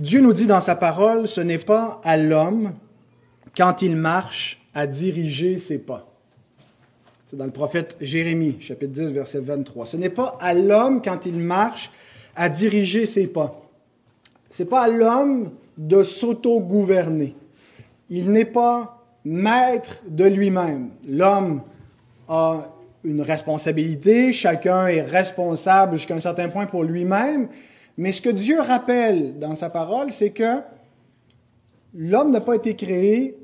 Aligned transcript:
Dieu 0.00 0.22
nous 0.22 0.32
dit 0.32 0.46
dans 0.46 0.62
sa 0.62 0.76
parole, 0.76 1.28
ce 1.28 1.42
n'est 1.42 1.58
pas 1.58 2.00
à 2.04 2.16
l'homme, 2.16 2.72
quand 3.54 3.82
il 3.82 3.96
marche, 3.96 4.58
à 4.72 4.86
diriger 4.86 5.58
ses 5.58 5.76
pas. 5.76 6.08
C'est 7.26 7.36
dans 7.36 7.44
le 7.44 7.50
prophète 7.50 7.98
Jérémie, 8.00 8.56
chapitre 8.60 8.92
10, 8.92 9.12
verset 9.12 9.40
23. 9.40 9.84
Ce 9.84 9.98
n'est 9.98 10.08
pas 10.08 10.38
à 10.40 10.54
l'homme, 10.54 11.02
quand 11.02 11.26
il 11.26 11.38
marche, 11.38 11.90
à 12.34 12.48
diriger 12.48 13.04
ses 13.04 13.26
pas. 13.26 13.60
Ce 14.48 14.62
n'est 14.62 14.68
pas 14.70 14.84
à 14.84 14.88
l'homme 14.88 15.50
de 15.76 16.02
s'auto-gouverner. 16.02 17.36
Il 18.08 18.30
n'est 18.30 18.46
pas 18.46 19.04
maître 19.26 20.00
de 20.08 20.24
lui-même. 20.24 20.92
L'homme 21.06 21.60
a 22.26 22.74
une 23.04 23.20
responsabilité, 23.20 24.32
chacun 24.32 24.86
est 24.86 25.02
responsable 25.02 25.98
jusqu'à 25.98 26.14
un 26.14 26.20
certain 26.20 26.48
point 26.48 26.64
pour 26.64 26.84
lui-même, 26.84 27.48
mais 28.00 28.12
ce 28.12 28.22
que 28.22 28.30
Dieu 28.30 28.58
rappelle 28.58 29.38
dans 29.38 29.54
sa 29.54 29.68
parole, 29.68 30.10
c'est 30.10 30.30
que 30.30 30.60
l'homme 31.92 32.30
n'a 32.30 32.40
pas 32.40 32.54
été 32.54 32.74
créé 32.74 33.36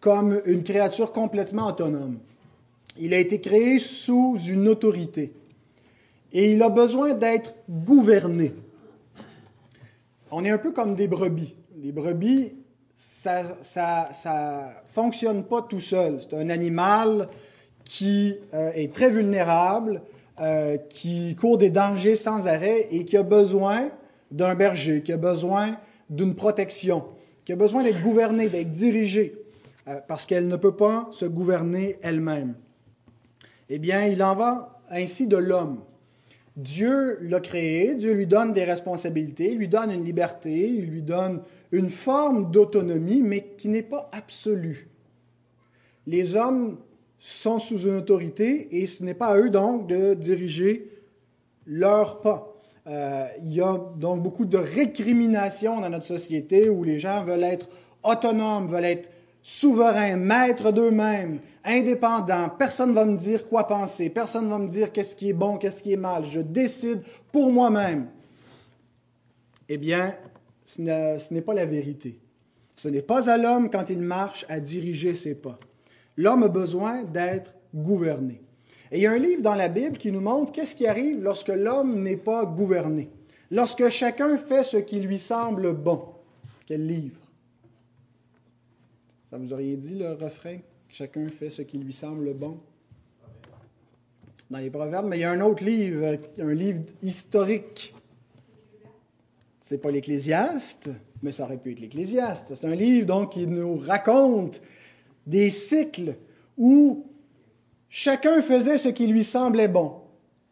comme 0.00 0.40
une 0.46 0.62
créature 0.62 1.10
complètement 1.10 1.66
autonome. 1.66 2.20
Il 3.00 3.12
a 3.12 3.18
été 3.18 3.40
créé 3.40 3.80
sous 3.80 4.38
une 4.46 4.68
autorité 4.68 5.32
et 6.32 6.52
il 6.52 6.62
a 6.62 6.68
besoin 6.68 7.14
d'être 7.14 7.56
gouverné. 7.68 8.54
On 10.30 10.44
est 10.44 10.50
un 10.50 10.58
peu 10.58 10.70
comme 10.70 10.94
des 10.94 11.08
brebis. 11.08 11.56
Les 11.78 11.90
brebis, 11.90 12.52
ça 12.94 13.42
ne 13.42 13.48
ça, 13.62 14.10
ça 14.12 14.84
fonctionne 14.92 15.42
pas 15.42 15.62
tout 15.62 15.80
seul. 15.80 16.20
C'est 16.20 16.36
un 16.36 16.50
animal 16.50 17.28
qui 17.84 18.36
euh, 18.54 18.70
est 18.76 18.94
très 18.94 19.10
vulnérable, 19.10 20.02
euh, 20.40 20.78
qui 20.78 21.36
court 21.36 21.58
des 21.58 21.70
dangers 21.70 22.16
sans 22.16 22.46
arrêt 22.46 22.88
et 22.90 23.04
qui 23.04 23.16
a 23.16 23.22
besoin 23.22 23.90
d'un 24.30 24.54
berger, 24.54 25.02
qui 25.02 25.12
a 25.12 25.18
besoin 25.18 25.76
d'une 26.08 26.34
protection, 26.34 27.04
qui 27.44 27.52
a 27.52 27.56
besoin 27.56 27.82
d'être 27.82 28.00
gouverné, 28.00 28.48
d'être 28.48 28.72
dirigé, 28.72 29.36
euh, 29.88 30.00
parce 30.08 30.24
qu'elle 30.24 30.48
ne 30.48 30.56
peut 30.56 30.76
pas 30.76 31.08
se 31.10 31.26
gouverner 31.26 31.98
elle-même. 32.02 32.54
Eh 33.68 33.78
bien, 33.78 34.06
il 34.06 34.22
en 34.22 34.34
va 34.34 34.80
ainsi 34.90 35.26
de 35.26 35.36
l'homme. 35.36 35.80
Dieu 36.56 37.18
l'a 37.22 37.40
créé, 37.40 37.94
Dieu 37.94 38.12
lui 38.12 38.26
donne 38.26 38.52
des 38.52 38.64
responsabilités, 38.64 39.54
lui 39.54 39.68
donne 39.68 39.90
une 39.90 40.04
liberté, 40.04 40.68
lui 40.68 41.02
donne 41.02 41.42
une 41.72 41.88
forme 41.88 42.50
d'autonomie, 42.50 43.22
mais 43.22 43.54
qui 43.56 43.68
n'est 43.68 43.82
pas 43.82 44.10
absolue. 44.12 44.88
Les 46.06 46.36
hommes 46.36 46.78
sont 47.22 47.60
sous 47.60 47.82
une 47.82 47.94
autorité 47.94 48.82
et 48.82 48.86
ce 48.86 49.04
n'est 49.04 49.14
pas 49.14 49.28
à 49.28 49.36
eux 49.36 49.48
donc 49.48 49.86
de 49.86 50.14
diriger 50.14 50.90
leurs 51.66 52.20
pas. 52.20 52.52
Euh, 52.88 53.26
il 53.44 53.54
y 53.54 53.60
a 53.60 53.78
donc 53.96 54.22
beaucoup 54.22 54.44
de 54.44 54.58
récriminations 54.58 55.80
dans 55.80 55.88
notre 55.88 56.04
société 56.04 56.68
où 56.68 56.82
les 56.82 56.98
gens 56.98 57.22
veulent 57.22 57.44
être 57.44 57.68
autonomes, 58.02 58.66
veulent 58.66 58.86
être 58.86 59.08
souverains, 59.40 60.16
maîtres 60.16 60.72
d'eux-mêmes, 60.72 61.38
indépendants. 61.64 62.48
Personne 62.58 62.90
ne 62.90 62.94
va 62.94 63.04
me 63.04 63.16
dire 63.16 63.48
quoi 63.48 63.68
penser, 63.68 64.10
personne 64.10 64.46
ne 64.46 64.50
va 64.50 64.58
me 64.58 64.68
dire 64.68 64.90
qu'est-ce 64.90 65.14
qui 65.14 65.28
est 65.28 65.32
bon, 65.32 65.58
qu'est-ce 65.58 65.84
qui 65.84 65.92
est 65.92 65.96
mal. 65.96 66.24
Je 66.24 66.40
décide 66.40 67.02
pour 67.30 67.52
moi-même. 67.52 68.08
Eh 69.68 69.78
bien, 69.78 70.16
ce 70.66 71.32
n'est 71.32 71.40
pas 71.40 71.54
la 71.54 71.66
vérité. 71.66 72.18
Ce 72.74 72.88
n'est 72.88 73.02
pas 73.02 73.30
à 73.30 73.38
l'homme, 73.38 73.70
quand 73.70 73.90
il 73.90 74.00
marche, 74.00 74.44
à 74.48 74.58
diriger 74.58 75.14
ses 75.14 75.36
pas. 75.36 75.60
L'homme 76.16 76.42
a 76.42 76.48
besoin 76.48 77.04
d'être 77.04 77.54
gouverné. 77.74 78.42
Et 78.90 78.98
il 78.98 79.02
y 79.02 79.06
a 79.06 79.12
un 79.12 79.18
livre 79.18 79.42
dans 79.42 79.54
la 79.54 79.68
Bible 79.68 79.96
qui 79.96 80.12
nous 80.12 80.20
montre 80.20 80.52
qu'est-ce 80.52 80.74
qui 80.74 80.86
arrive 80.86 81.22
lorsque 81.22 81.48
l'homme 81.48 82.02
n'est 82.02 82.18
pas 82.18 82.44
gouverné, 82.44 83.08
lorsque 83.50 83.88
chacun 83.88 84.36
fait 84.36 84.64
ce 84.64 84.76
qui 84.76 85.00
lui 85.00 85.18
semble 85.18 85.72
bon. 85.72 86.04
Quel 86.66 86.86
livre 86.86 87.20
Ça 89.30 89.38
vous 89.38 89.52
aurait 89.52 89.76
dit 89.76 89.94
le 89.94 90.12
refrain? 90.12 90.58
Chacun 90.90 91.26
fait 91.28 91.48
ce 91.48 91.62
qui 91.62 91.78
lui 91.78 91.94
semble 91.94 92.34
bon 92.34 92.58
Dans 94.50 94.58
les 94.58 94.68
Proverbes, 94.68 95.06
mais 95.08 95.16
il 95.16 95.20
y 95.20 95.24
a 95.24 95.30
un 95.30 95.40
autre 95.40 95.64
livre, 95.64 96.18
un 96.38 96.52
livre 96.52 96.82
historique. 97.02 97.94
C'est 99.62 99.78
pas 99.78 99.90
l'Ecclésiaste, 99.90 100.90
mais 101.22 101.32
ça 101.32 101.44
aurait 101.44 101.56
pu 101.56 101.72
être 101.72 101.80
l'Ecclésiaste. 101.80 102.54
C'est 102.54 102.66
un 102.66 102.74
livre 102.74 103.06
donc 103.06 103.32
qui 103.32 103.46
nous 103.46 103.78
raconte 103.78 104.60
des 105.26 105.50
cycles 105.50 106.16
où 106.56 107.06
chacun 107.88 108.42
faisait 108.42 108.78
ce 108.78 108.88
qui 108.88 109.06
lui 109.06 109.24
semblait 109.24 109.68
bon. 109.68 109.94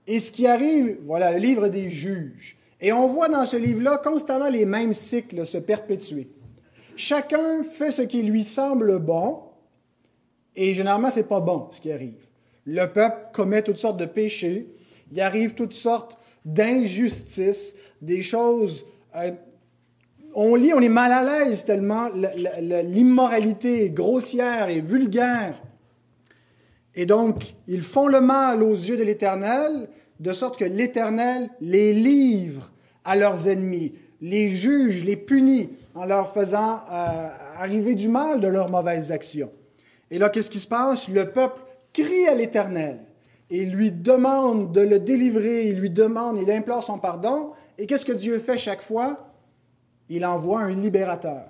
Et 0.07 0.21
ce 0.21 0.31
qui 0.31 0.47
arrive, 0.47 0.99
voilà, 1.05 1.33
le 1.33 1.39
livre 1.39 1.69
des 1.69 1.91
juges. 1.91 2.57
Et 2.81 2.93
on 2.93 3.07
voit 3.07 3.29
dans 3.29 3.45
ce 3.45 3.57
livre-là 3.57 3.99
constamment 3.99 4.49
les 4.49 4.65
mêmes 4.65 4.93
cycles 4.93 5.45
se 5.47 5.59
perpétuer. 5.59 6.29
Chacun 6.97 7.63
fait 7.63 7.91
ce 7.91 8.03
qui 8.03 8.23
lui 8.23 8.45
semble 8.45 8.99
bon, 8.99 9.41
et 10.57 10.75
généralement, 10.75 11.11
c'est 11.11 11.29
pas 11.29 11.41
bon 11.41 11.69
ce 11.71 11.81
qui 11.81 11.93
arrive. 11.93 12.27
Le 12.65 12.87
peuple 12.87 13.29
commet 13.33 13.63
toutes 13.63 13.79
sortes 13.79 13.99
de 13.99 14.07
péchés, 14.07 14.69
il 15.11 15.21
arrive 15.21 15.55
toutes 15.55 15.73
sortes 15.73 16.19
d'injustices, 16.45 17.75
des 18.03 18.23
choses 18.23 18.85
euh, 19.17 19.33
on 20.35 20.55
lit, 20.55 20.73
on 20.75 20.81
est 20.81 20.89
mal 20.89 21.13
à 21.13 21.23
l'aise 21.23 21.65
tellement 21.65 22.09
l'immoralité 22.15 23.85
est 23.85 23.91
grossière 23.91 24.69
et 24.69 24.81
vulgaire. 24.81 25.61
Et 26.95 27.07
donc, 27.07 27.55
ils 27.67 27.83
font 27.83 28.09
le 28.09 28.21
mal 28.21 28.63
aux 28.63 28.75
yeux 28.75 28.97
de 28.97 29.05
l'Éternel, 29.05 29.89
de 30.19 30.33
sorte 30.33 30.59
que 30.59 30.65
l'Éternel 30.65 31.49
les 31.61 31.93
livre 31.93 32.73
à 33.05 33.17
leurs 33.17 33.49
ennemis, 33.49 33.93
les 34.21 34.51
juge, 34.51 35.05
les 35.05 35.17
punit 35.17 35.71
en 35.95 36.05
leur 36.05 36.33
faisant 36.33 36.81
euh, 36.91 37.29
arriver 37.57 37.95
du 37.95 38.09
mal 38.09 38.41
de 38.41 38.49
leurs 38.49 38.71
mauvaises 38.71 39.13
actions. 39.13 39.51
Et 40.11 40.19
là, 40.19 40.29
qu'est-ce 40.29 40.51
qui 40.51 40.59
se 40.59 40.69
passe? 40.69 41.09
Le 41.09 41.31
peuple 41.31 41.61
crie 41.93 42.27
à 42.27 42.35
l'Éternel 42.35 42.99
et 43.51 43.65
lui 43.65 43.91
demande 43.91 44.73
de 44.73 44.81
le 44.81 44.99
délivrer, 44.99 45.67
il 45.69 45.79
lui 45.79 45.91
demande, 45.91 46.39
il 46.39 46.51
implore 46.51 46.85
son 46.85 46.99
pardon. 46.99 47.53
Et 47.79 47.87
qu'est-ce 47.87 48.05
que 48.05 48.13
Dieu 48.13 48.39
fait 48.39 48.59
chaque 48.59 48.83
fois? 48.83 49.30
Il 50.11 50.27
envoie 50.27 50.63
un 50.63 50.75
libérateur. 50.75 51.45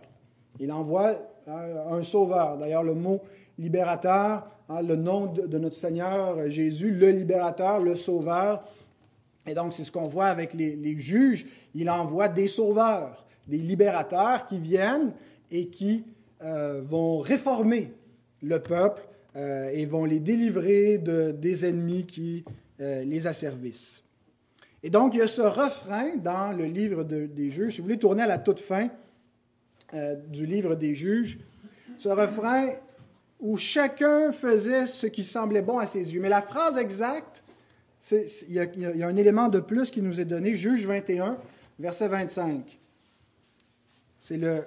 Il 0.61 0.71
envoie 0.71 1.17
euh, 1.49 1.89
un 1.89 2.03
sauveur. 2.03 2.59
D'ailleurs, 2.59 2.83
le 2.83 2.95
mot 2.95 3.21
libérateur, 3.59 4.47
hein, 4.69 4.83
le 4.83 4.97
nom 4.97 5.27
de, 5.27 5.59
notre 5.59 5.75
Seigneur 5.75 6.49
Jésus, 6.49 6.93
le 6.93 7.11
libérateur, 7.11 7.81
le 7.81 7.97
sauveur. 7.97 8.63
Et 9.47 9.55
donc, 9.55 9.73
c'est 9.73 9.83
ce 9.83 9.91
qu'on 9.91 10.07
voit 10.07 10.27
avec 10.27 10.53
les, 10.53 10.99
juges. 10.99 11.47
Il 11.75 11.89
envoie 11.89 12.29
des 12.29 12.49
sauveurs, 12.49 13.27
des 13.49 13.57
libérateurs 13.57 14.45
qui 14.45 14.59
viennent 14.59 15.13
et 15.51 15.69
qui 15.69 16.05
euh, 16.43 16.83
vont 16.85 17.19
réformer 17.19 17.93
le 18.43 18.61
peuple 18.61 19.03
euh, 19.37 19.71
et 19.73 19.87
vont 19.87 20.05
les 20.05 20.21
délivrer 20.21 20.99
de, 20.99 21.33
des 21.33 21.65
ennemis 21.65 22.05
qui 22.05 22.45
les 22.79 23.27
asservissent. 23.27 24.03
Et 24.83 24.91
donc, 24.91 25.15
il 25.15 25.19
y 25.19 25.23
a 25.23 25.29
ce 25.29 25.43
refrain 25.43 26.17
dans 26.17 26.53
le 26.53 26.65
livre 26.65 27.05
des 27.05 27.51
juges. 27.51 27.75
Si 27.75 27.81
vous 27.81 27.85
voulez 27.85 27.99
tourner 27.99 28.23
à 28.23 28.27
la 28.27 28.39
toute 28.39 28.61
fin 28.61 28.89
euh, 29.93 30.15
du 30.29 30.47
livre 30.47 30.75
des 30.75 30.95
juges, 30.95 31.39
ce 31.99 32.09
refrain 32.09 32.71
où 33.41 33.57
chacun 33.57 34.33
faisait 34.33 34.87
ce 34.87 35.07
qui 35.07 35.25
semblait 35.25 35.63
bon 35.63 35.79
à 35.79 35.87
ses 35.87 36.15
yeux. 36.15 36.21
Mais 36.21 36.29
la 36.29 36.43
phrase 36.43 36.77
exacte, 36.79 37.43
il 38.13 38.29
y, 38.49 38.59
a, 38.59 39.07
un 39.07 39.17
élément 39.17 39.49
de 39.49 39.61
plus 39.61 39.91
qui 39.91 40.01
nous 40.01 40.21
est 40.21 40.25
donné, 40.25 40.55
Juge 40.57 40.87
21, 40.87 41.37
verset 41.79 42.09
25. 42.09 42.79
C'est 44.19 44.37
le, 44.37 44.65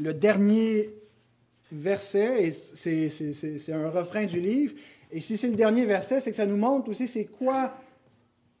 le 0.00 0.14
dernier 0.14 0.90
verset, 1.72 2.46
et 2.46 2.52
c'est 2.52 3.72
un 3.72 3.90
refrain 3.90 4.24
du 4.24 4.40
livre. 4.40 4.74
Et 5.10 5.20
si 5.20 5.36
c'est 5.36 5.48
le 5.48 5.56
dernier 5.56 5.84
verset, 5.84 6.20
c'est 6.20 6.30
que 6.30 6.36
ça 6.36 6.46
nous 6.46 6.56
montre 6.56 6.90
aussi 6.90 7.08
c'est 7.08 7.26
quoi 7.26 7.74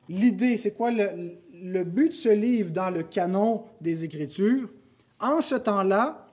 l'idée, 0.08 0.56
c'est 0.56 0.72
quoi? 0.72 0.90
Le, 0.90 1.84
but 1.84 2.08
de 2.08 2.14
ce 2.14 2.28
livre 2.28 2.70
dans 2.70 2.90
le 2.90 3.02
canon 3.02 3.64
des 3.80 4.04
Écritures? 4.04 4.70
En 5.20 5.40
ce 5.40 5.54
temps-là, 5.54 6.26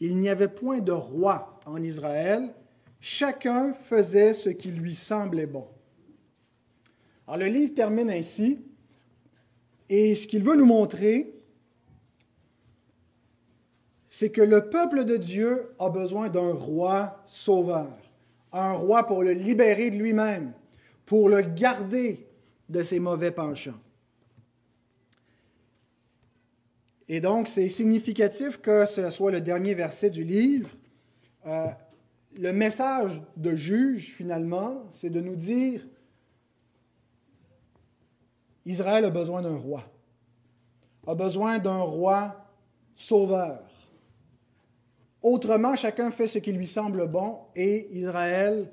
il 0.00 0.18
n'y 0.18 0.28
avait 0.28 0.48
point 0.48 0.80
de 0.80 0.92
roi 0.92 1.60
en 1.66 1.82
Israël. 1.82 2.54
Chacun 3.00 3.72
faisait 3.74 4.32
ce 4.32 4.48
qui 4.48 4.70
lui 4.70 4.94
semblait 4.94 5.46
bon. 5.46 5.66
Alors 7.26 7.38
le 7.38 7.46
livre 7.46 7.74
termine 7.74 8.10
ainsi, 8.10 8.60
et 9.88 10.14
ce 10.14 10.26
qu'il 10.26 10.42
veut 10.42 10.56
nous 10.56 10.64
montrer, 10.64 11.34
c'est 14.08 14.30
que 14.30 14.42
le 14.42 14.68
peuple 14.68 15.04
de 15.04 15.16
Dieu 15.16 15.74
a 15.78 15.90
besoin 15.90 16.28
d'un 16.28 16.52
roi 16.52 17.22
sauveur, 17.26 17.92
un 18.52 18.72
roi 18.72 19.06
pour 19.06 19.22
le 19.22 19.32
libérer 19.32 19.90
de 19.90 19.96
lui-même, 19.96 20.52
pour 21.06 21.28
le 21.28 21.42
garder 21.42 22.27
de 22.68 22.82
ses 22.82 22.98
mauvais 22.98 23.30
penchants. 23.30 23.80
Et 27.08 27.20
donc, 27.20 27.48
c'est 27.48 27.68
significatif 27.68 28.58
que 28.60 28.84
ce 28.84 29.08
soit 29.10 29.30
le 29.30 29.40
dernier 29.40 29.74
verset 29.74 30.10
du 30.10 30.24
livre. 30.24 30.68
Euh, 31.46 31.68
le 32.36 32.52
message 32.52 33.22
de 33.36 33.56
juge, 33.56 34.12
finalement, 34.12 34.84
c'est 34.90 35.08
de 35.08 35.20
nous 35.20 35.36
dire, 35.36 35.86
Israël 38.66 39.06
a 39.06 39.10
besoin 39.10 39.40
d'un 39.40 39.56
roi. 39.56 39.82
a 41.06 41.14
besoin 41.14 41.58
d'un 41.58 41.80
roi 41.80 42.44
sauveur. 42.94 43.62
Autrement, 45.22 45.74
chacun 45.74 46.10
fait 46.10 46.26
ce 46.26 46.38
qui 46.38 46.52
lui 46.52 46.66
semble 46.66 47.08
bon 47.08 47.38
et 47.56 47.88
Israël 47.96 48.70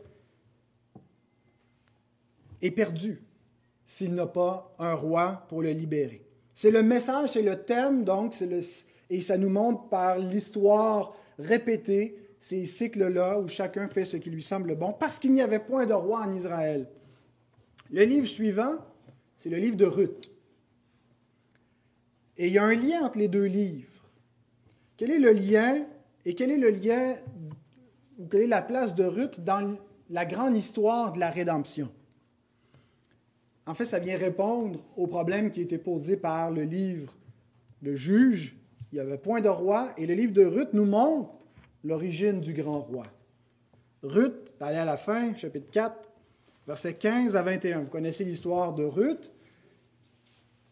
est 2.62 2.71
perdu 2.71 3.21
s'il 3.86 4.14
n'a 4.14 4.26
pas 4.26 4.74
un 4.80 4.94
roi 4.94 5.46
pour 5.48 5.62
le 5.62 5.72
libérer. 5.72 6.26
C'est 6.54 6.72
le 6.72 6.84
message, 6.84 7.32
c'est 7.34 7.42
le 7.42 7.64
thème, 7.64 8.04
donc, 8.04 8.40
le, 8.40 8.60
et 9.10 9.22
ça 9.22 9.38
nous 9.38 9.50
montre 9.50 9.88
par 9.90 10.20
l'histoire 10.20 11.16
répétée 11.38 12.18
ces 12.40 12.66
cycles-là 12.66 13.40
où 13.40 13.48
chacun 13.48 13.88
fait 13.88 14.06
ce 14.06 14.18
qui 14.18 14.30
lui 14.30 14.44
semble 14.44 14.76
bon, 14.76 14.94
parce 14.94 15.20
qu'il 15.20 15.34
n'y 15.34 15.42
avait 15.42 15.60
point 15.60 15.86
de 15.86 15.94
roi 15.94 16.22
en 16.22 16.32
Israël. 16.32 16.88
Le 17.92 18.04
livre 18.04 18.28
suivant, 18.28 18.76
c'est 19.38 19.50
le 19.50 19.58
livre 19.58 19.78
de 19.78 19.86
Ruth. 19.86 20.31
Et 22.38 22.48
il 22.48 22.54
y 22.54 22.58
a 22.58 22.64
un 22.64 22.76
lien 22.76 23.06
entre 23.06 23.20
les 23.20 23.28
deux 23.28 23.46
livres. 23.46 23.88
Quel 24.98 25.12
est 25.12 25.20
le 25.20 25.31
lien 25.31 25.86
et 26.26 26.36
quel 26.36 26.52
est 26.52 26.58
le 26.58 26.70
lien 26.70 27.16
ou 28.18 28.28
quelle 28.28 28.42
est 28.42 28.48
la 28.48 28.62
place 28.62 28.96
de 28.96 29.04
Ruth 29.04 29.42
dans 29.42 29.78
la 30.10 30.26
grande 30.26 30.56
histoire 30.56 31.14
de 31.14 31.20
la 31.20 31.30
rédemption? 31.30 31.92
En 33.68 33.74
fait, 33.74 33.86
ça 33.86 34.00
vient 34.00 34.18
répondre 34.18 34.80
au 34.96 35.08
problème 35.08 35.50
qui 35.50 35.62
était 35.62 35.80
posé 35.80 36.18
par 36.18 36.52
le 36.52 36.64
livre 36.64 37.14
de 37.82 37.96
Juge. 37.96 38.56
Il 38.92 38.96
n'y 38.96 39.02
avait 39.02 39.18
point 39.18 39.42
de 39.42 39.50
roi 39.50 39.92
et 39.98 40.06
le 40.06 40.14
livre 40.14 40.34
de 40.34 40.46
Ruth 40.46 40.70
nous 40.74 40.86
montre 40.86 41.32
l'origine 41.84 42.40
du 42.42 42.54
grand 42.54 42.82
roi. 42.82 43.06
Ruth, 44.04 44.54
allez 44.60 44.78
à 44.78 44.86
la 44.86 44.98
fin, 44.98 45.34
chapitre 45.34 45.70
4, 45.72 46.12
versets 46.68 46.94
15 46.94 47.36
à 47.36 47.42
21. 47.42 47.82
Vous 47.82 47.90
connaissez 47.90 48.24
l'histoire 48.24 48.74
de 48.74 48.84
Ruth. 48.84 49.32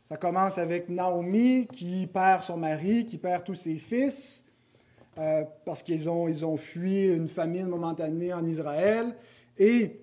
Ça 0.05 0.17
commence 0.17 0.57
avec 0.59 0.89
Naomi 0.89 1.67
qui 1.71 2.05
perd 2.05 2.43
son 2.43 2.57
mari, 2.57 3.05
qui 3.05 3.17
perd 3.17 3.43
tous 3.43 3.55
ses 3.55 3.75
fils, 3.75 4.43
euh, 5.17 5.43
parce 5.65 5.81
qu'ils 5.81 6.09
ont, 6.09 6.27
ils 6.27 6.45
ont 6.45 6.57
fui 6.57 7.07
une 7.07 7.27
famine 7.27 7.67
momentanée 7.67 8.33
en 8.33 8.45
Israël 8.45 9.15
et 9.57 10.01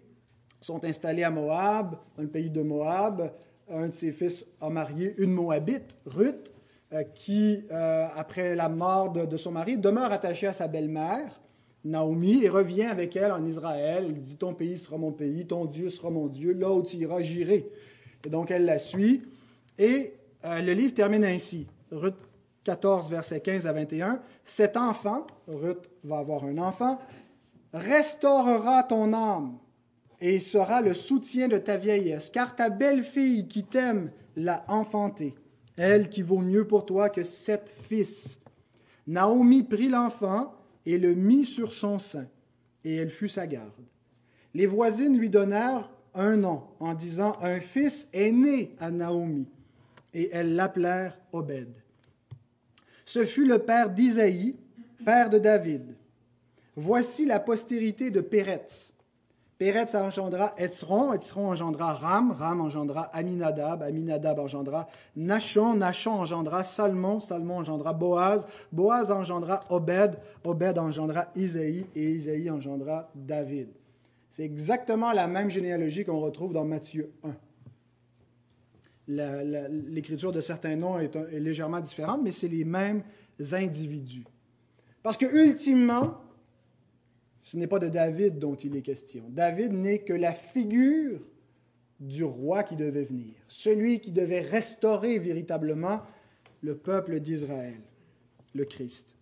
sont 0.60 0.84
installés 0.84 1.24
à 1.24 1.30
Moab, 1.30 1.96
dans 2.16 2.22
le 2.22 2.28
pays 2.28 2.50
de 2.50 2.62
Moab. 2.62 3.32
Un 3.70 3.88
de 3.88 3.94
ses 3.94 4.12
fils 4.12 4.46
a 4.60 4.68
marié 4.68 5.14
une 5.18 5.30
Moabite, 5.30 5.96
Ruth, 6.06 6.52
euh, 6.92 7.02
qui, 7.14 7.64
euh, 7.70 8.06
après 8.16 8.54
la 8.54 8.68
mort 8.68 9.12
de, 9.12 9.36
son 9.36 9.52
mari, 9.52 9.78
demeure 9.78 10.12
attachée 10.12 10.48
à 10.48 10.52
sa 10.52 10.68
belle-mère, 10.68 11.40
Naomi, 11.84 12.44
et 12.44 12.48
revient 12.48 12.84
avec 12.84 13.16
elle 13.16 13.32
en 13.32 13.44
Israël. 13.44 14.06
Elle 14.08 14.14
dit 14.14 14.36
Ton 14.36 14.54
pays 14.54 14.76
sera 14.76 14.98
mon 14.98 15.12
pays, 15.12 15.46
ton 15.46 15.64
Dieu 15.64 15.88
sera 15.88 16.10
mon 16.10 16.26
Dieu, 16.26 16.52
là 16.52 16.70
où 16.70 16.82
tu 16.82 16.96
iras, 16.96 17.20
j'irai. 17.20 17.70
Et 18.26 18.28
donc 18.28 18.50
elle 18.50 18.64
la 18.64 18.78
suit. 18.78 19.22
Et 19.78 20.14
euh, 20.44 20.60
le 20.60 20.72
livre 20.72 20.92
termine 20.92 21.24
ainsi. 21.24 21.66
Ruth 21.90 22.16
14, 22.64 23.08
versets 23.08 23.40
15 23.40 23.66
à 23.66 23.72
21. 23.72 24.20
Cet 24.44 24.76
enfant, 24.76 25.26
Ruth 25.48 25.88
va 26.04 26.18
avoir 26.18 26.44
un 26.44 26.58
enfant, 26.58 26.98
restaurera 27.72 28.82
ton 28.82 29.12
âme 29.12 29.56
et 30.20 30.38
sera 30.38 30.82
le 30.82 30.94
soutien 30.94 31.48
de 31.48 31.56
ta 31.56 31.76
vieillesse, 31.76 32.30
car 32.30 32.54
ta 32.54 32.68
belle-fille 32.68 33.48
qui 33.48 33.64
t'aime 33.64 34.10
l'a 34.36 34.64
enfanté, 34.68 35.34
elle 35.76 36.08
qui 36.08 36.22
vaut 36.22 36.40
mieux 36.40 36.66
pour 36.66 36.84
toi 36.84 37.08
que 37.08 37.22
sept 37.22 37.74
fils. 37.88 38.38
Naomi 39.06 39.62
prit 39.62 39.88
l'enfant 39.88 40.54
et 40.84 40.98
le 40.98 41.14
mit 41.14 41.44
sur 41.44 41.72
son 41.72 41.98
sein, 41.98 42.26
et 42.84 42.96
elle 42.96 43.10
fut 43.10 43.28
sa 43.28 43.46
garde. 43.46 43.72
Les 44.54 44.66
voisines 44.66 45.16
lui 45.16 45.30
donnèrent 45.30 45.90
un 46.14 46.36
nom 46.36 46.64
en 46.80 46.94
disant 46.94 47.36
Un 47.40 47.60
fils 47.60 48.08
est 48.12 48.32
né 48.32 48.74
à 48.78 48.90
Naomi 48.90 49.46
et 50.12 50.30
elles 50.32 50.54
l'appelèrent 50.54 51.16
Obed. 51.32 51.68
Ce 53.04 53.24
fut 53.24 53.46
le 53.46 53.60
père 53.60 53.90
d'Isaïe, 53.90 54.56
père 55.04 55.30
de 55.30 55.38
David. 55.38 55.94
Voici 56.76 57.26
la 57.26 57.40
postérité 57.40 58.10
de 58.10 58.20
Péretz. 58.20 58.92
Péretz 59.60 59.94
engendra 59.94 60.54
Etzron, 60.56 61.12
Etzron 61.12 61.50
engendra 61.50 61.92
Ram, 61.92 62.32
Ram 62.32 62.62
engendra 62.62 63.10
Aminadab, 63.12 63.82
Aminadab 63.82 64.38
engendra 64.38 64.88
Nachon, 65.14 65.74
Nachon 65.74 66.12
engendra 66.12 66.64
Salmon, 66.64 67.20
Salmon 67.20 67.58
engendra 67.58 67.92
Boaz, 67.92 68.46
Boaz 68.72 69.10
engendra 69.10 69.60
Obed, 69.68 70.16
Obed 70.44 70.78
engendra 70.78 71.26
Isaïe, 71.36 71.84
et 71.94 72.10
Isaïe 72.10 72.48
engendra 72.48 73.10
David. 73.14 73.68
C'est 74.30 74.44
exactement 74.44 75.12
la 75.12 75.28
même 75.28 75.50
généalogie 75.50 76.06
qu'on 76.06 76.20
retrouve 76.20 76.54
dans 76.54 76.64
Matthieu 76.64 77.12
1 77.22 77.34
l'écriture 79.08 80.32
de 80.32 80.40
certains 80.40 80.76
noms 80.76 80.98
est, 81.00 81.14
légèrement 81.32 81.80
différente, 81.80 82.22
mais 82.22 82.30
c'est 82.30 82.48
les 82.48 82.64
mêmes 82.64 83.02
individus. 83.52 84.24
Parce 85.02 85.18
que, 85.18 85.26
ultimement, 85.26 86.14
ce 87.40 87.56
n'est 87.56 87.66
pas 87.66 87.78
de 87.78 87.88
David 87.88 88.38
dont 88.38 88.54
il 88.54 88.76
est 88.76 88.82
question. 88.82 89.24
David 89.30 89.72
n'est 89.72 90.00
que 90.00 90.12
la 90.12 90.32
figure 90.32 91.20
du 92.00 92.24
roi 92.24 92.62
qui 92.62 92.76
devait 92.76 93.04
venir, 93.04 93.34
celui 93.48 94.00
qui 94.00 94.10
devait 94.10 94.40
restaurer 94.40 95.18
véritablement 95.18 96.00
le 96.62 96.76
peuple 96.76 97.20
d'Israël, 97.20 97.80
le 98.54 98.64
Christ. 98.64 99.16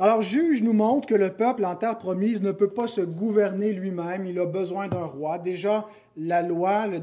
Alors, 0.00 0.22
Juge 0.22 0.62
nous 0.62 0.72
montre 0.72 1.08
que 1.08 1.14
le 1.14 1.30
peuple 1.30 1.64
en 1.64 1.74
terre 1.74 1.98
promise 1.98 2.40
ne 2.40 2.52
peut 2.52 2.70
pas 2.70 2.86
se 2.86 3.00
gouverner 3.00 3.72
lui-même, 3.72 4.26
il 4.26 4.38
a 4.38 4.46
besoin 4.46 4.86
d'un 4.86 5.04
roi. 5.04 5.38
Déjà, 5.38 5.88
la 6.16 6.40
loi, 6.40 6.86
le, 6.86 7.00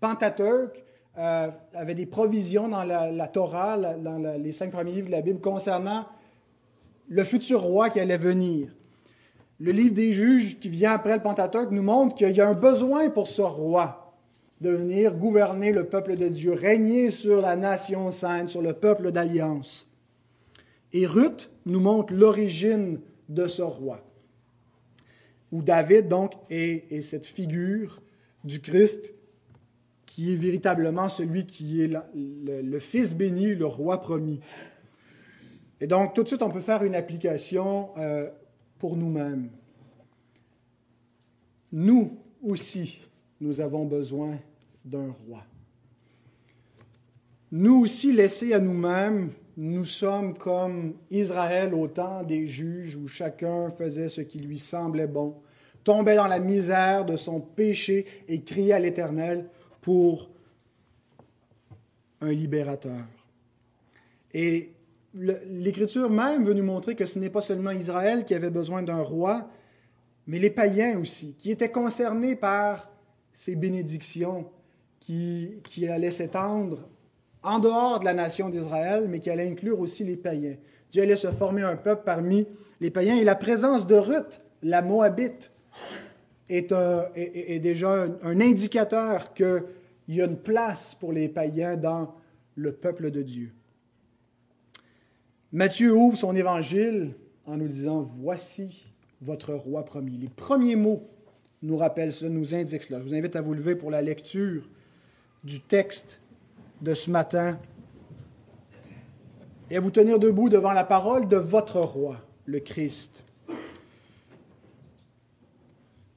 Pentateuque, 0.00 0.84
euh, 1.18 1.50
avait 1.74 1.94
des 1.94 2.06
provisions 2.06 2.68
dans 2.68 2.84
la, 2.84 3.28
Torah, 3.28 3.76
dans 3.76 4.18
les 4.38 4.52
cinq 4.52 4.70
premiers 4.70 4.92
livres 4.92 5.06
de 5.06 5.12
la 5.12 5.22
Bible, 5.22 5.40
concernant 5.40 6.06
le 7.08 7.24
futur 7.24 7.62
roi 7.62 7.90
qui 7.90 8.00
allait 8.00 8.16
venir. 8.16 8.68
Le 9.58 9.72
livre 9.72 9.94
des 9.94 10.12
juges 10.12 10.58
qui 10.58 10.68
vient 10.68 10.92
après 10.92 11.16
le 11.16 11.22
Pentateuque 11.22 11.70
nous 11.70 11.82
montre 11.82 12.14
qu'il 12.14 12.32
y 12.32 12.40
a 12.40 12.48
un 12.48 12.54
besoin 12.54 13.08
pour 13.08 13.28
ce 13.28 13.42
roi 13.42 14.06
de 14.60 14.70
venir 14.70 15.14
gouverner 15.14 15.72
le 15.72 15.84
peuple 15.84 16.16
de 16.16 16.28
Dieu, 16.28 16.52
régner 16.52 17.10
sur 17.10 17.40
la 17.40 17.56
nation 17.56 18.10
sainte, 18.10 18.48
sur 18.48 18.62
le 18.62 18.72
peuple 18.72 19.12
d'alliance. 19.12 19.86
Et 20.92 21.06
Ruth 21.06 21.50
nous 21.66 21.80
montre 21.80 22.14
l'origine 22.14 23.00
de 23.28 23.46
ce 23.46 23.62
roi, 23.62 24.02
où 25.52 25.62
David, 25.62 26.08
donc, 26.08 26.32
est, 26.48 27.00
cette 27.02 27.26
figure 27.26 28.00
du 28.44 28.60
Christ 28.60 29.14
qui 30.06 30.32
est 30.32 30.36
véritablement 30.36 31.08
celui 31.08 31.44
qui 31.44 31.82
est 31.82 31.90
le, 32.14 32.78
Fils 32.78 33.14
béni, 33.14 33.54
le 33.54 33.66
roi 33.66 34.00
promis. 34.00 34.40
Et 35.80 35.86
donc, 35.86 36.14
tout 36.14 36.22
de 36.22 36.28
suite, 36.28 36.42
on 36.42 36.50
peut 36.50 36.60
faire 36.60 36.82
une 36.84 36.94
application 36.94 37.90
euh, 37.98 38.30
pour 38.78 38.96
nous-mêmes. 38.96 39.50
Nous 41.72 42.16
aussi, 42.42 43.00
nous 43.40 43.60
avons 43.60 43.84
besoin 43.84 44.38
d'un 44.84 45.10
roi. 45.26 45.42
Nous 47.52 47.80
aussi, 47.82 48.12
laissés 48.12 48.54
à 48.54 48.58
nous-mêmes, 48.58 49.32
nous 49.56 49.84
sommes 49.84 50.36
comme 50.36 50.94
Israël 51.10 51.74
au 51.74 51.88
temps 51.88 52.22
des 52.22 52.46
juges 52.46 52.96
où 52.96 53.08
chacun 53.08 53.70
faisait 53.70 54.08
ce 54.08 54.20
qui 54.20 54.38
lui 54.38 54.58
semblait 54.58 55.06
bon, 55.06 55.36
tombait 55.84 56.16
dans 56.16 56.26
la 56.26 56.40
misère 56.40 57.04
de 57.04 57.16
son 57.16 57.40
péché 57.40 58.06
et 58.28 58.42
criait 58.42 58.74
à 58.74 58.78
l'Éternel 58.78 59.48
pour 59.80 60.30
un 62.20 62.32
libérateur. 62.32 63.04
Et 64.32 64.75
l'Écriture 65.16 66.10
même 66.10 66.44
veut 66.44 66.54
nous 66.54 66.64
montrer 66.64 66.94
que 66.94 67.06
ce 67.06 67.18
n'est 67.18 67.30
pas 67.30 67.40
seulement 67.40 67.70
Israël 67.70 68.24
qui 68.24 68.34
avait 68.34 68.50
besoin 68.50 68.82
d'un 68.82 69.02
roi, 69.02 69.48
mais 70.26 70.38
les 70.38 70.50
païens 70.50 70.98
aussi, 70.98 71.34
qui 71.38 71.50
étaient 71.50 71.70
concernés 71.70 72.36
par 72.36 72.90
ces 73.32 73.56
bénédictions 73.56 74.46
qui, 75.00 75.88
allaient 75.88 76.10
s'étendre 76.10 76.88
en 77.42 77.58
dehors 77.58 78.00
de 78.00 78.04
la 78.04 78.14
nation 78.14 78.48
d'Israël, 78.48 79.06
mais 79.08 79.20
qui 79.20 79.30
allait 79.30 79.48
inclure 79.48 79.78
aussi 79.78 80.04
les 80.04 80.16
païens. 80.16 80.56
Dieu 80.90 81.02
allait 81.02 81.16
se 81.16 81.30
former 81.30 81.62
un 81.62 81.76
peuple 81.76 82.02
parmi 82.04 82.46
les 82.80 82.90
païens. 82.90 83.16
Et 83.16 83.24
la 83.24 83.36
présence 83.36 83.86
de 83.86 83.94
Ruth, 83.94 84.40
la 84.62 84.82
Moabite, 84.82 85.52
est, 86.48 87.60
déjà 87.60 88.06
un, 88.22 88.40
indicateur 88.40 89.32
qu'il 89.34 89.64
y 90.08 90.20
a 90.20 90.24
une 90.24 90.38
place 90.38 90.94
pour 90.94 91.12
les 91.12 91.28
païens 91.28 91.76
dans 91.76 92.14
le 92.56 92.72
peuple 92.72 93.10
de 93.10 93.22
Dieu. 93.22 93.52
Matthieu 95.56 95.96
ouvre 95.96 96.18
son 96.18 96.36
évangile 96.36 97.14
en 97.46 97.56
nous 97.56 97.66
disant 97.66 98.02
Voici 98.02 98.92
votre 99.22 99.54
roi 99.54 99.86
promis. 99.86 100.18
Les 100.18 100.28
premiers 100.28 100.76
mots 100.76 101.08
nous 101.62 101.78
rappellent 101.78 102.12
cela, 102.12 102.30
nous 102.30 102.54
indiquent 102.54 102.82
cela. 102.82 103.00
Je 103.00 103.06
vous 103.06 103.14
invite 103.14 103.36
à 103.36 103.40
vous 103.40 103.54
lever 103.54 103.74
pour 103.74 103.90
la 103.90 104.02
lecture 104.02 104.68
du 105.44 105.60
texte 105.60 106.20
de 106.82 106.92
ce 106.92 107.10
matin 107.10 107.58
et 109.70 109.78
à 109.78 109.80
vous 109.80 109.90
tenir 109.90 110.18
debout 110.18 110.50
devant 110.50 110.74
la 110.74 110.84
parole 110.84 111.26
de 111.26 111.38
votre 111.38 111.80
roi, 111.80 112.20
le 112.44 112.60
Christ. 112.60 113.24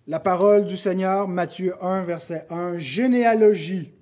La 0.06 0.20
parole 0.20 0.66
du 0.66 0.76
Seigneur, 0.76 1.30
Matthieu 1.30 1.82
1, 1.82 2.02
verset 2.02 2.46
1, 2.50 2.78
généalogie 2.78 3.94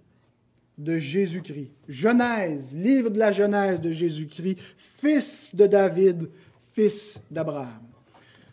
de 0.78 0.98
Jésus-Christ. 0.98 1.72
Genèse, 1.88 2.78
livre 2.78 3.10
de 3.10 3.20
la 3.20 3.32
Genèse 3.32 3.82
de 3.82 3.92
Jésus-Christ, 3.92 4.60
fils 4.78 5.56
de 5.56 5.66
David, 5.66 6.30
fils 6.74 7.20
d'Abraham. 7.32 7.82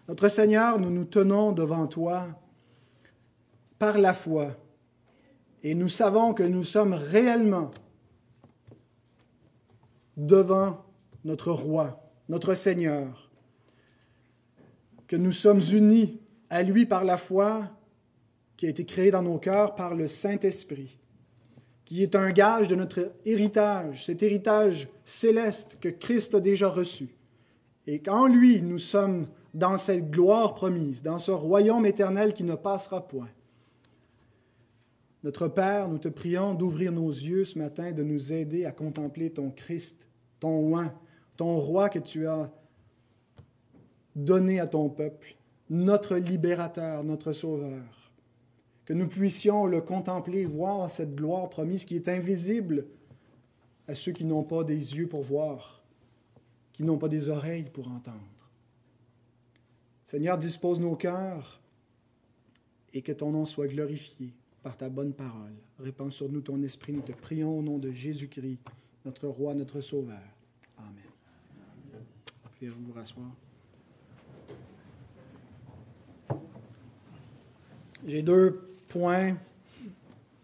Notre 0.08 0.28
Seigneur, 0.28 0.78
nous 0.78 0.90
nous 0.90 1.04
tenons 1.04 1.52
devant 1.52 1.86
toi 1.86 2.28
par 3.78 3.98
la 3.98 4.14
foi 4.14 4.56
et 5.62 5.74
nous 5.74 5.88
savons 5.88 6.34
que 6.34 6.42
nous 6.42 6.64
sommes 6.64 6.92
réellement 6.92 7.70
devant 10.16 10.84
notre 11.24 11.52
roi, 11.52 12.02
notre 12.28 12.54
Seigneur, 12.54 13.30
que 15.06 15.16
nous 15.16 15.32
sommes 15.32 15.62
unis 15.72 16.20
à 16.50 16.62
lui 16.62 16.86
par 16.86 17.04
la 17.04 17.16
foi 17.16 17.70
qui 18.56 18.66
a 18.66 18.68
été 18.68 18.84
créée 18.84 19.10
dans 19.10 19.22
nos 19.22 19.38
cœurs 19.38 19.74
par 19.74 19.94
le 19.94 20.06
Saint-Esprit, 20.06 20.98
qui 21.84 22.02
est 22.02 22.14
un 22.14 22.30
gage 22.30 22.68
de 22.68 22.74
notre 22.74 23.12
héritage, 23.24 24.06
cet 24.06 24.22
héritage 24.22 24.88
céleste 25.04 25.78
que 25.80 25.88
Christ 25.88 26.34
a 26.34 26.40
déjà 26.40 26.68
reçu. 26.68 27.14
Et 27.86 27.98
qu'en 28.00 28.26
lui, 28.26 28.62
nous 28.62 28.78
sommes 28.78 29.26
dans 29.52 29.76
cette 29.76 30.10
gloire 30.10 30.54
promise, 30.54 31.02
dans 31.02 31.18
ce 31.18 31.30
royaume 31.30 31.86
éternel 31.86 32.32
qui 32.32 32.44
ne 32.44 32.54
passera 32.54 33.06
point. 33.06 33.28
Notre 35.22 35.48
Père, 35.48 35.88
nous 35.88 35.98
te 35.98 36.08
prions 36.08 36.54
d'ouvrir 36.54 36.92
nos 36.92 37.08
yeux 37.08 37.44
ce 37.44 37.58
matin, 37.58 37.92
de 37.92 38.02
nous 38.02 38.32
aider 38.32 38.64
à 38.66 38.72
contempler 38.72 39.30
ton 39.30 39.50
Christ, 39.50 40.08
ton 40.40 40.74
oint, 40.74 40.92
ton 41.36 41.58
roi 41.58 41.88
que 41.88 41.98
tu 41.98 42.26
as 42.26 42.50
donné 44.14 44.60
à 44.60 44.66
ton 44.66 44.88
peuple, 44.88 45.36
notre 45.70 46.16
libérateur, 46.16 47.04
notre 47.04 47.32
sauveur. 47.32 48.03
Que 48.84 48.92
nous 48.92 49.08
puissions 49.08 49.66
le 49.66 49.80
contempler, 49.80 50.44
voir 50.44 50.90
cette 50.90 51.14
gloire 51.14 51.48
promise 51.48 51.84
qui 51.84 51.96
est 51.96 52.08
invisible 52.08 52.86
à 53.88 53.94
ceux 53.94 54.12
qui 54.12 54.24
n'ont 54.24 54.42
pas 54.42 54.64
des 54.64 54.96
yeux 54.96 55.08
pour 55.08 55.22
voir, 55.22 55.82
qui 56.72 56.82
n'ont 56.82 56.98
pas 56.98 57.08
des 57.08 57.28
oreilles 57.28 57.70
pour 57.72 57.88
entendre. 57.88 58.20
Seigneur, 60.04 60.36
dispose 60.36 60.78
nos 60.80 60.96
cœurs 60.96 61.60
et 62.92 63.00
que 63.02 63.12
ton 63.12 63.30
nom 63.30 63.46
soit 63.46 63.68
glorifié 63.68 64.34
par 64.62 64.76
ta 64.76 64.88
bonne 64.88 65.12
parole. 65.12 65.54
Répands 65.78 66.10
sur 66.10 66.28
nous 66.30 66.40
ton 66.40 66.62
esprit. 66.62 66.92
Nous 66.92 67.02
te 67.02 67.12
prions 67.12 67.58
au 67.58 67.62
nom 67.62 67.78
de 67.78 67.90
Jésus-Christ, 67.90 68.60
notre 69.04 69.28
roi, 69.28 69.54
notre 69.54 69.80
sauveur. 69.80 70.20
Amen. 70.78 70.94
Vous 71.92 72.50
pouvez 72.58 72.68
vous 72.68 72.92
rasseoir. 72.92 73.30
J'ai 78.06 78.22
deux 78.22 78.73
points 78.94 79.36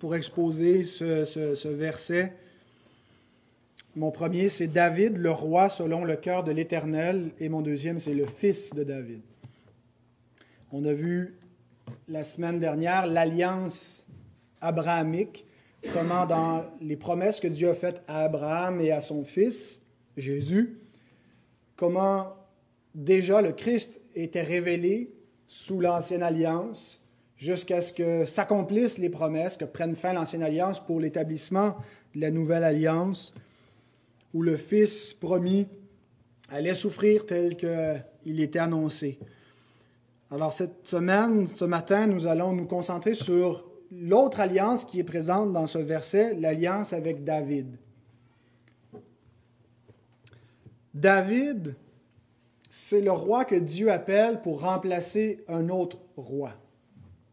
pour 0.00 0.16
exposer 0.16 0.84
ce, 0.84 1.24
ce 1.24 1.68
verset. 1.68 2.34
Mon 3.94 4.10
premier, 4.10 4.48
c'est 4.48 4.66
David, 4.66 5.18
le 5.18 5.30
roi 5.30 5.68
selon 5.68 6.04
le 6.04 6.16
cœur 6.16 6.42
de 6.42 6.50
l'Éternel, 6.50 7.30
et 7.38 7.48
mon 7.48 7.62
deuxième, 7.62 8.00
c'est 8.00 8.12
le 8.12 8.26
fils 8.26 8.74
de 8.74 8.82
David. 8.82 9.20
On 10.72 10.84
a 10.84 10.92
vu 10.92 11.36
la 12.08 12.24
semaine 12.24 12.58
dernière 12.58 13.06
l'alliance 13.06 14.04
abrahamique, 14.60 15.46
comment 15.92 16.26
dans 16.26 16.64
les 16.80 16.96
promesses 16.96 17.38
que 17.38 17.48
Dieu 17.48 17.70
a 17.70 17.74
faites 17.74 18.02
à 18.08 18.24
Abraham 18.24 18.80
et 18.80 18.90
à 18.90 19.00
son 19.00 19.24
fils, 19.24 19.82
Jésus, 20.16 20.76
comment 21.76 22.34
déjà 22.96 23.42
le 23.42 23.52
Christ 23.52 24.00
était 24.16 24.42
révélé 24.42 25.12
sous 25.46 25.80
l'ancienne 25.80 26.24
alliance 26.24 27.00
jusqu'à 27.40 27.80
ce 27.80 27.94
que 27.94 28.26
s'accomplissent 28.26 28.98
les 28.98 29.08
promesses, 29.08 29.56
que 29.56 29.64
prenne 29.64 29.96
fin 29.96 30.12
l'ancienne 30.12 30.42
alliance 30.42 30.78
pour 30.78 31.00
l'établissement 31.00 31.74
de 32.14 32.20
la 32.20 32.30
nouvelle 32.30 32.64
alliance, 32.64 33.34
où 34.34 34.42
le 34.42 34.58
Fils 34.58 35.14
promis 35.14 35.66
allait 36.50 36.74
souffrir 36.74 37.24
tel 37.24 37.56
qu'il 37.56 38.40
était 38.40 38.58
annoncé. 38.58 39.18
Alors 40.30 40.52
cette 40.52 40.86
semaine, 40.86 41.46
ce 41.46 41.64
matin, 41.64 42.06
nous 42.06 42.26
allons 42.26 42.52
nous 42.52 42.66
concentrer 42.66 43.14
sur 43.14 43.64
l'autre 43.90 44.40
alliance 44.40 44.84
qui 44.84 45.00
est 45.00 45.04
présente 45.04 45.52
dans 45.52 45.66
ce 45.66 45.78
verset, 45.78 46.34
l'alliance 46.34 46.92
avec 46.92 47.24
David. 47.24 47.78
David, 50.92 51.74
c'est 52.68 53.00
le 53.00 53.12
roi 53.12 53.46
que 53.46 53.54
Dieu 53.54 53.90
appelle 53.90 54.42
pour 54.42 54.60
remplacer 54.60 55.42
un 55.48 55.70
autre 55.70 55.96
roi, 56.18 56.52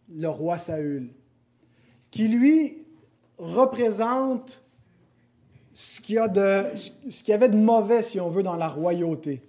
le 0.09 0.27
roi 0.27 0.57
Saül, 0.57 1.09
qui 2.11 2.27
lui 2.27 2.85
représente 3.37 4.63
ce 5.73 6.01
qu'il 6.01 6.15
y, 6.15 7.29
y, 7.29 7.33
avait 7.33 7.49
de 7.49 7.55
mauvais, 7.55 8.01
si 8.01 8.19
on 8.19 8.29
veut, 8.29 8.43
dans 8.43 8.55
la 8.55 8.67
royauté. 8.67 9.43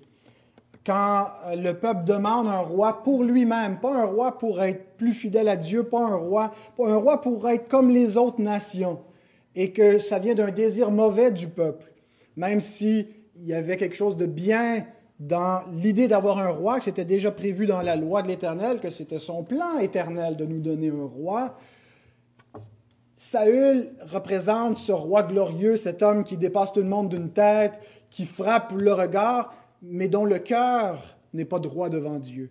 Quand 0.85 1.29
euh, 1.47 1.57
le 1.57 1.79
peuple 1.79 2.05
demande 2.05 2.49
un 2.49 2.61
roi 2.61 3.03
pour 3.03 3.25
lui-même, 3.25 3.81
pas 3.81 3.95
un 3.95 4.05
roi 4.05 4.39
pour 4.39 4.63
être 4.63 4.97
plus 4.97 5.15
fidèle 5.15 5.49
à 5.49 5.57
Dieu, 5.57 5.85
pas 5.85 6.01
un 6.01 6.17
roi, 6.17 6.53
pas 6.77 6.89
un 6.89 6.97
roi 6.97 7.21
pour 7.21 7.49
être 7.49 7.69
comme 7.69 7.91
les 7.91 8.17
autres 8.17 8.41
nations, 8.41 9.01
et 9.55 9.73
que 9.73 9.99
ça 9.99 10.19
vient 10.19 10.35
d'un 10.35 10.51
désir 10.51 10.91
mauvais 10.91 11.31
du 11.31 11.49
peuple, 11.49 11.93
même 12.37 12.61
s'il 12.61 13.09
y 13.43 13.55
avait 13.55 13.77
quelque 13.77 13.97
chose 13.97 14.17
de 14.17 14.27
bien 14.27 14.87
dans 15.19 15.63
l'idée 15.73 16.07
d'avoir 16.07 16.39
un 16.39 16.51
roi, 16.51 16.79
que 16.79 16.85
c'était 16.85 17.05
déjà 17.05 17.33
prévu 17.33 17.67
dans 17.67 17.83
la 17.83 17.97
loi 17.97 18.23
de 18.23 18.29
l'Éternel, 18.29 18.81
que 18.81 18.91
c'était 18.91 19.19
son 19.19 19.43
plan 19.43 19.79
éternel 19.79 20.37
de 20.37 20.45
nous 20.45 20.61
donner 20.61 20.91
un 20.91 21.07
roi. 21.07 21.57
Saül 23.17 23.91
représente 24.03 24.79
ce 24.79 24.93
roi 24.93 25.25
glorieux, 25.25 25.77
cet 25.77 26.03
homme 26.03 26.23
qui 26.23 26.37
dépasse 26.37 26.71
tout 26.71 26.83
le 26.83 26.89
monde 26.89 27.09
d'une 27.09 27.31
tête, 27.31 27.81
qui 28.11 28.27
frappe 28.27 28.73
le 28.73 28.93
regard, 28.93 29.53
mais 29.83 30.09
dont 30.09 30.25
le 30.25 30.39
cœur 30.39 31.17
n'est 31.35 31.45
pas 31.45 31.59
droit 31.59 31.89
devant 31.89 32.21
Dieu, 32.21 32.51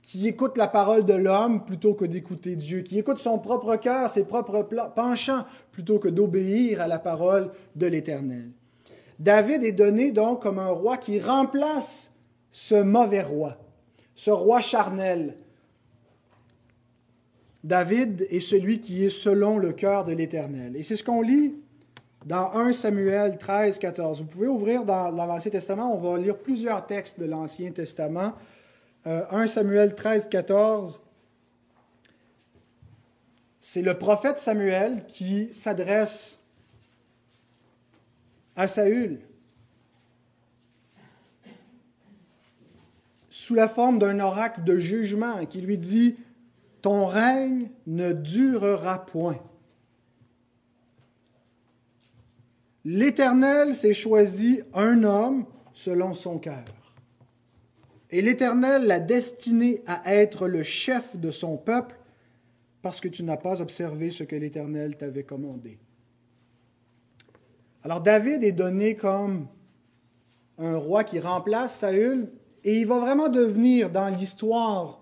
qui 0.00 0.26
écoute 0.26 0.56
la 0.56 0.68
parole 0.68 1.04
de 1.04 1.12
l'homme 1.12 1.66
plutôt 1.66 1.92
que 1.92 2.06
d'écouter 2.06 2.56
Dieu, 2.56 2.80
qui 2.80 2.98
écoute 2.98 3.18
son 3.18 3.38
propre 3.38 3.76
cœur, 3.76 4.08
ses 4.08 4.24
propres 4.24 4.66
penchants, 4.96 5.44
plutôt 5.70 5.98
que 5.98 6.08
d'obéir 6.08 6.80
à 6.80 6.88
la 6.88 6.98
parole 6.98 7.50
de 7.76 7.86
l'Éternel. 7.86 8.52
David 9.20 9.62
est 9.62 9.72
donné 9.72 10.12
donc 10.12 10.42
comme 10.42 10.58
un 10.58 10.70
roi 10.70 10.96
qui 10.96 11.20
remplace 11.20 12.10
ce 12.50 12.74
mauvais 12.74 13.22
roi, 13.22 13.58
ce 14.14 14.30
roi 14.30 14.62
charnel. 14.62 15.36
David 17.62 18.26
est 18.30 18.40
celui 18.40 18.80
qui 18.80 19.04
est 19.04 19.10
selon 19.10 19.58
le 19.58 19.74
cœur 19.74 20.04
de 20.04 20.12
l'Éternel. 20.12 20.74
Et 20.74 20.82
c'est 20.82 20.96
ce 20.96 21.04
qu'on 21.04 21.20
lit 21.20 21.54
dans 22.24 22.50
1 22.54 22.72
Samuel 22.72 23.36
13, 23.36 23.78
14. 23.78 24.22
Vous 24.22 24.26
pouvez 24.26 24.48
ouvrir 24.48 24.84
dans, 24.84 25.10
l'Ancien 25.10 25.50
Testament, 25.50 25.94
on 25.94 25.98
va 25.98 26.18
lire 26.18 26.38
plusieurs 26.38 26.86
textes 26.86 27.20
de 27.20 27.26
l'Ancien 27.26 27.70
Testament. 27.72 28.32
1 29.04 29.10
euh, 29.10 29.46
Samuel 29.46 29.94
13, 29.94 30.30
14. 30.30 31.02
C'est 33.60 33.82
le 33.82 33.98
prophète 33.98 34.38
Samuel 34.38 35.04
qui 35.06 35.52
s'adresse 35.52 36.39
à 38.56 38.66
Saül 38.66 39.20
sous 43.50 43.54
la 43.54 43.68
forme 43.68 43.98
d'un 43.98 44.20
oracle 44.20 44.62
de 44.64 44.78
jugement 44.78 45.46
qui 45.46 45.60
lui 45.60 45.78
dit, 45.78 46.16
Ton 46.82 47.06
règne 47.06 47.70
ne 47.86 48.12
durera 48.12 49.06
point. 49.06 49.40
L'Éternel 52.84 53.74
s'est 53.74 53.94
choisi 53.94 54.62
un 54.72 55.02
homme 55.04 55.46
selon 55.72 56.14
son 56.14 56.38
cœur. 56.38 56.64
Et 58.10 58.22
l'Éternel 58.22 58.86
l'a 58.86 59.00
destiné 59.00 59.82
à 59.86 60.14
être 60.14 60.46
le 60.46 60.62
chef 60.62 61.16
de 61.16 61.30
son 61.30 61.56
peuple 61.56 61.96
parce 62.82 63.00
que 63.00 63.08
tu 63.08 63.22
n'as 63.22 63.36
pas 63.36 63.60
observé 63.60 64.10
ce 64.10 64.24
que 64.24 64.36
l'Éternel 64.36 64.96
t'avait 64.96 65.24
commandé. 65.24 65.78
Alors 67.82 68.00
David 68.00 68.44
est 68.44 68.52
donné 68.52 68.94
comme 68.94 69.46
un 70.58 70.76
roi 70.76 71.04
qui 71.04 71.18
remplace 71.18 71.78
Saül 71.78 72.30
et 72.62 72.78
il 72.78 72.86
va 72.86 72.98
vraiment 72.98 73.28
devenir 73.28 73.90
dans 73.90 74.08
l'histoire 74.08 75.00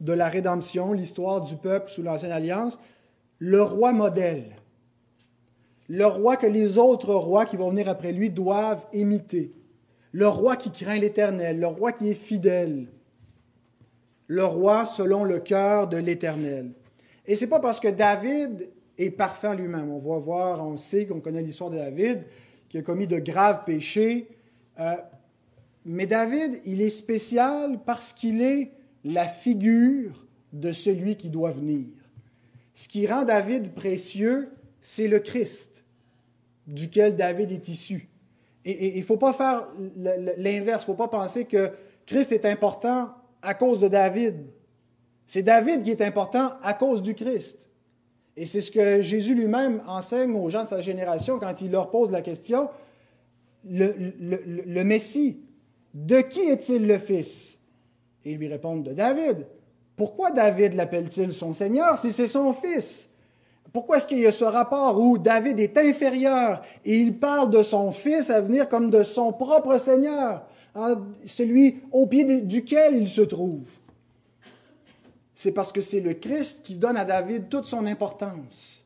de 0.00 0.12
la 0.12 0.28
rédemption, 0.28 0.92
l'histoire 0.92 1.40
du 1.40 1.56
peuple 1.56 1.90
sous 1.90 2.02
l'Ancienne 2.02 2.32
Alliance, 2.32 2.78
le 3.38 3.62
roi 3.62 3.92
modèle. 3.92 4.56
Le 5.88 6.06
roi 6.06 6.36
que 6.36 6.46
les 6.46 6.78
autres 6.78 7.14
rois 7.14 7.46
qui 7.46 7.56
vont 7.56 7.70
venir 7.70 7.88
après 7.88 8.12
lui 8.12 8.30
doivent 8.30 8.84
imiter, 8.92 9.52
le 10.12 10.28
roi 10.28 10.56
qui 10.56 10.70
craint 10.70 10.98
l'Éternel, 10.98 11.60
le 11.60 11.66
roi 11.66 11.92
qui 11.92 12.10
est 12.10 12.14
fidèle, 12.14 12.88
le 14.26 14.44
roi 14.44 14.84
selon 14.84 15.24
le 15.24 15.38
cœur 15.38 15.88
de 15.88 15.96
l'Éternel. 15.96 16.72
Et 17.26 17.36
c'est 17.36 17.46
pas 17.46 17.60
parce 17.60 17.80
que 17.80 17.88
David 17.88 18.68
est 18.98 19.10
parfait 19.10 19.54
lui-même. 19.54 19.90
On 19.90 19.98
va 19.98 20.18
voir, 20.18 20.66
on 20.66 20.76
sait 20.76 21.06
qu'on 21.06 21.20
connaît 21.20 21.42
l'histoire 21.42 21.70
de 21.70 21.76
David, 21.76 22.24
qui 22.68 22.78
a 22.78 22.82
commis 22.82 23.06
de 23.06 23.18
graves 23.18 23.64
péchés. 23.64 24.28
Euh, 24.80 24.96
mais 25.84 26.06
David, 26.06 26.60
il 26.66 26.82
est 26.82 26.90
spécial 26.90 27.80
parce 27.86 28.12
qu'il 28.12 28.42
est 28.42 28.72
la 29.04 29.26
figure 29.26 30.26
de 30.52 30.72
celui 30.72 31.16
qui 31.16 31.30
doit 31.30 31.52
venir. 31.52 31.86
Ce 32.74 32.88
qui 32.88 33.06
rend 33.06 33.24
David 33.24 33.72
précieux, 33.72 34.50
c'est 34.80 35.08
le 35.08 35.18
Christ, 35.20 35.84
duquel 36.66 37.16
David 37.16 37.50
est 37.50 37.68
issu. 37.68 38.08
Et 38.64 38.96
il 38.96 39.00
ne 39.00 39.04
faut 39.04 39.16
pas 39.16 39.32
faire 39.32 39.66
l'inverse, 40.36 40.82
il 40.82 40.90
ne 40.90 40.94
faut 40.94 40.94
pas 40.94 41.08
penser 41.08 41.44
que 41.44 41.70
Christ 42.06 42.32
est 42.32 42.44
important 42.44 43.14
à 43.40 43.54
cause 43.54 43.80
de 43.80 43.88
David. 43.88 44.36
C'est 45.26 45.42
David 45.42 45.82
qui 45.82 45.90
est 45.90 46.02
important 46.02 46.52
à 46.62 46.74
cause 46.74 47.02
du 47.02 47.14
Christ. 47.14 47.67
Et 48.40 48.46
c'est 48.46 48.60
ce 48.60 48.70
que 48.70 49.02
Jésus 49.02 49.34
lui-même 49.34 49.82
enseigne 49.88 50.36
aux 50.36 50.48
gens 50.48 50.62
de 50.62 50.68
sa 50.68 50.80
génération 50.80 51.40
quand 51.40 51.60
il 51.60 51.72
leur 51.72 51.90
pose 51.90 52.12
la 52.12 52.22
question, 52.22 52.68
le, 53.68 54.82
Messie, 54.84 55.40
de 55.92 56.20
qui 56.20 56.42
est-il 56.42 56.86
le 56.86 56.98
Fils? 56.98 57.58
Et 58.24 58.30
ils 58.30 58.38
lui 58.38 58.46
répondent, 58.46 58.84
de 58.84 58.92
David. 58.92 59.44
Pourquoi 59.96 60.30
David 60.30 60.74
l'appelle-t-il 60.74 61.32
son 61.32 61.52
Seigneur 61.52 61.98
si 61.98 62.12
c'est 62.12 62.28
son 62.28 62.52
Fils? 62.52 63.10
Pourquoi 63.72 63.96
est-ce 63.96 64.06
qu'il 64.06 64.20
y 64.20 64.26
a 64.28 64.30
ce 64.30 64.44
rapport 64.44 65.00
où 65.00 65.18
David 65.18 65.58
est 65.58 65.76
inférieur 65.76 66.62
et 66.84 66.94
il 66.94 67.18
parle 67.18 67.50
de 67.50 67.64
son 67.64 67.90
Fils 67.90 68.30
à 68.30 68.40
venir 68.40 68.68
comme 68.68 68.88
de 68.88 69.02
son 69.02 69.32
propre 69.32 69.78
Seigneur, 69.78 70.46
hein, 70.76 71.02
celui 71.26 71.80
au 71.90 72.06
pied 72.06 72.42
duquel 72.42 72.94
il 72.94 73.08
se 73.08 73.22
trouve 73.22 73.68
c'est 75.38 75.52
parce 75.52 75.70
que 75.70 75.80
c'est 75.80 76.00
le 76.00 76.14
Christ 76.14 76.62
qui 76.64 76.78
donne 76.78 76.96
à 76.96 77.04
David 77.04 77.48
toute 77.48 77.64
son 77.64 77.86
importance. 77.86 78.84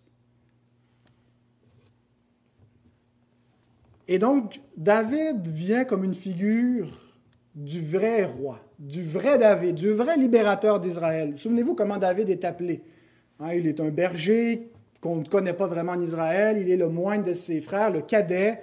Et 4.06 4.18
donc, 4.18 4.60
David 4.76 5.46
vient 5.46 5.86
comme 5.86 6.04
une 6.04 6.14
figure 6.14 6.90
du 7.54 7.80
vrai 7.80 8.26
roi, 8.26 8.60
du 8.78 9.02
vrai 9.02 9.38
David, 9.38 9.76
du 9.76 9.92
vrai 9.92 10.18
libérateur 10.18 10.78
d'Israël. 10.78 11.38
Souvenez-vous 11.38 11.74
comment 11.74 11.96
David 11.96 12.28
est 12.28 12.44
appelé. 12.44 12.82
Hein, 13.40 13.54
il 13.54 13.66
est 13.66 13.80
un 13.80 13.88
berger 13.88 14.68
qu'on 15.00 15.16
ne 15.16 15.24
connaît 15.24 15.54
pas 15.54 15.68
vraiment 15.68 15.92
en 15.92 16.02
Israël, 16.02 16.58
il 16.58 16.70
est 16.70 16.76
le 16.76 16.90
moindre 16.90 17.24
de 17.24 17.32
ses 17.32 17.62
frères, 17.62 17.90
le 17.90 18.02
cadet, 18.02 18.60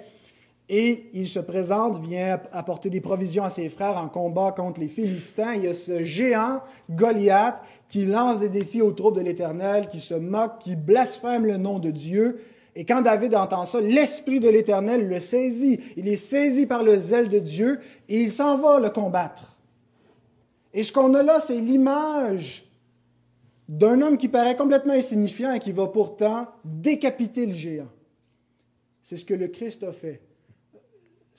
et 0.72 1.10
il 1.14 1.26
se 1.26 1.40
présente, 1.40 2.00
vient 2.00 2.38
apporter 2.52 2.90
des 2.90 3.00
provisions 3.00 3.42
à 3.42 3.50
ses 3.50 3.68
frères 3.68 3.98
en 3.98 4.08
combat 4.08 4.52
contre 4.52 4.80
les 4.80 4.86
Philistins. 4.86 5.54
Il 5.56 5.64
y 5.64 5.66
a 5.66 5.74
ce 5.74 6.04
géant, 6.04 6.60
Goliath, 6.88 7.60
qui 7.88 8.06
lance 8.06 8.38
des 8.38 8.50
défis 8.50 8.80
aux 8.80 8.92
troupes 8.92 9.16
de 9.16 9.20
l'Éternel, 9.20 9.88
qui 9.88 9.98
se 9.98 10.14
moque, 10.14 10.60
qui 10.60 10.76
blasphème 10.76 11.44
le 11.44 11.56
nom 11.56 11.80
de 11.80 11.90
Dieu. 11.90 12.40
Et 12.76 12.84
quand 12.84 13.02
David 13.02 13.34
entend 13.34 13.64
ça, 13.64 13.80
l'Esprit 13.80 14.38
de 14.38 14.48
l'Éternel 14.48 15.08
le 15.08 15.18
saisit. 15.18 15.80
Il 15.96 16.06
est 16.06 16.14
saisi 16.14 16.66
par 16.66 16.84
le 16.84 16.98
zèle 16.98 17.28
de 17.28 17.40
Dieu 17.40 17.80
et 18.08 18.20
il 18.20 18.30
s'en 18.30 18.56
va 18.56 18.78
le 18.78 18.90
combattre. 18.90 19.58
Et 20.72 20.84
ce 20.84 20.92
qu'on 20.92 21.14
a 21.14 21.24
là, 21.24 21.40
c'est 21.40 21.58
l'image 21.58 22.70
d'un 23.68 24.00
homme 24.02 24.18
qui 24.18 24.28
paraît 24.28 24.54
complètement 24.54 24.92
insignifiant 24.92 25.52
et 25.52 25.58
qui 25.58 25.72
va 25.72 25.88
pourtant 25.88 26.46
décapiter 26.64 27.44
le 27.44 27.54
géant. 27.54 27.90
C'est 29.02 29.16
ce 29.16 29.24
que 29.24 29.34
le 29.34 29.48
Christ 29.48 29.82
a 29.82 29.92
fait. 29.92 30.29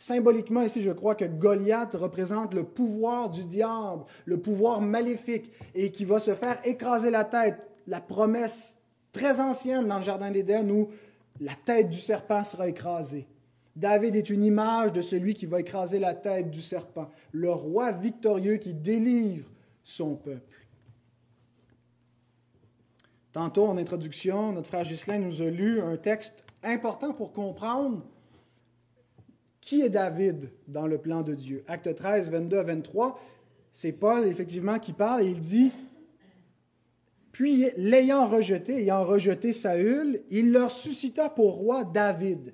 Symboliquement, 0.01 0.63
ici, 0.63 0.81
je 0.81 0.89
crois 0.89 1.13
que 1.13 1.25
Goliath 1.25 1.93
représente 1.93 2.55
le 2.55 2.63
pouvoir 2.63 3.29
du 3.29 3.43
diable, 3.43 4.03
le 4.25 4.39
pouvoir 4.39 4.81
maléfique, 4.81 5.51
et 5.75 5.91
qui 5.91 6.05
va 6.05 6.17
se 6.17 6.33
faire 6.33 6.59
écraser 6.65 7.11
la 7.11 7.23
tête. 7.23 7.61
La 7.85 8.01
promesse 8.01 8.79
très 9.11 9.39
ancienne 9.39 9.87
dans 9.87 9.97
le 9.97 10.03
Jardin 10.03 10.31
d'Éden 10.31 10.71
où 10.71 10.89
la 11.39 11.53
tête 11.53 11.89
du 11.89 11.99
serpent 11.99 12.43
sera 12.43 12.67
écrasée. 12.67 13.27
David 13.75 14.15
est 14.15 14.31
une 14.31 14.43
image 14.43 14.91
de 14.91 15.03
celui 15.03 15.35
qui 15.35 15.45
va 15.45 15.59
écraser 15.59 15.99
la 15.99 16.15
tête 16.15 16.49
du 16.49 16.63
serpent, 16.63 17.11
le 17.31 17.51
roi 17.51 17.91
victorieux 17.91 18.57
qui 18.57 18.73
délivre 18.73 19.51
son 19.83 20.15
peuple. 20.15 20.65
Tantôt, 23.33 23.67
en 23.67 23.77
introduction, 23.77 24.51
notre 24.51 24.67
frère 24.67 24.83
Ghislain 24.83 25.19
nous 25.19 25.43
a 25.43 25.51
lu 25.51 25.79
un 25.79 25.97
texte 25.97 26.43
important 26.63 27.13
pour 27.13 27.33
comprendre 27.33 28.01
qui 29.61 29.81
est 29.81 29.89
David 29.89 30.49
dans 30.67 30.87
le 30.87 30.97
plan 30.97 31.21
de 31.21 31.35
Dieu? 31.35 31.63
Acte 31.67 31.93
13, 31.95 32.29
22 32.29 32.57
à 32.57 32.63
23, 32.63 33.19
c'est 33.71 33.91
Paul 33.93 34.25
effectivement 34.25 34.79
qui 34.79 34.91
parle 34.91 35.21
et 35.21 35.29
il 35.29 35.39
dit 35.39 35.71
Puis 37.31 37.67
l'ayant 37.77 38.27
rejeté, 38.27 38.77
ayant 38.81 39.05
rejeté 39.05 39.53
Saül, 39.53 40.21
il 40.29 40.51
leur 40.51 40.71
suscita 40.71 41.29
pour 41.29 41.53
roi 41.53 41.83
David, 41.85 42.53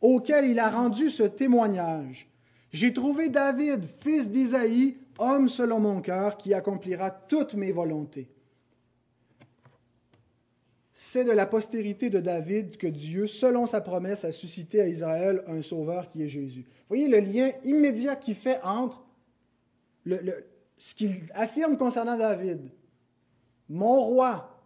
auquel 0.00 0.46
il 0.46 0.58
a 0.58 0.70
rendu 0.70 1.10
ce 1.10 1.24
témoignage. 1.24 2.30
J'ai 2.72 2.92
trouvé 2.92 3.28
David, 3.28 3.84
fils 4.00 4.30
d'Isaïe, 4.30 4.98
homme 5.18 5.48
selon 5.48 5.80
mon 5.80 6.00
cœur, 6.00 6.36
qui 6.36 6.54
accomplira 6.54 7.10
toutes 7.10 7.54
mes 7.54 7.72
volontés 7.72 8.30
c'est 11.00 11.22
de 11.22 11.30
la 11.30 11.46
postérité 11.46 12.10
de 12.10 12.18
David 12.18 12.76
que 12.76 12.88
Dieu, 12.88 13.28
selon 13.28 13.66
sa 13.66 13.80
promesse, 13.80 14.24
a 14.24 14.32
suscité 14.32 14.80
à 14.80 14.88
Israël 14.88 15.44
un 15.46 15.62
sauveur 15.62 16.08
qui 16.08 16.24
est 16.24 16.28
Jésus. 16.28 16.64
Voyez 16.88 17.06
le 17.06 17.20
lien 17.20 17.52
immédiat 17.62 18.16
qu'il 18.16 18.34
fait 18.34 18.58
entre 18.64 19.06
ce 20.76 20.96
qu'il 20.96 21.12
affirme 21.34 21.76
concernant 21.76 22.18
David. 22.18 22.68
Mon 23.68 24.00
roi, 24.06 24.60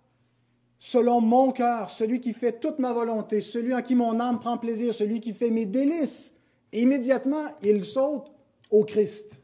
selon 0.78 1.20
mon 1.20 1.52
cœur, 1.52 1.90
celui 1.90 2.18
qui 2.18 2.32
fait 2.32 2.58
toute 2.58 2.78
ma 2.78 2.94
volonté, 2.94 3.42
celui 3.42 3.74
en 3.74 3.82
qui 3.82 3.94
mon 3.94 4.18
âme 4.18 4.40
prend 4.40 4.56
plaisir, 4.56 4.94
celui 4.94 5.20
qui 5.20 5.34
fait 5.34 5.50
mes 5.50 5.66
délices. 5.66 6.32
immédiatement, 6.72 7.48
il 7.62 7.84
saute 7.84 8.32
au 8.70 8.86
Christ. 8.86 9.42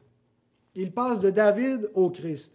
Il 0.75 0.91
passe 0.93 1.21
de 1.21 1.29
David 1.29 1.91
au 1.93 2.09
Christ. 2.09 2.55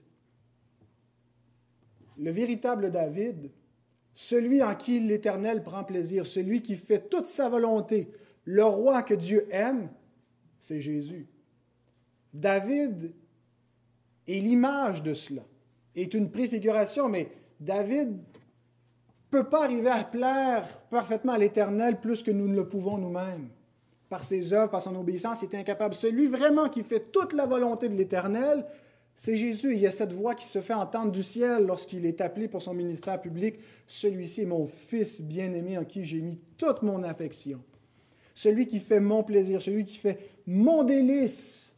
Le 2.17 2.31
véritable 2.31 2.89
David, 2.89 3.51
celui 4.15 4.61
en 4.61 4.75
qui 4.75 4.99
l'Éternel 4.99 5.63
prend 5.63 5.83
plaisir, 5.83 6.25
celui 6.25 6.61
qui 6.61 6.75
fait 6.75 7.09
toute 7.09 7.27
sa 7.27 7.49
volonté, 7.49 8.11
le 8.45 8.63
roi 8.63 9.01
que 9.01 9.13
Dieu 9.13 9.47
aime, 9.51 9.89
c'est 10.59 10.79
Jésus. 10.79 11.27
David 12.33 13.13
est 14.27 14.39
l'image 14.39 15.03
de 15.03 15.13
cela, 15.13 15.43
est 15.95 16.13
une 16.13 16.31
préfiguration, 16.31 17.09
mais 17.09 17.29
David 17.59 18.09
ne 18.11 18.17
peut 19.29 19.49
pas 19.49 19.63
arriver 19.63 19.89
à 19.89 20.03
plaire 20.03 20.79
parfaitement 20.89 21.33
à 21.33 21.37
l'Éternel 21.37 21.99
plus 21.99 22.23
que 22.23 22.31
nous 22.31 22.47
ne 22.47 22.55
le 22.55 22.67
pouvons 22.67 22.97
nous-mêmes. 22.97 23.49
Par 24.09 24.23
ses 24.23 24.53
œuvres, 24.53 24.69
par 24.69 24.81
son 24.81 24.95
obéissance, 24.95 25.41
il 25.41 25.45
est 25.45 25.57
incapable. 25.57 25.95
Celui 25.95 26.27
vraiment 26.27 26.69
qui 26.69 26.83
fait 26.83 27.11
toute 27.11 27.33
la 27.33 27.47
volonté 27.47 27.89
de 27.89 27.95
l'Éternel, 27.95 28.65
c'est 29.15 29.37
Jésus. 29.37 29.73
Il 29.73 29.79
y 29.79 29.87
a 29.87 29.91
cette 29.91 30.13
voix 30.13 30.35
qui 30.35 30.45
se 30.45 30.61
fait 30.61 30.73
entendre 30.73 31.11
du 31.11 31.23
ciel 31.23 31.65
lorsqu'il 31.65 32.05
est 32.05 32.21
appelé 32.21 32.47
pour 32.47 32.61
son 32.61 32.73
ministère 32.73 33.21
public. 33.21 33.59
Celui-ci 33.87 34.41
est 34.41 34.45
mon 34.45 34.67
Fils 34.67 35.21
bien-aimé 35.21 35.77
en 35.77 35.85
qui 35.85 36.03
j'ai 36.03 36.21
mis 36.21 36.39
toute 36.57 36.81
mon 36.81 37.03
affection. 37.03 37.63
Celui 38.33 38.65
qui 38.65 38.79
fait 38.79 38.99
mon 38.99 39.23
plaisir, 39.23 39.61
celui 39.61 39.85
qui 39.85 39.97
fait 39.97 40.31
mon 40.47 40.83
délice 40.83 41.75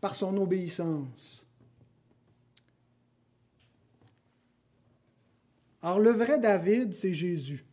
par 0.00 0.16
son 0.16 0.36
obéissance. 0.36 1.46
Alors 5.82 6.00
le 6.00 6.10
vrai 6.10 6.38
David, 6.38 6.94
c'est 6.94 7.14
Jésus, 7.14 7.64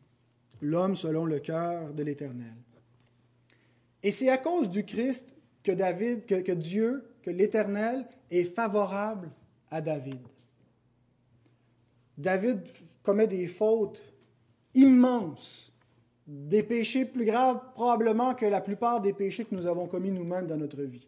l'homme 0.61 0.95
selon 0.95 1.25
le 1.25 1.39
cœur 1.39 1.93
de 1.93 2.03
l'Éternel. 2.03 2.53
Et 4.03 4.11
c'est 4.11 4.29
à 4.29 4.37
cause 4.37 4.69
du 4.69 4.85
Christ 4.85 5.35
que 5.63 5.71
David, 5.71 6.25
que, 6.25 6.35
que 6.35 6.51
Dieu 6.53 7.03
que 7.23 7.31
l'Éternel 7.31 8.07
est 8.31 8.43
favorable 8.43 9.29
à 9.69 9.81
David. 9.81 10.19
David 12.17 12.61
commet 13.03 13.27
des 13.27 13.47
fautes 13.47 14.01
immenses, 14.73 15.73
des 16.25 16.63
péchés 16.63 17.05
plus 17.05 17.25
graves 17.25 17.61
probablement 17.73 18.33
que 18.33 18.45
la 18.45 18.61
plupart 18.61 19.01
des 19.01 19.13
péchés 19.13 19.45
que 19.45 19.55
nous 19.55 19.67
avons 19.67 19.87
commis 19.87 20.11
nous-mêmes 20.11 20.47
dans 20.47 20.57
notre 20.57 20.81
vie. 20.81 21.07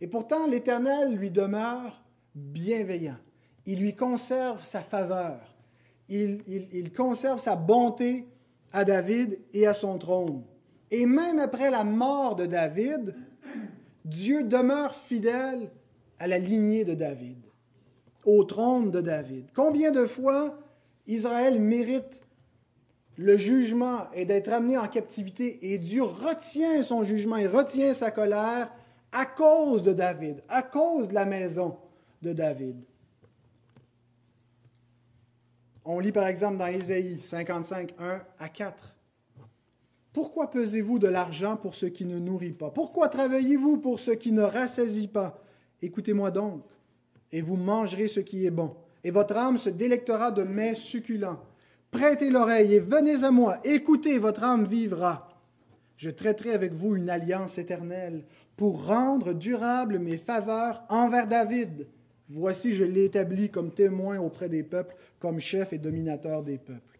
Et 0.00 0.06
pourtant, 0.06 0.46
l'Éternel 0.46 1.14
lui 1.14 1.30
demeure 1.30 2.02
bienveillant. 2.34 3.18
Il 3.66 3.80
lui 3.80 3.94
conserve 3.94 4.64
sa 4.64 4.80
faveur. 4.80 5.40
Il, 6.08 6.42
il, 6.48 6.92
conserve 6.92 7.38
sa 7.38 7.54
bonté 7.54 8.26
à 8.72 8.84
David 8.84 9.38
et 9.52 9.66
à 9.66 9.74
son 9.74 9.96
trône. 9.98 10.42
Et 10.90 11.06
même 11.06 11.38
après 11.38 11.70
la 11.70 11.84
mort 11.84 12.34
de 12.34 12.46
David, 12.46 13.14
Dieu 14.04 14.42
demeure 14.42 14.94
fidèle 14.94 15.70
à 16.20 16.28
la 16.28 16.38
lignée 16.38 16.84
de 16.84 16.94
David, 16.94 17.38
au 18.24 18.44
trône 18.44 18.90
de 18.90 19.00
David. 19.00 19.46
Combien 19.54 19.90
de 19.90 20.04
fois 20.06 20.56
Israël 21.06 21.58
mérite 21.58 22.22
le 23.16 23.36
jugement 23.36 24.10
et 24.12 24.26
d'être 24.26 24.52
amené 24.52 24.78
en 24.78 24.86
captivité 24.86 25.72
et 25.72 25.78
Dieu 25.78 26.02
retient 26.02 26.82
son 26.82 27.02
jugement 27.02 27.36
et 27.36 27.46
retient 27.46 27.94
sa 27.94 28.10
colère 28.10 28.70
à 29.12 29.26
cause 29.26 29.82
de 29.82 29.92
David, 29.92 30.42
à 30.48 30.62
cause 30.62 31.08
de 31.08 31.14
la 31.14 31.24
maison 31.24 31.76
de 32.22 32.32
David. 32.32 32.76
On 35.86 35.98
lit 35.98 36.12
par 36.12 36.26
exemple 36.26 36.58
dans 36.58 36.66
Ésaïe 36.66 37.18
55, 37.22 37.94
1 37.98 38.22
à 38.38 38.48
4. 38.48 38.94
Pourquoi 40.12 40.50
pesez-vous 40.50 40.98
de 40.98 41.08
l'argent 41.08 41.56
pour 41.56 41.74
ce 41.74 41.86
qui 41.86 42.04
ne 42.04 42.18
nourrit 42.18 42.52
pas? 42.52 42.70
Pourquoi 42.70 43.08
travaillez-vous 43.08 43.78
pour 43.78 44.00
ce 44.00 44.10
qui 44.10 44.32
ne 44.32 44.42
rassasie 44.42 45.08
pas? 45.08 45.42
Écoutez-moi 45.82 46.30
donc, 46.30 46.62
et 47.32 47.42
vous 47.42 47.56
mangerez 47.56 48.08
ce 48.08 48.20
qui 48.20 48.46
est 48.46 48.50
bon, 48.50 48.74
et 49.04 49.10
votre 49.10 49.36
âme 49.36 49.58
se 49.58 49.70
délectera 49.70 50.30
de 50.30 50.42
mets 50.42 50.74
succulents. 50.74 51.40
Prêtez 51.90 52.30
l'oreille 52.30 52.74
et 52.74 52.80
venez 52.80 53.24
à 53.24 53.30
moi. 53.30 53.58
Écoutez, 53.64 54.18
votre 54.18 54.44
âme 54.44 54.64
vivra. 54.64 55.28
Je 55.96 56.10
traiterai 56.10 56.52
avec 56.52 56.72
vous 56.72 56.96
une 56.96 57.10
alliance 57.10 57.58
éternelle 57.58 58.24
pour 58.56 58.86
rendre 58.86 59.32
durables 59.32 59.98
mes 59.98 60.16
faveurs 60.16 60.82
envers 60.88 61.26
David. 61.26 61.86
Voici, 62.28 62.74
je 62.74 62.84
l'ai 62.84 63.10
comme 63.48 63.72
témoin 63.72 64.18
auprès 64.18 64.48
des 64.48 64.62
peuples, 64.62 64.94
comme 65.18 65.40
chef 65.40 65.72
et 65.72 65.78
dominateur 65.78 66.42
des 66.42 66.58
peuples. 66.58 66.98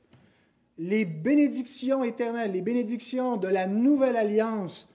Les 0.77 1.05
bénédictions 1.05 2.03
éternelles, 2.03 2.53
les 2.53 2.63
bénédictions 2.63 3.37
de 3.37 3.47
la 3.47 3.67
nouvelle 3.67 4.17
alliance 4.17 4.89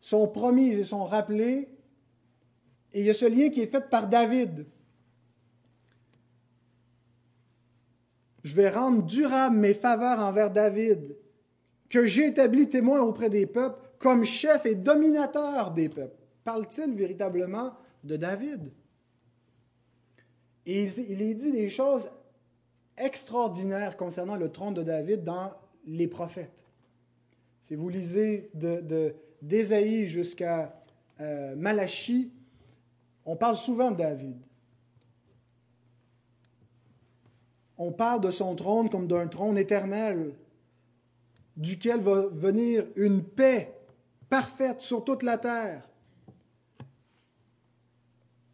sont 0.00 0.26
promises 0.26 0.78
et 0.78 0.84
sont 0.84 1.04
rappelées. 1.04 1.68
Et 2.92 3.00
il 3.00 3.06
y 3.06 3.10
a 3.10 3.14
ce 3.14 3.26
lien 3.26 3.50
qui 3.50 3.60
est 3.60 3.70
fait 3.70 3.88
par 3.88 4.08
David. 4.08 4.66
Je 8.42 8.54
vais 8.54 8.70
rendre 8.70 9.02
durables 9.02 9.56
mes 9.56 9.74
faveurs 9.74 10.18
envers 10.20 10.50
David, 10.50 11.16
que 11.88 12.06
j'ai 12.06 12.28
établi 12.28 12.68
témoin 12.68 13.00
auprès 13.00 13.28
des 13.28 13.46
peuples, 13.46 13.78
comme 13.98 14.24
chef 14.24 14.64
et 14.64 14.74
dominateur 14.74 15.72
des 15.72 15.88
peuples. 15.88 16.16
Parle-t-il 16.42 16.94
véritablement 16.94 17.74
de 18.02 18.16
David? 18.16 18.72
Et 20.64 20.84
il 20.84 21.36
dit 21.36 21.52
des 21.52 21.68
choses 21.68 22.10
extraordinaires 22.96 23.96
concernant 23.96 24.36
le 24.36 24.50
trône 24.50 24.74
de 24.74 24.82
David 24.82 25.22
dans 25.22 25.52
les 25.86 26.08
prophètes. 26.08 26.64
Si 27.62 27.74
vous 27.74 27.88
lisez 27.88 28.50
d'Ésaïe 29.42 30.02
de, 30.02 30.06
jusqu'à 30.06 30.82
euh, 31.20 31.54
Malachie, 31.56 32.32
on 33.30 33.36
parle 33.36 33.56
souvent 33.56 33.92
de 33.92 33.96
David. 33.96 34.36
On 37.78 37.92
parle 37.92 38.20
de 38.20 38.32
son 38.32 38.56
trône 38.56 38.90
comme 38.90 39.06
d'un 39.06 39.28
trône 39.28 39.56
éternel, 39.56 40.34
duquel 41.56 42.00
va 42.00 42.26
venir 42.26 42.88
une 42.96 43.22
paix 43.22 43.72
parfaite 44.28 44.80
sur 44.80 45.04
toute 45.04 45.22
la 45.22 45.38
terre, 45.38 45.88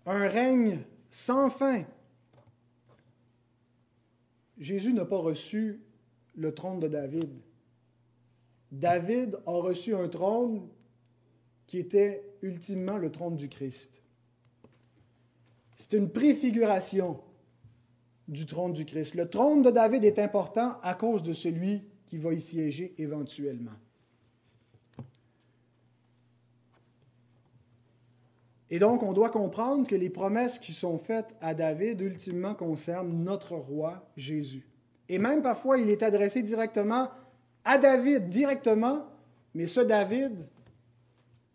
un 0.04 0.28
règne 0.28 0.80
sans 1.08 1.48
fin. 1.48 1.84
Jésus 4.58 4.92
n'a 4.92 5.06
pas 5.06 5.16
reçu 5.16 5.80
le 6.34 6.54
trône 6.54 6.80
de 6.80 6.88
David. 6.88 7.30
David 8.70 9.38
a 9.46 9.52
reçu 9.52 9.94
un 9.94 10.08
trône 10.08 10.68
qui 11.66 11.78
était 11.78 12.30
ultimement 12.42 12.98
le 12.98 13.10
trône 13.10 13.38
du 13.38 13.48
Christ. 13.48 14.02
C'est 15.76 15.92
une 15.92 16.10
préfiguration 16.10 17.20
du 18.26 18.46
trône 18.46 18.72
du 18.72 18.84
Christ. 18.84 19.14
Le 19.14 19.28
trône 19.28 19.62
de 19.62 19.70
David 19.70 20.04
est 20.04 20.18
important 20.18 20.78
à 20.82 20.94
cause 20.94 21.22
de 21.22 21.32
celui 21.32 21.82
qui 22.06 22.18
va 22.18 22.32
y 22.32 22.40
siéger 22.40 22.94
éventuellement. 22.98 23.72
Et 28.68 28.80
donc, 28.80 29.04
on 29.04 29.12
doit 29.12 29.30
comprendre 29.30 29.86
que 29.86 29.94
les 29.94 30.10
promesses 30.10 30.58
qui 30.58 30.72
sont 30.72 30.98
faites 30.98 31.34
à 31.40 31.54
David, 31.54 32.00
ultimement, 32.00 32.54
concernent 32.54 33.22
notre 33.22 33.54
roi 33.54 34.10
Jésus. 34.16 34.66
Et 35.08 35.18
même 35.18 35.42
parfois, 35.42 35.78
il 35.78 35.88
est 35.88 36.02
adressé 36.02 36.42
directement 36.42 37.10
à 37.64 37.78
David, 37.78 38.28
directement, 38.28 39.06
mais 39.54 39.66
ce 39.66 39.80
David, 39.80 40.48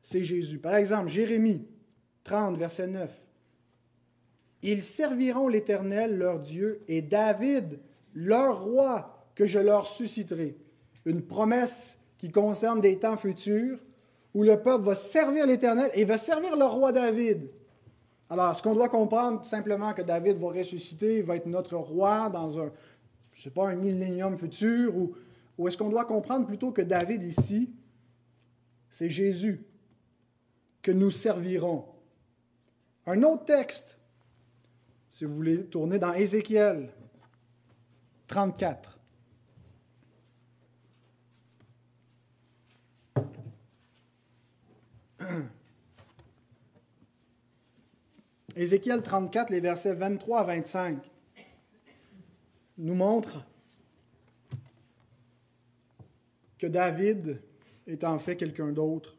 c'est 0.01 0.23
Jésus. 0.23 0.59
Par 0.59 0.75
exemple, 0.75 1.09
Jérémie 1.09 1.65
30, 2.23 2.57
verset 2.57 2.87
9. 2.87 3.21
Ils 4.63 4.83
serviront 4.83 5.47
l'Éternel, 5.47 6.17
leur 6.17 6.39
Dieu, 6.39 6.81
et 6.87 7.01
David, 7.01 7.79
leur 8.13 8.63
roi, 8.63 9.25
que 9.35 9.45
je 9.45 9.59
leur 9.59 9.87
susciterai. 9.87 10.55
Une 11.05 11.21
promesse 11.21 11.97
qui 12.17 12.29
concerne 12.31 12.81
des 12.81 12.99
temps 12.99 13.17
futurs 13.17 13.79
où 14.33 14.43
le 14.43 14.61
peuple 14.61 14.85
va 14.85 14.95
servir 14.95 15.47
l'Éternel 15.47 15.89
et 15.93 16.05
va 16.05 16.17
servir 16.17 16.55
le 16.55 16.65
roi 16.65 16.91
David. 16.91 17.49
Alors, 18.29 18.51
est-ce 18.51 18.61
qu'on 18.63 18.75
doit 18.75 18.87
comprendre 18.87 19.43
simplement 19.43 19.93
que 19.93 20.01
David 20.01 20.37
va 20.37 20.49
ressusciter, 20.49 21.21
va 21.21 21.35
être 21.35 21.47
notre 21.47 21.75
roi 21.75 22.29
dans 22.29 22.59
un, 22.59 22.71
je 23.33 23.41
sais 23.41 23.49
pas, 23.49 23.67
un 23.67 23.75
millénium 23.75 24.37
futur, 24.37 24.95
ou, 24.95 25.13
ou 25.57 25.67
est-ce 25.67 25.77
qu'on 25.77 25.89
doit 25.89 26.05
comprendre 26.05 26.45
plutôt 26.45 26.71
que 26.71 26.81
David 26.81 27.23
ici, 27.23 27.69
c'est 28.89 29.09
Jésus 29.09 29.65
que 30.81 30.91
nous 30.91 31.11
servirons? 31.11 31.85
Un 33.05 33.23
autre 33.23 33.45
texte, 33.45 33.97
si 35.11 35.25
vous 35.25 35.35
voulez 35.35 35.65
tourner 35.65 35.99
dans 35.99 36.13
Ézéchiel 36.13 36.89
34. 38.27 38.97
Ézéchiel 48.55 49.03
34, 49.03 49.49
les 49.49 49.59
versets 49.59 49.93
23 49.93 50.39
à 50.39 50.43
25, 50.45 51.03
nous 52.77 52.95
montrent 52.95 53.45
que 56.57 56.67
David 56.67 57.41
est 57.85 58.05
en 58.05 58.17
fait 58.17 58.37
quelqu'un 58.37 58.71
d'autre. 58.71 59.17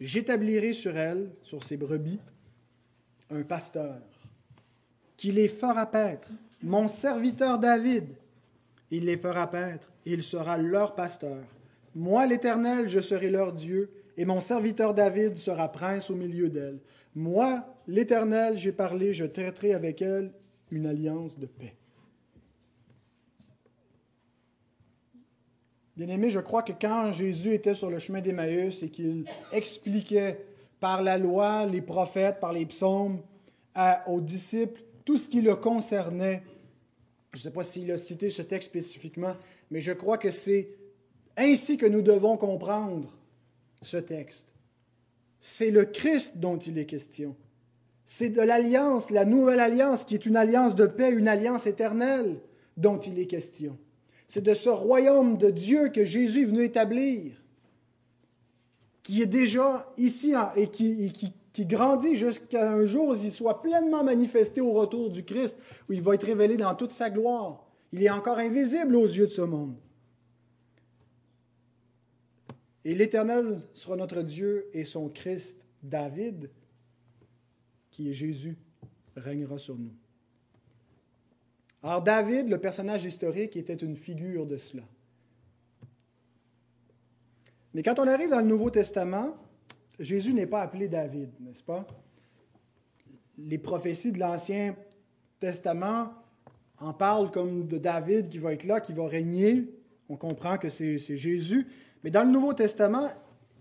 J'établirai 0.00 0.72
sur 0.72 0.96
elle, 0.98 1.30
sur 1.44 1.62
ses 1.62 1.76
brebis, 1.76 2.18
un 3.30 3.44
pasteur 3.44 4.09
qui 5.20 5.32
les 5.32 5.48
fera 5.48 5.84
paître, 5.84 6.28
mon 6.62 6.88
serviteur 6.88 7.58
David. 7.58 8.06
Il 8.90 9.04
les 9.04 9.18
fera 9.18 9.50
paître, 9.50 9.92
il 10.06 10.22
sera 10.22 10.56
leur 10.56 10.94
pasteur. 10.94 11.44
Moi, 11.94 12.24
l'Éternel, 12.24 12.88
je 12.88 13.00
serai 13.00 13.28
leur 13.28 13.52
Dieu, 13.52 13.90
et 14.16 14.24
mon 14.24 14.40
serviteur 14.40 14.94
David 14.94 15.36
sera 15.36 15.70
prince 15.70 16.08
au 16.08 16.14
milieu 16.14 16.48
d'elle. 16.48 16.78
Moi, 17.14 17.62
l'Éternel, 17.86 18.56
j'ai 18.56 18.72
parlé, 18.72 19.12
je 19.12 19.26
traiterai 19.26 19.74
avec 19.74 20.00
elle 20.00 20.32
une 20.70 20.86
alliance 20.86 21.38
de 21.38 21.44
paix. 21.44 21.76
Bien-aimé, 25.98 26.30
je 26.30 26.40
crois 26.40 26.62
que 26.62 26.72
quand 26.72 27.12
Jésus 27.12 27.52
était 27.52 27.74
sur 27.74 27.90
le 27.90 27.98
chemin 27.98 28.22
d'Emmaüs 28.22 28.82
et 28.82 28.88
qu'il 28.88 29.26
expliquait 29.52 30.46
par 30.80 31.02
la 31.02 31.18
loi, 31.18 31.66
les 31.66 31.82
prophètes, 31.82 32.40
par 32.40 32.54
les 32.54 32.64
psaumes 32.64 33.20
aux 34.06 34.22
disciples 34.22 34.80
tout 35.10 35.16
ce 35.16 35.28
qui 35.28 35.40
le 35.40 35.56
concernait, 35.56 36.44
je 37.32 37.38
ne 37.38 37.42
sais 37.42 37.50
pas 37.50 37.64
s'il 37.64 37.90
a 37.90 37.96
cité 37.96 38.30
ce 38.30 38.42
texte 38.42 38.68
spécifiquement, 38.68 39.34
mais 39.72 39.80
je 39.80 39.90
crois 39.90 40.18
que 40.18 40.30
c'est 40.30 40.68
ainsi 41.36 41.76
que 41.76 41.86
nous 41.86 42.00
devons 42.00 42.36
comprendre 42.36 43.18
ce 43.82 43.96
texte. 43.96 44.46
C'est 45.40 45.72
le 45.72 45.84
Christ 45.84 46.36
dont 46.36 46.58
il 46.58 46.78
est 46.78 46.86
question. 46.86 47.34
C'est 48.04 48.30
de 48.30 48.40
l'alliance, 48.40 49.10
la 49.10 49.24
nouvelle 49.24 49.58
alliance, 49.58 50.04
qui 50.04 50.14
est 50.14 50.26
une 50.26 50.36
alliance 50.36 50.76
de 50.76 50.86
paix, 50.86 51.10
une 51.10 51.26
alliance 51.26 51.66
éternelle 51.66 52.36
dont 52.76 53.00
il 53.00 53.18
est 53.18 53.26
question. 53.26 53.76
C'est 54.28 54.44
de 54.44 54.54
ce 54.54 54.70
royaume 54.70 55.38
de 55.38 55.50
Dieu 55.50 55.88
que 55.88 56.04
Jésus 56.04 56.42
est 56.42 56.44
venu 56.44 56.62
établir, 56.62 57.32
qui 59.02 59.22
est 59.22 59.26
déjà 59.26 59.92
ici 59.98 60.34
et 60.54 60.68
qui, 60.68 61.10
qui, 61.10 61.32
qui 61.52 61.66
grandit 61.66 62.16
jusqu'à 62.16 62.70
un 62.72 62.84
jour 62.86 63.08
où 63.08 63.14
il 63.14 63.32
soit 63.32 63.62
pleinement 63.62 64.04
manifesté 64.04 64.60
au 64.60 64.72
retour 64.72 65.10
du 65.10 65.24
Christ, 65.24 65.56
où 65.88 65.92
il 65.92 66.02
va 66.02 66.14
être 66.14 66.26
révélé 66.26 66.56
dans 66.56 66.74
toute 66.74 66.90
sa 66.90 67.10
gloire. 67.10 67.66
Il 67.92 68.02
est 68.02 68.10
encore 68.10 68.38
invisible 68.38 68.94
aux 68.94 69.06
yeux 69.06 69.26
de 69.26 69.32
ce 69.32 69.42
monde. 69.42 69.74
Et 72.84 72.94
l'Éternel 72.94 73.60
sera 73.72 73.96
notre 73.96 74.22
Dieu 74.22 74.68
et 74.72 74.84
son 74.84 75.08
Christ, 75.08 75.66
David, 75.82 76.50
qui 77.90 78.08
est 78.08 78.14
Jésus, 78.14 78.56
régnera 79.16 79.58
sur 79.58 79.76
nous. 79.76 79.92
Alors 81.82 82.02
David, 82.02 82.48
le 82.48 82.58
personnage 82.58 83.04
historique, 83.04 83.56
était 83.56 83.74
une 83.74 83.96
figure 83.96 84.46
de 84.46 84.56
cela. 84.56 84.84
Mais 87.74 87.82
quand 87.82 87.98
on 87.98 88.06
arrive 88.06 88.30
dans 88.30 88.40
le 88.40 88.46
Nouveau 88.46 88.70
Testament, 88.70 89.36
Jésus 90.00 90.32
n'est 90.32 90.46
pas 90.46 90.62
appelé 90.62 90.88
David, 90.88 91.28
n'est-ce 91.40 91.62
pas? 91.62 91.86
Les 93.36 93.58
prophéties 93.58 94.12
de 94.12 94.18
l'Ancien 94.18 94.74
Testament 95.38 96.14
en 96.78 96.94
parlent 96.94 97.30
comme 97.30 97.68
de 97.68 97.76
David 97.76 98.30
qui 98.30 98.38
va 98.38 98.54
être 98.54 98.64
là, 98.64 98.80
qui 98.80 98.94
va 98.94 99.06
régner. 99.06 99.68
On 100.08 100.16
comprend 100.16 100.56
que 100.56 100.70
c'est 100.70 100.98
Jésus. 100.98 101.66
Mais 102.02 102.10
dans 102.10 102.24
le 102.24 102.30
Nouveau 102.30 102.54
Testament, 102.54 103.10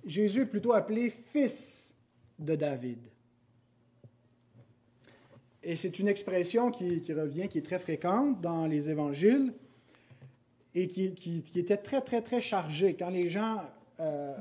Jésus 0.06 0.41
est 0.41 0.45
plutôt 0.45 0.71
appelé 0.71 1.10
fils 1.10 1.93
de 2.39 2.56
David. 2.56 2.99
Et 5.62 5.75
c'est 5.75 5.99
une 5.99 6.08
expression 6.08 6.71
qui, 6.71 7.02
revient, 7.12 7.49
qui 7.49 7.58
est 7.58 7.65
très 7.65 7.80
fréquente 7.80 8.39
dans 8.39 8.65
les 8.65 8.89
évangiles 8.89 9.54
et 10.73 10.88
qui, 10.88 11.43
était 11.56 11.75
très, 11.75 11.99
très, 11.99 12.21
très 12.21 12.39
chargée. 12.39 12.95
Quand 12.95 13.10
les 13.10 13.28
gens 13.28 13.62
euh, 13.99 14.38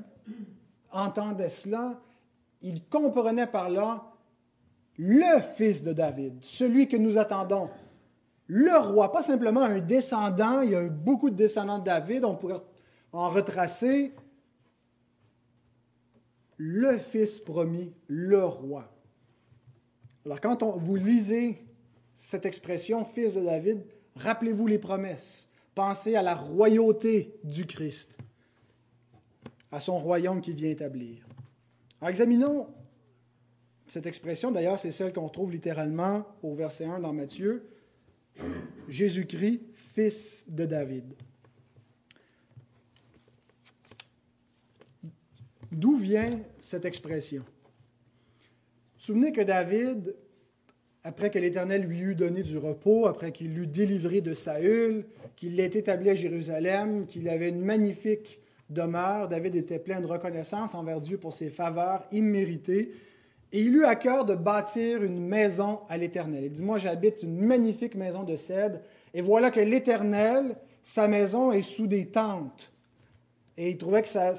entendaient 0.90 1.51
cela, 1.51 2.01
ils 2.62 2.85
comprenaient 2.85 3.46
par 3.46 3.70
là 3.70 4.05
le 4.98 5.40
fils 5.40 5.83
de 5.83 5.92
David, 5.92 6.38
celui 6.42 6.88
que 6.88 6.96
nous 6.96 7.18
attendons. 7.18 7.70
le 8.48 8.77
roi, 8.79 9.12
pas 9.12 9.22
simplement 9.22 9.62
un 9.62 9.79
descendant, 9.79 10.62
il 10.62 10.70
y 10.70 10.74
a 10.74 10.88
beaucoup 10.88 11.31
de 11.31 11.37
descendants 11.37 11.79
de 11.79 11.85
David, 11.85 12.24
on 12.24 12.35
pourrait 12.35 12.61
en 13.12 13.29
retracer, 13.31 14.14
le 16.57 16.98
fils 16.98 17.38
promis, 17.38 17.94
le 18.09 18.44
roi. 18.44 18.92
Alors 20.27 20.40
quand 20.40 20.62
on, 20.62 20.72
vous 20.77 20.96
lisez 20.96 21.64
cette 22.12 22.44
expression, 22.44 23.05
fils 23.05 23.35
de 23.35 23.40
David, 23.40 23.85
rappelez-vous 24.16 24.66
les 24.66 24.79
promesses, 24.79 25.48
pensez 25.74 26.16
à 26.16 26.22
la 26.22 26.35
royauté 26.35 27.38
du 27.44 27.64
Christ, 27.64 28.18
à 29.71 29.81
son 29.81 29.99
royaume 29.99 30.41
qu'il 30.41 30.55
vient 30.55 30.71
établir. 30.71 31.27
Alors 32.01 32.11
examinons 32.11 32.67
cette 33.87 34.07
expression, 34.07 34.51
d'ailleurs 34.51 34.79
c'est 34.79 34.93
celle 34.93 35.13
qu'on 35.13 35.29
trouve 35.29 35.53
littéralement 35.53 36.27
au 36.43 36.55
verset 36.55 36.85
1 36.85 37.01
dans 37.01 37.13
Matthieu. 37.13 37.69
Jésus-Christ, 38.89 39.61
fils 39.95 40.45
de 40.49 40.65
David. 40.65 41.15
D'où 45.73 45.97
vient 45.97 46.41
cette 46.59 46.85
expression? 46.85 47.45
Souvenez 48.97 49.33
que 49.33 49.41
David, 49.41 50.15
après 51.05 51.31
que 51.31 51.39
l'Éternel 51.39 51.83
lui 51.83 52.01
eut 52.01 52.15
donné 52.15 52.43
du 52.43 52.59
repos, 52.59 53.07
après 53.07 53.33
qu'il 53.33 53.55
l'eut 53.55 53.67
délivré 53.67 54.21
de 54.21 54.35
Saül, 54.35 55.07
qu'il 55.37 55.57
l'ait 55.57 55.67
établi 55.67 56.11
à 56.11 56.15
Jérusalem, 56.15 57.07
qu'il 57.07 57.29
avait 57.29 57.49
une 57.49 57.61
magnifique 57.61 58.41
David 58.71 59.57
était 59.57 59.79
plein 59.79 60.01
de 60.01 60.07
reconnaissance 60.07 60.75
envers 60.75 61.01
Dieu 61.01 61.19
pour 61.19 61.33
ses 61.33 61.51
faveurs 61.51 62.05
imméritées, 62.13 62.93
et 63.51 63.61
il 63.63 63.75
eut 63.77 63.85
à 63.85 63.97
cœur 63.97 64.27
de 64.27 64.35
bâtir 64.35 65.03
une 65.03 65.27
maison 65.27 65.81
à 65.89 65.97
l'Éternel. 65.97 66.45
Il 66.45 66.53
dit, 66.53 66.63
moi 66.63 66.79
j'habite 66.79 67.23
une 67.23 67.39
magnifique 67.39 67.95
maison 67.95 68.23
de 68.23 68.37
cèdre, 68.37 68.81
et 69.15 69.23
voilà 69.23 69.51
que 69.51 69.61
l'Éternel, 69.61 70.57
sa 70.83 71.09
maison 71.09 71.51
est 71.51 71.63
sous 71.63 71.87
des 71.87 72.07
tentes. 72.07 72.73
Et 73.57 73.71
il 73.71 73.79
trouvait 73.79 74.03
que 74.03 74.09
ça 74.09 74.35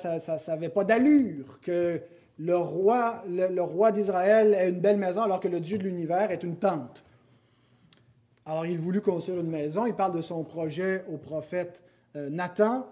n'avait 0.48 0.70
pas 0.70 0.84
d'allure, 0.84 1.60
que 1.62 2.00
le 2.38 2.56
roi, 2.56 3.24
le, 3.28 3.62
roi 3.62 3.92
d'Israël 3.92 4.54
ait 4.54 4.70
une 4.70 4.80
belle 4.80 4.98
maison 4.98 5.24
alors 5.24 5.42
que 5.42 5.50
le 5.50 5.60
Dieu 5.60 5.78
de 5.78 5.84
l'univers 5.84 6.32
est 6.32 6.44
une 6.44 6.56
tente. 6.56 7.04
Alors 8.46 8.66
il 8.66 8.80
voulut 8.80 9.02
construire 9.02 9.42
une 9.42 9.50
maison, 9.50 9.86
il 9.86 9.94
parle 9.94 10.16
de 10.16 10.22
son 10.22 10.44
projet 10.44 11.04
au 11.12 11.18
prophète 11.18 11.84
euh, 12.16 12.30
Nathan, 12.30 12.88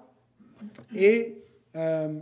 et 0.95 1.35
euh, 1.75 2.19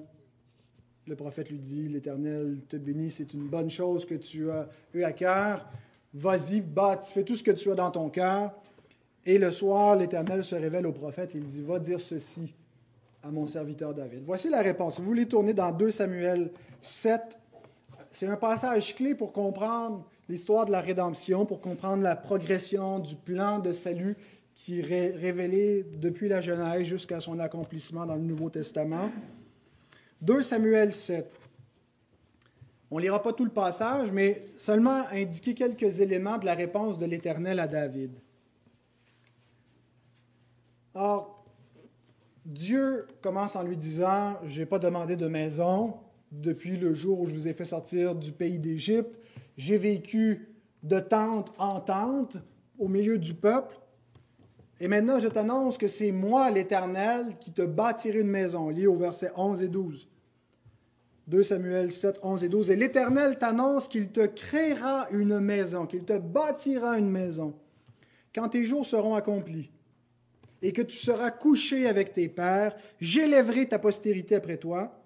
le 1.08 1.16
prophète 1.16 1.50
lui 1.50 1.60
dit, 1.60 1.88
l'Éternel 1.88 2.60
te 2.68 2.78
bénit, 2.78 3.12
c'est 3.12 3.34
une 3.34 3.48
bonne 3.48 3.70
chose 3.70 4.06
que 4.06 4.16
tu 4.16 4.50
as 4.50 4.68
eu 4.94 5.04
à 5.04 5.12
cœur. 5.12 5.68
Vas-y, 6.14 6.62
bâtis, 6.62 7.14
fais 7.14 7.24
tout 7.24 7.36
ce 7.36 7.44
que 7.44 7.52
tu 7.52 7.72
as 7.72 7.76
dans 7.76 7.92
ton 7.92 8.10
cœur. 8.10 8.54
Et 9.26 9.38
le 9.38 9.52
soir, 9.52 9.96
l'Éternel 9.96 10.44
se 10.44 10.56
révèle 10.56 10.86
au 10.86 10.92
prophète. 10.92 11.34
Il 11.36 11.46
dit, 11.46 11.62
va 11.62 11.80
dire 11.80 12.00
ceci 12.00 12.54
à 13.24 13.32
mon 13.32 13.48
serviteur 13.48 13.94
David. 13.94 14.24
Voici 14.26 14.50
la 14.50 14.62
réponse. 14.62 15.00
Vous 15.00 15.06
voulez 15.06 15.28
tourner 15.28 15.54
dans 15.54 15.72
2 15.72 15.92
Samuel 15.92 16.52
7. 16.82 17.38
C'est 18.12 18.28
un 18.28 18.38
passage 18.38 18.96
clé 18.96 19.16
pour 19.16 19.34
comprendre 19.34 20.06
l'histoire 20.30 20.66
de 20.66 20.72
la 20.72 20.82
rédemption, 20.82 21.46
pour 21.46 21.60
comprendre 21.60 22.04
la 22.04 22.16
progression 22.16 23.00
du 23.00 23.16
plan 23.16 23.60
de 23.60 23.72
salut 23.72 24.16
qui 24.56 24.80
est 24.80 24.84
révélé 25.16 25.84
depuis 25.84 26.30
la 26.30 26.42
Genèse 26.42 26.88
jusqu'à 26.88 27.20
son 27.20 27.40
accomplissement 27.40 28.06
dans 28.06 28.16
le 28.16 28.22
Nouveau 28.22 28.50
Testament. 28.50 29.12
2 30.22 30.42
Samuel 30.42 30.94
7. 30.94 31.38
On 32.90 32.98
ne 32.98 33.02
lira 33.02 33.22
pas 33.22 33.34
tout 33.34 33.44
le 33.44 33.52
passage, 33.52 34.12
mais 34.12 34.46
seulement 34.56 35.04
indiquer 35.12 35.54
quelques 35.54 36.00
éléments 36.00 36.38
de 36.38 36.46
la 36.46 36.56
réponse 36.56 36.98
de 36.98 37.06
l'Éternel 37.06 37.60
à 37.60 37.68
David. 37.68 38.12
Or, 40.94 41.46
Dieu 42.46 43.06
commence 43.22 43.56
en 43.56 43.64
lui 43.64 43.76
disant, 43.76 44.38
je 44.46 44.60
n'ai 44.60 44.66
pas 44.66 44.80
demandé 44.80 45.18
de 45.18 45.28
maison 45.28 45.96
depuis 46.32 46.78
le 46.78 46.94
jour 46.94 47.20
où 47.20 47.26
je 47.26 47.34
vous 47.34 47.48
ai 47.48 47.54
fait 47.54 47.66
sortir 47.66 48.16
du 48.16 48.32
pays 48.32 48.60
d'Égypte. 48.60 49.20
J'ai 49.58 49.78
vécu 49.78 50.48
de 50.84 51.00
tente 51.00 51.52
en 51.58 51.82
tente 51.82 52.38
au 52.78 52.88
milieu 52.88 53.18
du 53.18 53.34
peuple. 53.34 53.76
Et 54.80 54.88
maintenant, 54.88 55.20
je 55.20 55.28
t'annonce 55.28 55.78
que 55.78 55.88
c'est 55.88 56.12
moi, 56.12 56.52
l'Éternel, 56.52 57.38
qui 57.40 57.52
te 57.52 57.62
bâtirai 57.62 58.20
une 58.20 58.28
maison. 58.28 58.70
Lié 58.70 58.88
au 58.88 58.98
verset 58.98 59.32
11 59.36 59.64
et 59.64 59.70
12. 59.70 60.10
2 61.28 61.44
Samuel 61.44 61.92
7, 61.92 62.20
11 62.22 62.44
et 62.44 62.50
12. 62.50 62.72
Et 62.72 62.76
l'Éternel 62.76 63.38
t'annonce 63.38 63.88
qu'il 63.88 64.10
te 64.10 64.26
créera 64.26 65.08
une 65.12 65.40
maison, 65.40 65.86
qu'il 65.86 66.04
te 66.04 66.18
bâtira 66.18 66.98
une 66.98 67.10
maison, 67.10 67.56
quand 68.34 68.50
tes 68.50 68.66
jours 68.66 68.86
seront 68.86 69.16
accomplis, 69.16 69.72
et 70.62 70.72
que 70.72 70.82
tu 70.82 70.98
seras 70.98 71.32
couché 71.32 71.88
avec 71.88 72.14
tes 72.14 72.30
pères, 72.30 72.76
j'élèverai 73.00 73.68
ta 73.68 73.80
postérité 73.80 74.36
après 74.36 74.58
toi. 74.58 75.02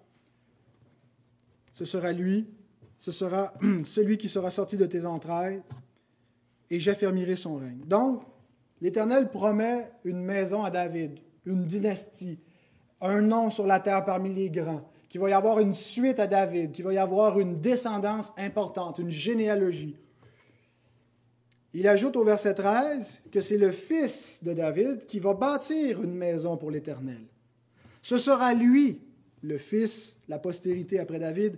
Ce 1.74 1.86
sera 1.86 2.12
lui, 2.12 2.48
ce 2.98 3.12
sera 3.12 3.54
celui 3.86 4.18
qui 4.18 4.28
sera 4.28 4.50
sorti 4.50 4.78
de 4.78 4.86
tes 4.86 5.06
entrailles, 5.06 5.62
et 6.70 6.80
j'affermirai 6.80 7.36
son 7.36 7.56
règne. 7.56 7.82
Donc, 7.86 8.24
l'Éternel 8.82 9.30
promet 9.30 9.92
une 10.04 10.22
maison 10.22 10.64
à 10.64 10.72
David, 10.72 11.20
une 11.46 11.66
dynastie, 11.66 12.40
un 13.02 13.22
nom 13.22 13.50
sur 13.50 13.66
la 13.66 13.80
terre 13.80 14.06
parmi 14.06 14.34
les 14.34 14.50
grands, 14.50 14.90
qu'il 15.08 15.22
va 15.22 15.30
y 15.30 15.34
avoir 15.34 15.60
une 15.60 15.74
suite 15.74 16.20
à 16.20 16.28
David, 16.28 16.72
qu'il 16.72 16.86
va 16.86 16.94
y 16.94 16.98
avoir 16.98 17.40
une 17.40 17.60
descendance 17.60 18.32
importante, 18.38 19.00
une 19.00 19.10
généalogie. 19.10 19.98
Il 21.74 21.88
ajoute 21.88 22.16
au 22.16 22.24
verset 22.24 22.56
13 22.56 23.22
que 23.32 23.42
c'est 23.42 23.58
le 23.58 23.72
fils 23.72 24.44
de 24.44 24.54
David 24.54 25.06
qui 25.06 25.20
va 25.20 25.34
bâtir 25.34 26.02
une 26.02 26.16
maison 26.16 26.58
pour 26.58 26.72
l'Éternel. 26.72 27.22
Ce 28.02 28.18
sera 28.18 28.54
lui, 28.54 29.02
le 29.42 29.58
fils, 29.58 30.18
la 30.28 30.40
postérité 30.40 31.00
après 31.00 31.20
David, 31.20 31.58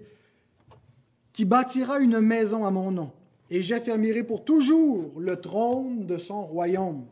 qui 1.33 1.45
bâtira 1.45 1.99
une 1.99 2.19
maison 2.19 2.65
à 2.65 2.71
mon 2.71 2.91
nom, 2.91 3.11
et 3.51 3.61
j'affermirai 3.61 4.23
pour 4.23 4.45
toujours 4.45 5.19
le 5.19 5.39
trône 5.39 6.05
de 6.05 6.17
son 6.17 6.45
royaume. 6.45 7.05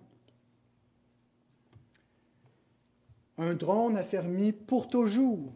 Un 3.37 3.57
trône 3.57 3.97
affermi 3.97 4.53
pour 4.53 4.87
toujours. 4.87 5.53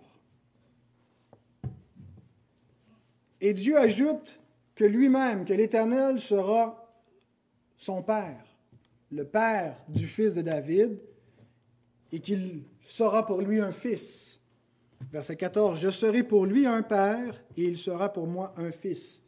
Et 3.39 3.53
Dieu 3.53 3.77
ajoute 3.77 4.37
que 4.75 4.83
lui-même, 4.83 5.45
que 5.45 5.53
l'Éternel 5.53 6.19
sera 6.19 6.93
son 7.77 8.03
Père, 8.03 8.45
le 9.09 9.23
Père 9.23 9.77
du 9.87 10.05
fils 10.05 10.33
de 10.33 10.41
David, 10.41 10.99
et 12.11 12.19
qu'il 12.19 12.63
sera 12.81 13.25
pour 13.25 13.41
lui 13.41 13.61
un 13.61 13.71
fils. 13.71 14.41
Verset 15.13 15.37
14, 15.37 15.79
Je 15.79 15.89
serai 15.89 16.23
pour 16.23 16.45
lui 16.45 16.65
un 16.65 16.83
Père, 16.83 17.41
et 17.55 17.63
il 17.63 17.77
sera 17.77 18.11
pour 18.11 18.27
moi 18.27 18.53
un 18.57 18.71
fils. 18.71 19.22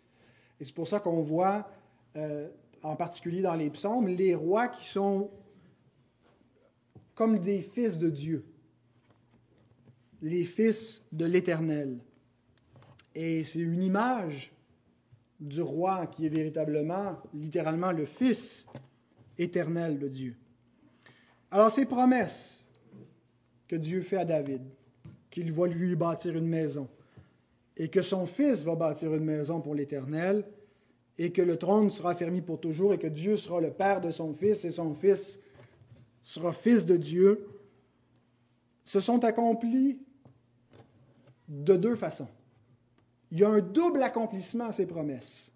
Et 0.59 0.65
c'est 0.65 0.73
pour 0.73 0.87
ça 0.87 0.99
qu'on 0.99 1.21
voit, 1.21 1.69
euh, 2.15 2.49
en 2.81 2.95
particulier 2.95 3.41
dans 3.41 3.55
les 3.55 3.69
psaumes, 3.69 4.07
les 4.07 4.35
rois 4.35 4.67
qui 4.67 4.85
sont 4.85 5.29
comme 7.13 7.39
des 7.39 7.61
fils 7.61 7.97
de 7.97 8.09
Dieu, 8.09 8.45
les 10.21 10.43
fils 10.43 11.03
de 11.11 11.25
l'Éternel. 11.25 11.99
Et 13.13 13.43
c'est 13.43 13.59
une 13.59 13.83
image 13.83 14.51
du 15.39 15.61
roi 15.61 16.07
qui 16.07 16.25
est 16.25 16.29
véritablement, 16.29 17.17
littéralement, 17.33 17.91
le 17.91 18.05
Fils 18.05 18.67
éternel 19.37 19.99
de 19.99 20.07
Dieu. 20.07 20.35
Alors 21.51 21.71
ces 21.71 21.85
promesses 21.85 22.65
que 23.67 23.75
Dieu 23.75 24.01
fait 24.01 24.17
à 24.17 24.25
David, 24.25 24.61
qu'il 25.29 25.51
va 25.51 25.67
lui 25.67 25.95
bâtir 25.95 26.35
une 26.35 26.47
maison, 26.47 26.87
et 27.77 27.89
que 27.89 28.01
son 28.01 28.25
fils 28.25 28.63
va 28.63 28.75
bâtir 28.75 29.13
une 29.13 29.23
maison 29.25 29.61
pour 29.61 29.75
l'Éternel, 29.75 30.45
et 31.17 31.31
que 31.31 31.41
le 31.41 31.57
trône 31.57 31.89
sera 31.89 32.15
fermé 32.15 32.41
pour 32.41 32.59
toujours, 32.59 32.93
et 32.93 32.97
que 32.97 33.07
Dieu 33.07 33.37
sera 33.37 33.61
le 33.61 33.71
Père 33.71 34.01
de 34.01 34.11
son 34.11 34.33
fils, 34.33 34.65
et 34.65 34.71
son 34.71 34.93
fils 34.93 35.39
sera 36.21 36.51
fils 36.51 36.85
de 36.85 36.97
Dieu, 36.97 37.47
se 38.83 38.99
sont 38.99 39.23
accomplis 39.23 39.99
de 41.47 41.75
deux 41.75 41.95
façons. 41.95 42.27
Il 43.31 43.39
y 43.39 43.43
a 43.43 43.49
un 43.49 43.61
double 43.61 44.03
accomplissement 44.03 44.65
à 44.65 44.71
ces 44.71 44.85
promesses 44.85 45.51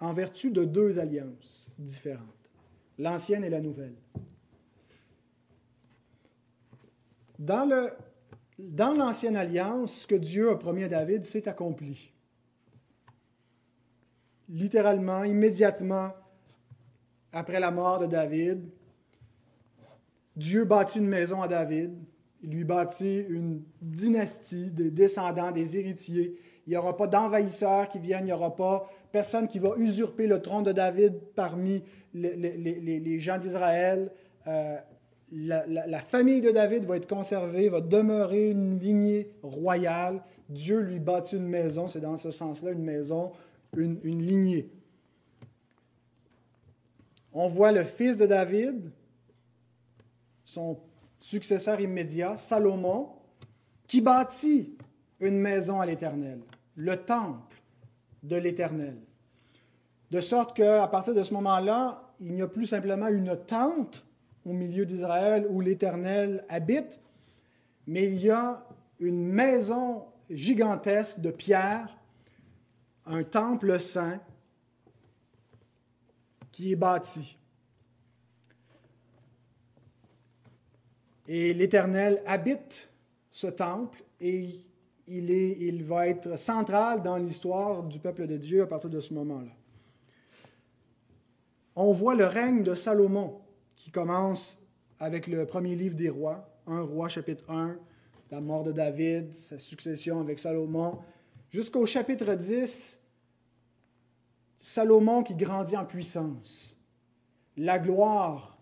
en 0.00 0.12
vertu 0.12 0.50
de 0.50 0.64
deux 0.64 0.98
alliances 0.98 1.72
différentes, 1.78 2.50
l'ancienne 2.98 3.44
et 3.44 3.50
la 3.50 3.60
nouvelle. 3.60 3.94
Dans, 7.38 7.68
le, 7.68 7.90
dans 8.68 8.92
l'ancienne 8.92 9.36
alliance, 9.36 10.00
ce 10.00 10.06
que 10.06 10.14
Dieu 10.14 10.50
a 10.50 10.56
promis 10.56 10.84
à 10.84 10.88
David 10.88 11.24
s'est 11.24 11.48
accompli. 11.48 12.12
Littéralement, 14.48 15.24
immédiatement 15.24 16.12
après 17.32 17.60
la 17.60 17.70
mort 17.70 18.00
de 18.00 18.06
David, 18.06 18.68
Dieu 20.36 20.64
bâtit 20.64 20.98
une 20.98 21.06
maison 21.06 21.42
à 21.42 21.48
David, 21.48 21.94
il 22.42 22.50
lui 22.50 22.64
bâtit 22.64 23.24
une 23.28 23.62
dynastie 23.82 24.70
des 24.70 24.90
descendants, 24.90 25.50
des 25.50 25.76
héritiers. 25.76 26.34
Il 26.66 26.70
n'y 26.70 26.76
aura 26.76 26.96
pas 26.96 27.06
d'envahisseurs 27.06 27.88
qui 27.88 27.98
viennent, 27.98 28.22
il 28.22 28.26
n'y 28.26 28.32
aura 28.32 28.56
pas 28.56 28.88
personne 29.12 29.46
qui 29.46 29.58
va 29.58 29.74
usurper 29.76 30.26
le 30.26 30.40
trône 30.40 30.62
de 30.62 30.72
David 30.72 31.18
parmi 31.34 31.82
les, 32.14 33.20
gens 33.20 33.38
d'Israël. 33.38 34.10
Euh, 34.46 34.78
la, 35.32 36.00
famille 36.00 36.40
de 36.40 36.50
David 36.50 36.84
va 36.84 36.96
être 36.96 37.08
conservée, 37.08 37.68
va 37.68 37.80
demeurer 37.80 38.50
une 38.50 38.78
lignée 38.78 39.30
royale. 39.42 40.22
Dieu 40.48 40.80
lui 40.80 40.98
bâtit 40.98 41.36
une 41.36 41.46
maison, 41.46 41.88
c'est 41.88 42.00
dans 42.00 42.16
ce 42.16 42.30
sens-là 42.30 42.72
une 42.72 42.82
maison, 42.82 43.32
une, 43.76 44.00
une 44.02 44.22
lignée. 44.22 44.70
On 47.32 47.46
voit 47.46 47.70
le 47.70 47.84
fils 47.84 48.16
de 48.16 48.26
David, 48.26 48.90
son 50.44 50.78
successeur 51.18 51.80
immédiat, 51.80 52.36
Salomon, 52.36 53.10
qui 53.86 54.00
bâtit 54.00 54.76
une 55.20 55.38
maison 55.38 55.80
à 55.80 55.86
l'Éternel, 55.86 56.40
le 56.74 56.96
temple 56.96 57.56
de 58.22 58.36
l'Éternel. 58.36 58.96
De 60.10 60.20
sorte 60.20 60.56
qu'à 60.56 60.88
partir 60.88 61.14
de 61.14 61.22
ce 61.22 61.32
moment-là, 61.34 62.02
il 62.20 62.34
n'y 62.34 62.42
a 62.42 62.48
plus 62.48 62.66
simplement 62.66 63.06
une 63.06 63.36
tente 63.46 64.04
au 64.44 64.52
milieu 64.52 64.86
d'Israël 64.86 65.46
où 65.48 65.60
l'Éternel 65.60 66.44
habite, 66.48 66.98
mais 67.86 68.06
il 68.06 68.20
y 68.20 68.30
a 68.30 68.66
une 68.98 69.26
maison 69.26 70.04
gigantesque 70.30 71.20
de 71.20 71.30
pierre, 71.30 71.96
un 73.06 73.22
temple 73.24 73.80
saint 73.80 74.20
qui 76.52 76.72
est 76.72 76.76
bâti. 76.76 77.36
Et 81.26 81.54
l'Éternel 81.54 82.22
habite 82.26 82.88
ce 83.30 83.46
temple 83.46 84.02
et 84.20 84.64
il, 85.06 85.30
il 85.30 85.84
va 85.84 86.08
être 86.08 86.36
central 86.36 87.02
dans 87.02 87.16
l'histoire 87.16 87.82
du 87.84 87.98
peuple 87.98 88.26
de 88.26 88.36
Dieu 88.36 88.62
à 88.62 88.66
partir 88.66 88.90
de 88.90 89.00
ce 89.00 89.14
moment-là. 89.14 89.52
On 91.76 91.92
voit 91.92 92.14
le 92.14 92.26
règne 92.26 92.62
de 92.62 92.74
Salomon 92.74 93.39
qui 93.80 93.90
commence 93.90 94.58
avec 94.98 95.26
le 95.26 95.46
premier 95.46 95.74
livre 95.74 95.96
des 95.96 96.10
rois, 96.10 96.46
un 96.66 96.82
roi 96.82 97.08
chapitre 97.08 97.50
1, 97.50 97.78
la 98.30 98.40
mort 98.42 98.62
de 98.62 98.72
David, 98.72 99.34
sa 99.34 99.58
succession 99.58 100.20
avec 100.20 100.38
Salomon, 100.38 100.98
jusqu'au 101.48 101.86
chapitre 101.86 102.34
10, 102.34 103.00
Salomon 104.58 105.22
qui 105.22 105.34
grandit 105.34 105.78
en 105.78 105.86
puissance, 105.86 106.76
la 107.56 107.78
gloire 107.78 108.58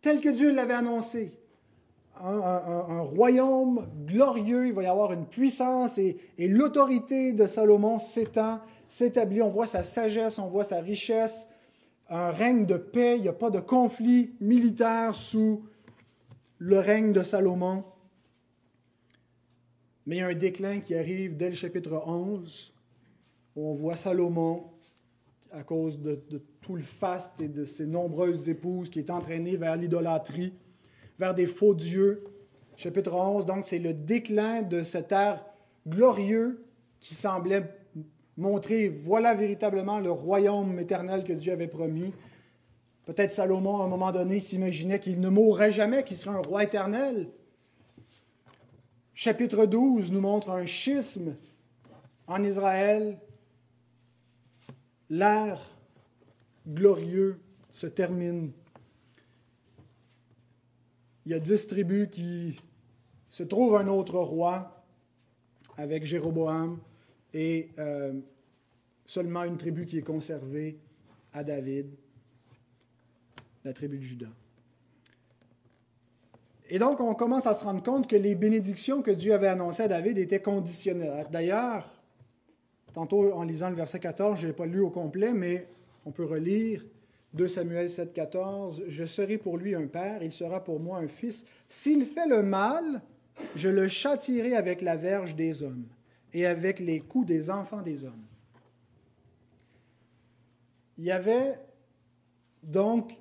telle 0.00 0.22
que 0.22 0.30
Dieu 0.30 0.54
l'avait 0.54 0.72
annoncée, 0.72 1.38
un, 2.18 3.00
royaume 3.02 3.86
glorieux, 4.06 4.68
il 4.68 4.72
va 4.72 4.84
y 4.84 4.86
avoir 4.86 5.12
une 5.12 5.26
puissance 5.26 5.98
et, 5.98 6.16
et 6.38 6.48
l'autorité 6.48 7.34
de 7.34 7.46
Salomon 7.46 7.98
s'étend, 7.98 8.60
s'établit, 8.88 9.42
on 9.42 9.50
voit 9.50 9.66
sa 9.66 9.82
sagesse, 9.82 10.38
on 10.38 10.46
voit 10.46 10.64
sa 10.64 10.80
richesse, 10.80 11.48
un 12.12 12.30
règne 12.30 12.66
de 12.66 12.76
paix, 12.76 13.16
il 13.16 13.22
n'y 13.22 13.28
a 13.28 13.32
pas 13.32 13.48
de 13.48 13.58
conflit 13.58 14.34
militaire 14.38 15.14
sous 15.14 15.64
le 16.58 16.78
règne 16.78 17.12
de 17.12 17.22
Salomon. 17.22 17.84
Mais 20.04 20.16
il 20.16 20.18
y 20.18 20.22
a 20.22 20.26
un 20.26 20.34
déclin 20.34 20.80
qui 20.80 20.94
arrive 20.94 21.38
dès 21.38 21.48
le 21.48 21.54
chapitre 21.54 22.02
11, 22.06 22.74
où 23.56 23.66
on 23.66 23.74
voit 23.74 23.96
Salomon, 23.96 24.64
à 25.52 25.62
cause 25.62 26.00
de, 26.00 26.20
tout 26.60 26.76
le 26.76 26.82
faste 26.82 27.32
et 27.40 27.48
de 27.48 27.64
ses 27.64 27.86
nombreuses 27.86 28.48
épouses, 28.48 28.90
qui 28.90 28.98
est 28.98 29.10
entraîné 29.10 29.56
vers 29.56 29.76
l'idolâtrie, 29.76 30.52
vers 31.18 31.34
des 31.34 31.46
faux 31.46 31.74
dieux. 31.74 32.24
Chapitre 32.76 33.14
11, 33.14 33.46
donc, 33.46 33.64
c'est 33.64 33.78
le 33.78 33.94
déclin 33.94 34.60
de 34.60 34.82
cet 34.82 35.12
ère 35.12 35.44
glorieux 35.88 36.62
qui 37.00 37.14
semblait 37.14 37.74
montrer, 38.36 38.88
voilà 38.88 39.34
véritablement 39.34 40.00
le 40.00 40.10
royaume 40.10 40.78
éternel 40.78 41.24
que 41.24 41.32
Dieu 41.32 41.52
avait 41.52 41.68
promis. 41.68 42.12
Peut-être 43.04 43.32
Salomon, 43.32 43.80
à 43.80 43.84
un 43.84 43.88
moment 43.88 44.12
donné, 44.12 44.40
s'imaginait 44.40 45.00
qu'il 45.00 45.20
ne 45.20 45.28
mourrait 45.28 45.72
jamais, 45.72 46.04
qu'il 46.04 46.16
serait 46.16 46.36
un 46.36 46.42
roi 46.42 46.64
éternel. 46.64 47.28
Chapitre 49.14 49.66
12 49.66 50.12
nous 50.12 50.20
montre 50.20 50.50
un 50.50 50.64
schisme 50.64 51.36
en 52.26 52.42
Israël. 52.42 53.18
L'ère 55.10 55.60
glorieux 56.66 57.40
se 57.70 57.86
termine. 57.86 58.52
Il 61.26 61.32
y 61.32 61.34
a 61.34 61.38
dix 61.38 61.66
tribus 61.66 62.08
qui 62.10 62.56
se 63.28 63.42
trouvent 63.42 63.76
un 63.76 63.88
autre 63.88 64.18
roi 64.18 64.84
avec 65.76 66.04
Jéroboam 66.04 66.78
et 67.34 67.70
euh, 67.78 68.12
seulement 69.06 69.44
une 69.44 69.56
tribu 69.56 69.86
qui 69.86 69.98
est 69.98 70.02
conservée 70.02 70.78
à 71.32 71.44
David, 71.44 71.86
la 73.64 73.72
tribu 73.72 73.98
de 73.98 74.02
Judas. 74.02 74.26
Et 76.68 76.78
donc, 76.78 77.00
on 77.00 77.14
commence 77.14 77.46
à 77.46 77.54
se 77.54 77.64
rendre 77.64 77.82
compte 77.82 78.08
que 78.08 78.16
les 78.16 78.34
bénédictions 78.34 79.02
que 79.02 79.10
Dieu 79.10 79.34
avait 79.34 79.48
annoncées 79.48 79.82
à 79.82 79.88
David 79.88 80.16
étaient 80.18 80.40
conditionnelles. 80.40 81.26
D'ailleurs, 81.30 81.92
tantôt 82.92 83.32
en 83.32 83.42
lisant 83.44 83.68
le 83.68 83.76
verset 83.76 83.98
14, 83.98 84.40
je 84.40 84.46
n'ai 84.46 84.52
pas 84.52 84.66
lu 84.66 84.80
au 84.80 84.90
complet, 84.90 85.34
mais 85.34 85.66
on 86.06 86.12
peut 86.12 86.24
relire 86.24 86.84
2 87.34 87.48
Samuel 87.48 87.90
7, 87.90 88.12
14. 88.12 88.84
Je 88.88 89.04
serai 89.04 89.38
pour 89.38 89.58
lui 89.58 89.74
un 89.74 89.86
père, 89.86 90.22
il 90.22 90.32
sera 90.32 90.64
pour 90.64 90.80
moi 90.80 90.98
un 90.98 91.08
fils. 91.08 91.44
S'il 91.68 92.04
fait 92.04 92.26
le 92.26 92.42
mal, 92.42 93.02
je 93.54 93.68
le 93.68 93.88
châtierai 93.88 94.54
avec 94.54 94.80
la 94.82 94.96
verge 94.96 95.34
des 95.34 95.62
hommes 95.62 95.86
et 96.32 96.46
avec 96.46 96.80
les 96.80 97.00
coups 97.00 97.26
des 97.26 97.50
enfants 97.50 97.82
des 97.82 98.04
hommes. 98.04 98.24
Il 100.98 101.04
y 101.04 101.10
avait 101.10 101.58
donc, 102.62 103.18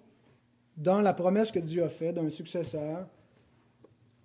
dans 0.78 1.02
la 1.02 1.14
promesse 1.14 1.52
que 1.52 1.60
Dieu 1.60 1.84
a 1.84 1.90
faite 1.90 2.16
d'un 2.16 2.30
successeur, 2.30 3.08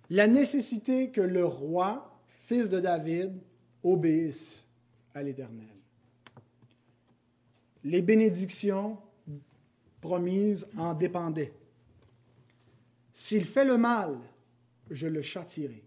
la 0.09 0.27
nécessité 0.27 1.11
que 1.11 1.21
le 1.21 1.45
roi, 1.45 2.21
fils 2.45 2.69
de 2.69 2.79
David, 2.79 3.33
obéisse 3.83 4.67
à 5.13 5.23
l'Éternel. 5.23 5.67
Les 7.83 8.01
bénédictions 8.01 8.97
promises 10.01 10.67
en 10.77 10.93
dépendaient. 10.93 11.53
S'il 13.11 13.45
fait 13.45 13.65
le 13.65 13.77
mal, 13.77 14.17
je 14.89 15.07
le 15.07 15.21
châtirai. 15.21 15.83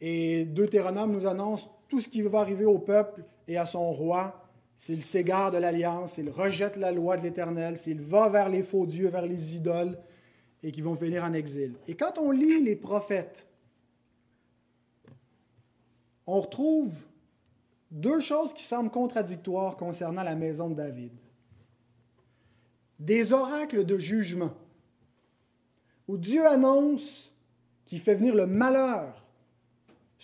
Et 0.00 0.44
Deutéronome 0.44 1.12
nous 1.12 1.26
annonce 1.26 1.68
tout 1.88 2.00
ce 2.00 2.08
qui 2.08 2.22
va 2.22 2.40
arriver 2.40 2.64
au 2.64 2.78
peuple 2.78 3.24
et 3.48 3.56
à 3.56 3.66
son 3.66 3.92
roi 3.92 4.40
s'il 4.76 5.02
s'égare 5.02 5.50
de 5.50 5.58
l'alliance, 5.58 6.14
s'il 6.14 6.30
rejette 6.30 6.76
la 6.76 6.90
loi 6.90 7.16
de 7.16 7.22
l'Éternel, 7.22 7.78
s'il 7.78 8.00
va 8.00 8.28
vers 8.28 8.48
les 8.48 8.62
faux 8.62 8.86
dieux, 8.86 9.08
vers 9.08 9.26
les 9.26 9.54
idoles, 9.56 9.96
et 10.62 10.72
qui 10.72 10.80
vont 10.80 10.96
finir 10.96 11.22
en 11.24 11.32
exil. 11.32 11.74
Et 11.86 11.94
quand 11.94 12.18
on 12.18 12.30
lit 12.30 12.62
les 12.62 12.74
prophètes, 12.74 13.46
on 16.26 16.40
retrouve 16.40 16.94
deux 17.90 18.20
choses 18.20 18.52
qui 18.54 18.64
semblent 18.64 18.90
contradictoires 18.90 19.76
concernant 19.76 20.22
la 20.22 20.34
maison 20.34 20.70
de 20.70 20.74
David. 20.74 21.12
Des 22.98 23.32
oracles 23.32 23.84
de 23.84 23.98
jugement, 23.98 24.54
où 26.08 26.16
Dieu 26.16 26.46
annonce 26.46 27.32
qu'il 27.84 28.00
fait 28.00 28.14
venir 28.14 28.34
le 28.34 28.46
malheur 28.46 29.23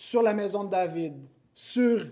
sur 0.01 0.23
la 0.23 0.33
maison 0.33 0.63
de 0.63 0.71
David, 0.71 1.13
sur 1.53 2.03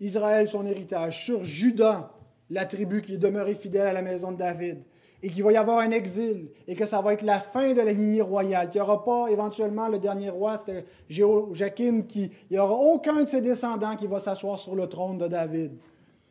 Israël, 0.00 0.48
son 0.48 0.64
héritage, 0.64 1.22
sur 1.22 1.44
Judas, 1.44 2.10
la 2.48 2.64
tribu 2.64 3.02
qui 3.02 3.16
est 3.16 3.18
demeurée 3.18 3.56
fidèle 3.56 3.88
à 3.88 3.92
la 3.92 4.00
maison 4.00 4.32
de 4.32 4.38
David, 4.38 4.82
et 5.22 5.28
qu'il 5.28 5.44
va 5.44 5.52
y 5.52 5.56
avoir 5.58 5.80
un 5.80 5.90
exil, 5.90 6.48
et 6.66 6.74
que 6.74 6.86
ça 6.86 7.02
va 7.02 7.12
être 7.12 7.20
la 7.20 7.40
fin 7.40 7.74
de 7.74 7.82
la 7.82 7.92
lignée 7.92 8.22
royale, 8.22 8.70
qu'il 8.70 8.80
n'y 8.80 8.86
aura 8.86 9.04
pas 9.04 9.26
éventuellement 9.28 9.88
le 9.88 9.98
dernier 9.98 10.30
roi, 10.30 10.56
c'était 10.56 10.86
Joachim, 11.10 12.04
qui, 12.08 12.32
il 12.48 12.54
n'y 12.54 12.58
aura 12.58 12.74
aucun 12.74 13.24
de 13.24 13.28
ses 13.28 13.42
descendants 13.42 13.96
qui 13.96 14.06
va 14.06 14.18
s'asseoir 14.18 14.58
sur 14.58 14.74
le 14.74 14.86
trône 14.86 15.18
de 15.18 15.26
David. 15.26 15.72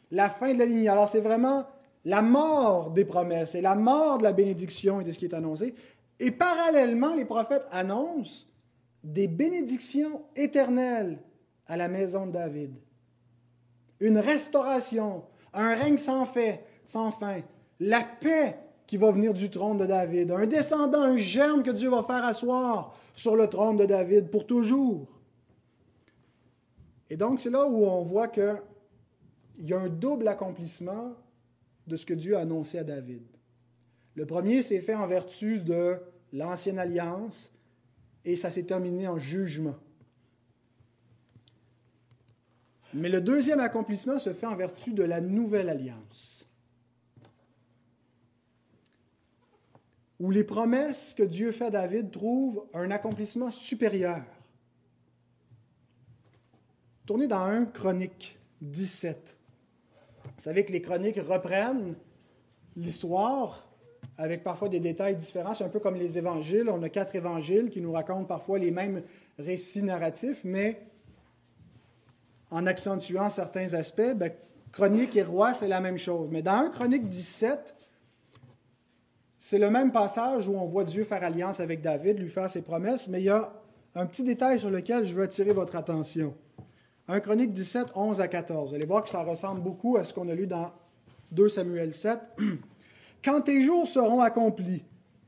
La 0.09 0.27
fin 0.31 0.55
de 0.55 0.57
la 0.57 0.65
lignée. 0.65 0.89
Alors 0.89 1.07
c'est 1.07 1.21
vraiment 1.21 1.65
la 2.03 2.23
mort 2.23 2.89
des 2.89 3.05
promesses 3.05 3.53
et 3.53 3.61
la 3.61 3.75
mort 3.75 4.17
de 4.17 4.23
la 4.23 4.33
bénédiction 4.33 5.01
et 5.01 5.03
de 5.03 5.11
ce 5.11 5.19
qui 5.19 5.25
est 5.25 5.35
annoncé. 5.35 5.75
Et 6.19 6.31
parallèlement, 6.31 7.13
les 7.13 7.25
prophètes 7.25 7.67
annoncent 7.71 8.45
des 9.03 9.27
bénédictions 9.27 10.23
éternelles 10.35 11.19
à 11.67 11.77
la 11.77 11.87
maison 11.87 12.25
de 12.27 12.31
David. 12.31 12.73
Une 13.99 14.17
restauration, 14.17 15.23
un 15.53 15.75
règne 15.75 15.97
sans 15.97 16.25
fait, 16.25 16.65
sans 16.85 17.11
fin, 17.11 17.41
la 17.79 18.01
paix 18.01 18.57
qui 18.87 18.97
va 18.97 19.11
venir 19.11 19.33
du 19.33 19.49
trône 19.49 19.77
de 19.77 19.85
David, 19.85 20.31
un 20.31 20.45
descendant, 20.45 21.01
un 21.01 21.17
germe 21.17 21.63
que 21.63 21.71
Dieu 21.71 21.89
va 21.89 22.03
faire 22.03 22.23
asseoir 22.23 22.95
sur 23.13 23.35
le 23.35 23.47
trône 23.47 23.77
de 23.77 23.85
David 23.85 24.29
pour 24.29 24.45
toujours. 24.45 25.07
Et 27.09 27.17
donc, 27.17 27.39
c'est 27.39 27.49
là 27.49 27.65
où 27.65 27.85
on 27.85 28.03
voit 28.03 28.27
qu'il 28.27 28.57
y 29.59 29.73
a 29.73 29.79
un 29.79 29.89
double 29.89 30.27
accomplissement 30.27 31.13
de 31.87 31.95
ce 31.95 32.05
que 32.05 32.13
Dieu 32.13 32.35
a 32.35 32.41
annoncé 32.41 32.79
à 32.79 32.83
David. 32.83 33.23
Le 34.15 34.25
premier 34.25 34.61
s'est 34.61 34.81
fait 34.81 34.95
en 34.95 35.07
vertu 35.07 35.59
de 35.59 35.97
l'ancienne 36.31 36.79
alliance 36.79 37.52
et 38.25 38.35
ça 38.35 38.49
s'est 38.49 38.63
terminé 38.63 39.07
en 39.07 39.17
jugement. 39.17 39.75
Mais 42.93 43.09
le 43.09 43.21
deuxième 43.21 43.59
accomplissement 43.59 44.19
se 44.19 44.33
fait 44.33 44.45
en 44.45 44.55
vertu 44.55 44.93
de 44.93 45.03
la 45.03 45.19
nouvelle 45.19 45.69
alliance. 45.69 46.49
Où 50.19 50.29
les 50.29 50.43
promesses 50.43 51.13
que 51.13 51.23
Dieu 51.23 51.51
fait 51.51 51.65
à 51.65 51.71
David 51.71 52.11
trouvent 52.11 52.67
un 52.73 52.91
accomplissement 52.91 53.49
supérieur. 53.49 54.23
Tournez 57.05 57.27
dans 57.27 57.41
1 57.41 57.65
Chronique 57.65 58.39
17. 58.61 59.37
Vous 60.23 60.41
savez 60.41 60.63
que 60.63 60.71
les 60.71 60.81
chroniques 60.81 61.19
reprennent 61.19 61.95
l'histoire 62.75 63.72
avec 64.17 64.43
parfois 64.43 64.69
des 64.69 64.79
détails 64.79 65.15
différents. 65.15 65.53
C'est 65.53 65.63
un 65.63 65.69
peu 65.69 65.79
comme 65.79 65.95
les 65.95 66.17
évangiles. 66.17 66.69
On 66.69 66.81
a 66.83 66.89
quatre 66.89 67.15
évangiles 67.15 67.69
qui 67.69 67.81
nous 67.81 67.91
racontent 67.91 68.25
parfois 68.25 68.59
les 68.59 68.71
mêmes 68.71 69.01
récits 69.39 69.83
narratifs, 69.83 70.41
mais 70.43 70.81
en 72.51 72.65
accentuant 72.65 73.29
certains 73.29 73.73
aspects. 73.73 74.13
Ben, 74.15 74.31
chronique 74.71 75.15
et 75.15 75.23
roi, 75.23 75.53
c'est 75.53 75.67
la 75.67 75.81
même 75.81 75.97
chose. 75.97 76.29
Mais 76.31 76.41
dans 76.41 76.53
1 76.53 76.69
Chronique 76.69 77.09
17, 77.09 77.75
c'est 79.39 79.59
le 79.59 79.69
même 79.69 79.91
passage 79.91 80.47
où 80.47 80.55
on 80.55 80.67
voit 80.67 80.83
Dieu 80.83 81.03
faire 81.03 81.23
alliance 81.23 81.59
avec 81.59 81.81
David, 81.81 82.19
lui 82.19 82.29
faire 82.29 82.49
ses 82.49 82.61
promesses, 82.61 83.07
mais 83.07 83.21
il 83.21 83.25
y 83.25 83.29
a 83.29 83.51
un 83.95 84.05
petit 84.05 84.23
détail 84.23 84.59
sur 84.59 84.69
lequel 84.69 85.05
je 85.05 85.13
veux 85.13 85.23
attirer 85.23 85.53
votre 85.53 85.75
attention. 85.75 86.33
1 87.07 87.19
Chronique 87.19 87.51
17, 87.51 87.87
11 87.95 88.21
à 88.21 88.27
14. 88.27 88.69
Vous 88.69 88.75
allez 88.75 88.85
voir 88.85 89.03
que 89.03 89.09
ça 89.09 89.21
ressemble 89.23 89.61
beaucoup 89.61 89.97
à 89.97 90.05
ce 90.05 90.13
qu'on 90.13 90.29
a 90.29 90.35
lu 90.35 90.47
dans 90.47 90.71
2 91.31 91.49
Samuel 91.49 91.93
7. 91.93 92.19
Quand 93.23 93.41
tes 93.41 93.61
jours 93.61 93.87
seront 93.87 94.19
accomplis 94.19 94.83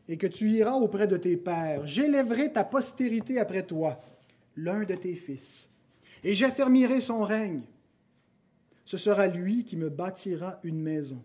et 0.10 0.18
que 0.18 0.28
tu 0.28 0.50
iras 0.52 0.76
auprès 0.76 1.08
de 1.08 1.18
tes 1.18 1.38
pères, 1.38 1.86
j'élèverai 1.86 2.52
ta 2.52 2.64
postérité 2.64 3.40
après 3.40 3.64
toi, 3.64 4.02
l'un 4.58 4.84
de 4.84 4.96
tes 4.96 5.16
fils, 5.16 5.70
et 6.24 6.34
j'affermirai 6.34 7.00
son 7.00 7.24
règne. 7.24 7.62
Ce 8.84 8.98
sera 8.98 9.28
lui 9.28 9.64
qui 9.64 9.78
me 9.78 9.90
bâtira 9.90 10.60
une 10.64 10.82
maison, 10.82 11.24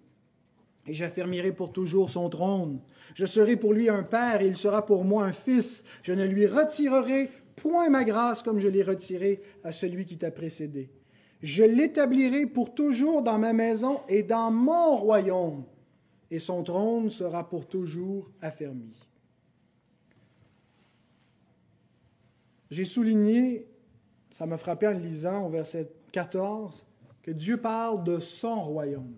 et 0.87 0.95
j'affermirai 0.95 1.53
pour 1.53 1.73
toujours 1.73 2.09
son 2.09 2.29
trône. 2.31 2.81
Je 3.15 3.27
serai 3.27 3.57
pour 3.57 3.75
lui 3.75 3.89
un 3.89 4.05
père, 4.05 4.41
et 4.41 4.47
il 4.47 4.57
sera 4.57 4.87
pour 4.87 5.05
moi 5.05 5.25
un 5.25 5.33
fils. 5.33 5.85
Je 6.03 6.13
ne 6.13 6.25
lui 6.25 6.47
retirerai 6.47 7.31
point 7.57 7.91
ma 7.91 8.05
grâce 8.05 8.43
comme 8.43 8.61
je 8.61 8.69
l'ai 8.69 8.83
retirée 8.83 9.43
à 9.65 9.73
celui 9.73 10.07
qui 10.07 10.17
t'a 10.17 10.31
précédé. 10.31 10.89
Je 11.43 11.65
l'établirai 11.65 12.47
pour 12.47 12.75
toujours 12.75 13.23
dans 13.23 13.39
ma 13.39 13.53
maison 13.53 14.01
et 14.09 14.23
dans 14.23 14.51
mon 14.51 14.97
royaume 14.97 15.65
et 16.31 16.39
son 16.39 16.63
trône 16.63 17.11
sera 17.11 17.49
pour 17.49 17.67
toujours 17.67 18.31
affermi. 18.41 18.95
J'ai 22.71 22.85
souligné, 22.85 23.67
ça 24.31 24.47
m'a 24.47 24.57
frappé 24.57 24.87
en 24.87 24.93
lisant 24.93 25.47
au 25.47 25.51
verset 25.51 25.91
14, 26.13 26.87
que 27.23 27.33
Dieu 27.33 27.57
parle 27.61 28.05
de 28.05 28.21
son 28.21 28.63
royaume. 28.63 29.17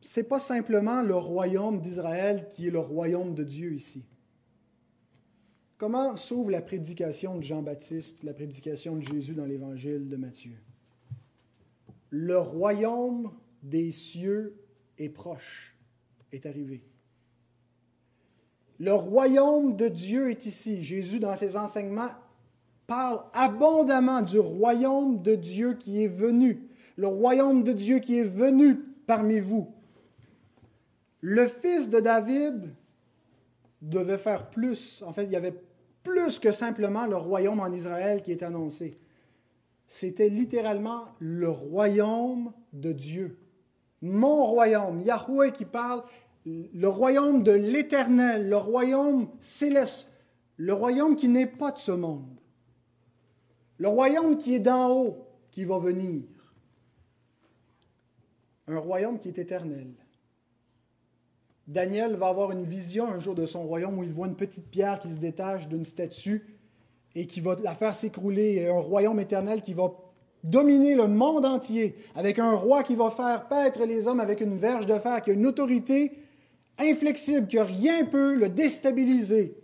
Ce 0.00 0.20
n'est 0.20 0.24
pas 0.24 0.40
simplement 0.40 1.02
le 1.02 1.14
royaume 1.14 1.80
d'Israël 1.80 2.48
qui 2.48 2.68
est 2.68 2.70
le 2.70 2.80
royaume 2.80 3.34
de 3.34 3.44
Dieu 3.44 3.74
ici. 3.74 4.04
Comment 5.76 6.16
s'ouvre 6.16 6.50
la 6.50 6.62
prédication 6.62 7.36
de 7.36 7.42
Jean-Baptiste, 7.42 8.22
la 8.22 8.34
prédication 8.34 8.96
de 8.96 9.02
Jésus 9.02 9.34
dans 9.34 9.44
l'évangile 9.44 10.08
de 10.08 10.16
Matthieu? 10.16 10.56
Le 12.10 12.38
royaume 12.38 13.32
des 13.62 13.90
cieux 13.90 14.56
est 14.98 15.08
proche, 15.08 15.76
est 16.32 16.46
arrivé. 16.46 16.84
Le 18.78 18.94
royaume 18.94 19.76
de 19.76 19.88
Dieu 19.88 20.30
est 20.30 20.46
ici. 20.46 20.82
Jésus, 20.82 21.20
dans 21.20 21.36
ses 21.36 21.56
enseignements, 21.56 22.10
parle 22.86 23.22
abondamment 23.32 24.22
du 24.22 24.40
royaume 24.40 25.22
de 25.22 25.36
Dieu 25.36 25.74
qui 25.74 26.02
est 26.02 26.08
venu. 26.08 26.68
Le 26.96 27.06
royaume 27.06 27.62
de 27.62 27.72
Dieu 27.72 28.00
qui 28.00 28.18
est 28.18 28.24
venu 28.24 28.80
parmi 29.06 29.38
vous. 29.38 29.72
Le 31.20 31.46
fils 31.46 31.88
de 31.88 32.00
David 32.00 32.70
devait 33.80 34.18
faire 34.18 34.50
plus. 34.50 35.02
En 35.06 35.12
fait, 35.12 35.24
il 35.24 35.30
y 35.30 35.36
avait 35.36 35.54
plus 36.02 36.40
que 36.40 36.50
simplement 36.50 37.06
le 37.06 37.16
royaume 37.16 37.60
en 37.60 37.70
Israël 37.72 38.22
qui 38.22 38.32
est 38.32 38.42
annoncé. 38.42 38.98
C'était 39.86 40.28
littéralement 40.28 41.06
le 41.20 41.48
royaume 41.48 42.52
de 42.72 42.92
Dieu 42.92 43.38
mon 44.02 44.44
royaume. 44.44 45.00
Yahweh 45.00 45.52
qui 45.52 45.64
parle, 45.64 46.02
le 46.44 46.88
royaume 46.88 47.42
de 47.42 47.52
l'éternel, 47.52 48.48
le 48.48 48.56
royaume 48.56 49.28
céleste, 49.38 50.08
le 50.56 50.74
royaume 50.74 51.16
qui 51.16 51.28
n'est 51.28 51.46
pas 51.46 51.70
de 51.70 51.78
ce 51.78 51.92
monde. 51.92 52.40
Le 53.78 53.88
royaume 53.88 54.36
qui 54.36 54.56
est 54.56 54.60
d'en 54.60 54.90
haut, 54.90 55.26
qui 55.50 55.64
va 55.64 55.78
venir. 55.78 56.22
Un 58.66 58.78
royaume 58.78 59.18
qui 59.18 59.28
est 59.28 59.38
éternel. 59.38 59.92
Daniel 61.68 62.16
va 62.16 62.28
avoir 62.28 62.50
une 62.52 62.64
vision 62.64 63.08
un 63.08 63.18
jour 63.18 63.34
de 63.34 63.46
son 63.46 63.62
royaume 63.62 63.98
où 63.98 64.02
il 64.02 64.12
voit 64.12 64.26
une 64.26 64.36
petite 64.36 64.68
pierre 64.68 64.98
qui 65.00 65.10
se 65.10 65.16
détache 65.16 65.68
d'une 65.68 65.84
statue 65.84 66.58
et 67.14 67.26
qui 67.26 67.40
va 67.40 67.56
la 67.62 67.74
faire 67.74 67.94
s'écrouler, 67.94 68.66
un 68.68 68.80
royaume 68.80 69.20
éternel 69.20 69.62
qui 69.62 69.74
va 69.74 69.92
dominer 70.42 70.94
le 70.94 71.06
monde 71.06 71.44
entier, 71.44 71.96
avec 72.14 72.38
un 72.38 72.52
roi 72.52 72.82
qui 72.82 72.94
va 72.94 73.10
faire 73.10 73.48
paître 73.48 73.84
les 73.84 74.06
hommes 74.06 74.20
avec 74.20 74.40
une 74.40 74.56
verge 74.56 74.86
de 74.86 74.98
fer, 74.98 75.22
qui 75.22 75.30
a 75.30 75.34
une 75.34 75.46
autorité 75.46 76.18
inflexible, 76.78 77.48
que 77.48 77.58
rien 77.58 78.04
peut 78.04 78.34
le 78.34 78.48
déstabiliser. 78.48 79.56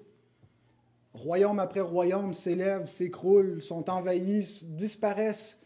Royaume 1.15 1.59
après 1.59 1.81
royaume 1.81 2.33
s'élèvent, 2.33 2.87
s'écroulent, 2.87 3.61
sont 3.61 3.91
envahis, 3.91 4.65
disparaissent, 4.65 5.59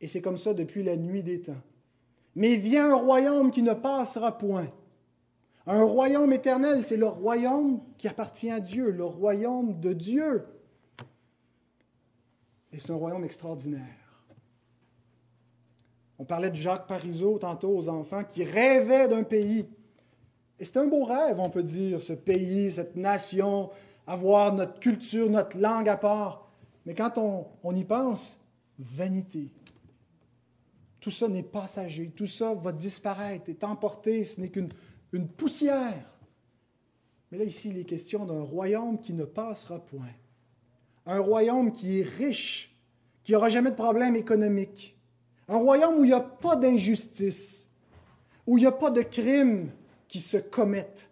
et 0.00 0.06
c'est 0.06 0.22
comme 0.22 0.38
ça 0.38 0.54
depuis 0.54 0.82
la 0.82 0.96
nuit 0.96 1.22
des 1.22 1.40
temps. 1.40 1.62
Mais 2.34 2.56
vient 2.56 2.92
un 2.92 2.96
royaume 2.96 3.50
qui 3.50 3.62
ne 3.62 3.74
passera 3.74 4.36
point. 4.36 4.68
Un 5.66 5.82
royaume 5.82 6.32
éternel, 6.32 6.84
c'est 6.84 6.96
le 6.96 7.08
royaume 7.08 7.80
qui 7.98 8.08
appartient 8.08 8.50
à 8.50 8.60
Dieu, 8.60 8.90
le 8.90 9.04
royaume 9.04 9.80
de 9.80 9.92
Dieu. 9.92 10.46
Et 12.72 12.78
c'est 12.78 12.90
un 12.90 12.96
royaume 12.96 13.24
extraordinaire. 13.24 14.05
On 16.18 16.24
parlait 16.24 16.50
de 16.50 16.56
Jacques 16.56 16.86
Parizeau 16.86 17.38
tantôt 17.38 17.76
aux 17.76 17.88
enfants 17.88 18.24
qui 18.24 18.44
rêvaient 18.44 19.08
d'un 19.08 19.22
pays. 19.22 19.68
Et 20.58 20.64
c'est 20.64 20.78
un 20.78 20.86
beau 20.86 21.04
rêve, 21.04 21.38
on 21.38 21.50
peut 21.50 21.62
dire, 21.62 22.00
ce 22.00 22.14
pays, 22.14 22.70
cette 22.72 22.96
nation, 22.96 23.70
avoir 24.06 24.54
notre 24.54 24.80
culture, 24.80 25.28
notre 25.28 25.58
langue 25.58 25.88
à 25.88 25.96
part. 25.96 26.48
Mais 26.86 26.94
quand 26.94 27.18
on, 27.18 27.74
y 27.74 27.84
pense, 27.84 28.38
vanité. 28.78 29.50
Tout 31.00 31.10
ça 31.10 31.28
n'est 31.28 31.42
passager, 31.42 32.10
tout 32.14 32.26
ça 32.26 32.54
va 32.54 32.72
disparaître, 32.72 33.50
est 33.50 33.64
emporté, 33.64 34.24
ce 34.24 34.40
n'est 34.40 34.48
qu'une 34.48 34.70
une 35.12 35.28
poussière. 35.28 36.14
Mais 37.30 37.38
là, 37.38 37.44
ici, 37.44 37.70
il 37.70 37.78
est 37.78 37.84
question 37.84 38.24
d'un 38.24 38.42
royaume 38.42 39.00
qui 39.00 39.12
ne 39.14 39.24
passera 39.24 39.78
point. 39.78 40.14
Un 41.06 41.20
royaume 41.20 41.72
qui 41.72 42.00
est 42.00 42.08
riche, 42.08 42.74
qui 43.24 43.32
n'aura 43.32 43.48
jamais 43.48 43.70
de 43.70 43.76
problème 43.76 44.16
économique, 44.16 44.95
un 45.48 45.58
royaume 45.58 45.98
où 45.98 46.04
il 46.04 46.08
n'y 46.08 46.12
a 46.12 46.20
pas 46.20 46.56
d'injustice, 46.56 47.68
où 48.46 48.58
il 48.58 48.62
n'y 48.62 48.66
a 48.66 48.72
pas 48.72 48.90
de 48.90 49.02
crimes 49.02 49.70
qui 50.08 50.20
se 50.20 50.36
commettent. 50.36 51.10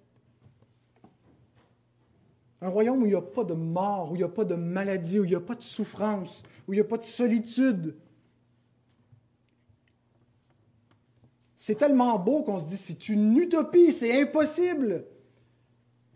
Un 2.60 2.68
royaume 2.68 3.02
où 3.02 3.06
il 3.06 3.10
n'y 3.10 3.14
a 3.14 3.22
pas 3.22 3.44
de 3.44 3.54
mort, 3.54 4.10
où 4.10 4.14
il 4.14 4.18
n'y 4.18 4.24
a 4.24 4.28
pas 4.28 4.44
de 4.44 4.54
maladie, 4.54 5.20
où 5.20 5.24
il 5.24 5.30
n'y 5.30 5.36
a 5.36 5.40
pas 5.40 5.54
de 5.54 5.62
souffrance, 5.62 6.42
où 6.66 6.72
il 6.72 6.76
n'y 6.76 6.80
a 6.80 6.84
pas 6.84 6.96
de 6.96 7.02
solitude. 7.02 7.96
C'est 11.54 11.76
tellement 11.76 12.18
beau 12.18 12.42
qu'on 12.42 12.58
se 12.58 12.68
dit 12.68 12.76
c'est 12.76 13.08
une 13.08 13.36
utopie, 13.36 13.92
c'est 13.92 14.20
impossible. 14.20 15.06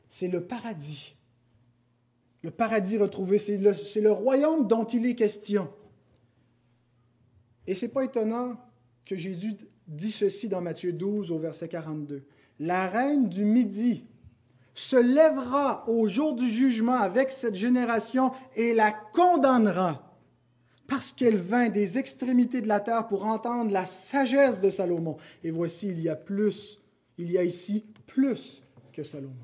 C'est 0.09 0.29
le 0.29 0.43
paradis. 0.45 1.17
Le 2.43 2.51
paradis 2.51 2.99
retrouvé, 2.99 3.39
c'est 3.39 3.59
le, 3.59 3.75
le 4.01 4.13
royaume 4.13 4.67
dont 4.67 4.85
il 4.85 5.07
est 5.07 5.15
question. 5.15 5.71
Et 7.69 7.75
ce 7.75 7.85
n'est 7.85 7.93
pas 7.93 8.03
étonnant 8.03 8.57
que 9.05 9.15
Jésus 9.15 9.53
dit 9.87 10.11
ceci 10.11 10.49
dans 10.49 10.63
Matthieu 10.63 10.93
12 10.93 11.31
au 11.31 11.39
verset 11.39 11.69
42. 11.69 12.25
La 12.61 12.89
reine 12.89 13.29
du 13.29 13.45
Midi 13.45 14.07
se 14.73 14.97
lèvera 14.97 15.85
au 15.87 16.09
jour 16.09 16.35
du 16.35 16.49
jugement 16.49 16.95
avec 16.95 17.31
cette 17.31 17.55
génération 17.55 18.33
et 18.57 18.73
la 18.73 18.91
condamnera 18.91 20.17
parce 20.87 21.13
qu'elle 21.13 21.37
vint 21.37 21.69
des 21.69 21.99
extrémités 21.99 22.63
de 22.63 22.69
la 22.69 22.81
terre 22.81 23.07
pour 23.07 23.27
entendre 23.27 23.71
la 23.71 23.85
sagesse 23.85 24.63
de 24.63 24.71
Salomon. 24.71 25.19
Et 25.45 25.51
voici, 25.51 25.89
il 25.89 26.01
y 26.01 26.09
a 26.09 26.17
plus, 26.17 26.81
il 27.19 27.31
y 27.31 27.37
a 27.37 27.45
ici 27.45 27.85
plus 28.07 28.63
que 28.95 29.03
Salomon. 29.03 29.35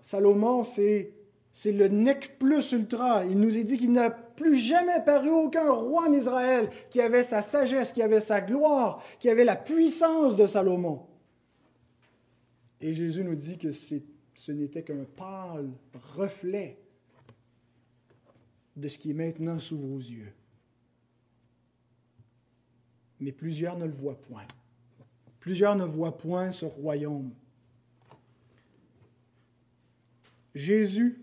Salomon, 0.00 0.64
c'est 0.64 1.12
c'est 1.56 1.72
le 1.72 1.88
nec 1.88 2.38
plus 2.38 2.72
ultra. 2.72 3.24
Il 3.24 3.40
nous 3.40 3.56
est 3.56 3.64
dit 3.64 3.78
qu'il 3.78 3.92
n'a 3.92 4.10
plus 4.10 4.56
jamais 4.56 5.02
paru 5.06 5.30
aucun 5.30 5.72
roi 5.72 6.06
en 6.06 6.12
Israël 6.12 6.68
qui 6.90 7.00
avait 7.00 7.22
sa 7.22 7.40
sagesse, 7.40 7.94
qui 7.94 8.02
avait 8.02 8.20
sa 8.20 8.42
gloire, 8.42 9.02
qui 9.18 9.30
avait 9.30 9.46
la 9.46 9.56
puissance 9.56 10.36
de 10.36 10.46
Salomon. 10.46 11.06
Et 12.82 12.92
Jésus 12.92 13.24
nous 13.24 13.34
dit 13.34 13.56
que 13.56 13.72
ce 13.72 14.52
n'était 14.52 14.82
qu'un 14.82 15.04
pâle 15.16 15.70
reflet 16.14 16.78
de 18.76 18.86
ce 18.86 18.98
qui 18.98 19.12
est 19.12 19.14
maintenant 19.14 19.58
sous 19.58 19.78
vos 19.78 19.96
yeux. 19.96 20.34
Mais 23.18 23.32
plusieurs 23.32 23.78
ne 23.78 23.86
le 23.86 23.94
voient 23.94 24.20
point. 24.20 24.46
Plusieurs 25.40 25.74
ne 25.74 25.86
voient 25.86 26.18
point 26.18 26.52
ce 26.52 26.66
royaume. 26.66 27.32
Jésus 30.54 31.22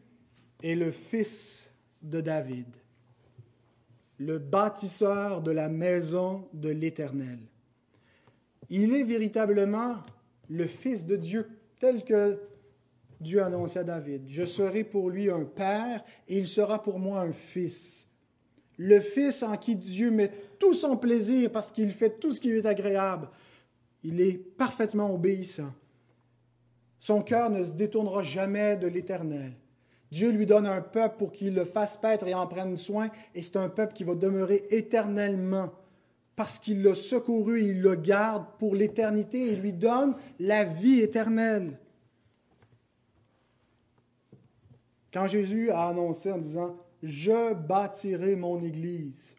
est 0.63 0.75
le 0.75 0.91
fils 0.91 1.69
de 2.01 2.21
David, 2.21 2.67
le 4.17 4.39
bâtisseur 4.39 5.41
de 5.41 5.51
la 5.51 5.69
maison 5.69 6.47
de 6.53 6.69
l'Éternel. 6.69 7.39
Il 8.69 8.95
est 8.95 9.03
véritablement 9.03 9.97
le 10.49 10.65
fils 10.65 11.05
de 11.05 11.15
Dieu 11.15 11.49
tel 11.79 12.03
que 12.03 12.39
Dieu 13.19 13.41
a 13.41 13.47
annoncé 13.47 13.79
à 13.79 13.83
David. 13.83 14.23
Je 14.27 14.45
serai 14.45 14.83
pour 14.83 15.09
lui 15.09 15.29
un 15.29 15.43
père 15.43 16.03
et 16.27 16.37
il 16.37 16.47
sera 16.47 16.81
pour 16.81 16.99
moi 16.99 17.21
un 17.21 17.33
fils. 17.33 18.07
Le 18.77 18.99
fils 18.99 19.43
en 19.43 19.55
qui 19.57 19.75
Dieu 19.75 20.11
met 20.11 20.31
tout 20.59 20.73
son 20.73 20.97
plaisir 20.97 21.51
parce 21.51 21.71
qu'il 21.71 21.91
fait 21.91 22.19
tout 22.19 22.31
ce 22.31 22.39
qui 22.39 22.49
lui 22.49 22.59
est 22.59 22.65
agréable. 22.65 23.29
Il 24.03 24.19
est 24.19 24.33
parfaitement 24.33 25.13
obéissant. 25.13 25.73
Son 26.99 27.21
cœur 27.21 27.49
ne 27.49 27.63
se 27.65 27.73
détournera 27.73 28.23
jamais 28.23 28.77
de 28.77 28.87
l'Éternel. 28.87 29.53
Dieu 30.13 30.29
lui 30.29 30.45
donne 30.45 30.67
un 30.67 30.81
peuple 30.81 31.17
pour 31.17 31.31
qu'il 31.31 31.55
le 31.55 31.65
fasse 31.65 31.97
paître 31.97 32.27
et 32.27 32.35
en 32.35 32.45
prenne 32.45 32.77
soin, 32.77 33.09
et 33.33 33.41
c'est 33.41 33.57
un 33.57 33.67
peuple 33.67 33.93
qui 33.93 34.03
va 34.03 34.13
demeurer 34.13 34.67
éternellement 34.69 35.71
parce 36.35 36.59
qu'il 36.59 36.83
l'a 36.83 36.93
secouru, 36.93 37.63
il 37.63 37.81
le 37.81 37.95
garde 37.95 38.45
pour 38.59 38.75
l'éternité 38.75 39.51
et 39.51 39.55
lui 39.55 39.73
donne 39.73 40.15
la 40.39 40.65
vie 40.65 40.99
éternelle. 40.99 41.79
Quand 45.11 45.25
Jésus 45.25 45.71
a 45.71 45.87
annoncé 45.87 46.31
en 46.31 46.37
disant, 46.37 46.77
Je 47.01 47.55
bâtirai 47.55 48.35
mon 48.35 48.61
Église, 48.61 49.35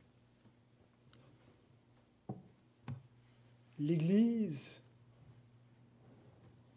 l'Église, 3.78 4.82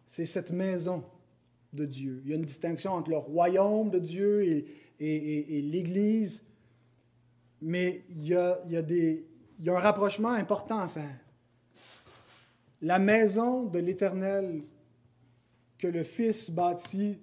c'est 0.05 0.25
cette 0.25 0.51
maison 0.51 1.03
Il 1.83 2.27
y 2.27 2.33
a 2.33 2.35
une 2.35 2.45
distinction 2.45 2.93
entre 2.93 3.09
le 3.09 3.17
royaume 3.17 3.89
de 3.89 3.99
Dieu 3.99 4.43
et, 4.99 5.61
l'Église, 5.61 6.43
mais 7.61 8.03
il 8.09 8.27
y 8.27 8.35
a 8.35 8.59
un 9.67 9.79
rapprochement 9.79 10.31
important 10.31 10.79
à 10.79 10.87
faire. 10.87 11.19
La 12.81 12.99
maison 12.99 13.63
de 13.63 13.79
l'Éternel 13.79 14.61
que 15.77 15.87
le 15.87 16.03
Fils 16.03 16.51
bâtit, 16.51 17.19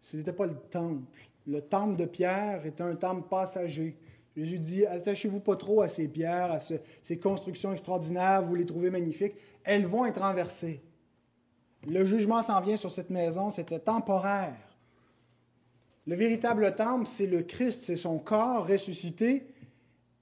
ce 0.00 0.16
n'était 0.16 0.32
pas 0.32 0.46
le 0.46 0.56
temple. 0.70 1.28
Le 1.46 1.60
temple 1.60 1.96
de 1.96 2.04
pierre 2.04 2.64
est 2.66 2.80
un 2.80 2.94
temple 2.94 3.28
passager. 3.28 3.96
Jésus 4.36 4.58
dit, 4.58 4.86
attachez-vous 4.86 5.40
pas 5.40 5.56
trop 5.56 5.82
à 5.82 5.88
ces 5.88 6.08
pierres, 6.08 6.52
à 6.52 6.58
ces 6.60 7.18
constructions 7.18 7.72
extraordinaires, 7.72 8.42
vous 8.42 8.54
les 8.54 8.64
trouvez 8.64 8.90
magnifiques. 8.90 9.34
Elles 9.64 9.86
vont 9.86 10.06
être 10.06 10.20
renversées. 10.20 10.80
Le 11.86 12.04
jugement 12.04 12.42
s'en 12.42 12.60
vient 12.60 12.76
sur 12.76 12.90
cette 12.90 13.10
maison, 13.10 13.50
c'était 13.50 13.78
temporaire. 13.78 14.56
Le 16.06 16.14
véritable 16.14 16.74
temple, 16.74 17.06
c'est 17.06 17.26
le 17.26 17.42
Christ, 17.42 17.82
c'est 17.82 17.96
son 17.96 18.18
corps 18.18 18.66
ressuscité, 18.66 19.46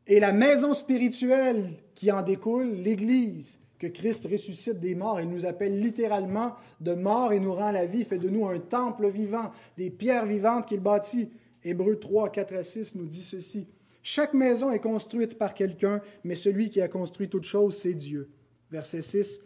et 0.06 0.20
la 0.20 0.32
maison 0.32 0.72
spirituelle 0.72 1.64
qui 1.94 2.10
en 2.10 2.22
découle, 2.22 2.72
l'Église, 2.72 3.60
que 3.78 3.86
Christ 3.86 4.26
ressuscite 4.30 4.78
des 4.78 4.94
morts. 4.94 5.20
Il 5.20 5.28
nous 5.28 5.46
appelle 5.46 5.80
littéralement 5.80 6.54
de 6.80 6.94
mort 6.94 7.32
et 7.32 7.40
nous 7.40 7.54
rend 7.54 7.70
la 7.70 7.86
vie, 7.86 8.04
fait 8.04 8.18
de 8.18 8.28
nous 8.28 8.46
un 8.46 8.58
temple 8.58 9.08
vivant, 9.08 9.52
des 9.78 9.90
pierres 9.90 10.26
vivantes 10.26 10.66
qu'il 10.66 10.80
bâtit. 10.80 11.30
Hébreux 11.64 11.96
3, 11.96 12.30
4 12.30 12.54
à 12.54 12.64
6 12.64 12.94
nous 12.94 13.06
dit 13.06 13.22
ceci. 13.22 13.66
Chaque 14.02 14.34
maison 14.34 14.70
est 14.70 14.80
construite 14.80 15.38
par 15.38 15.54
quelqu'un, 15.54 16.00
mais 16.24 16.34
celui 16.34 16.70
qui 16.70 16.80
a 16.80 16.88
construit 16.88 17.28
toute 17.28 17.44
chose, 17.44 17.76
c'est 17.76 17.94
Dieu. 17.94 18.30
Verset 18.70 19.02
6. 19.02 19.40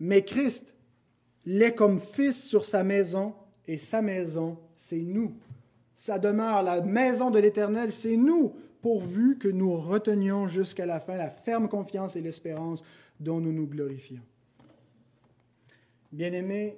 Mais 0.00 0.24
Christ 0.24 0.75
l'est 1.46 1.74
comme 1.74 2.00
fils 2.00 2.44
sur 2.44 2.64
sa 2.64 2.84
maison, 2.84 3.34
et 3.68 3.78
sa 3.78 4.02
maison, 4.02 4.58
c'est 4.76 5.00
nous. 5.00 5.34
Sa 5.94 6.18
demeure, 6.18 6.62
la 6.62 6.80
maison 6.80 7.30
de 7.30 7.38
l'Éternel, 7.38 7.90
c'est 7.90 8.16
nous 8.16 8.54
pourvu 8.80 9.38
que 9.38 9.48
nous 9.48 9.76
retenions 9.76 10.46
jusqu'à 10.46 10.86
la 10.86 11.00
fin 11.00 11.16
la 11.16 11.30
ferme 11.30 11.68
confiance 11.68 12.14
et 12.14 12.20
l'espérance 12.20 12.84
dont 13.18 13.40
nous 13.40 13.52
nous 13.52 13.66
glorifions. 13.66 14.20
Bien-aimés, 16.12 16.76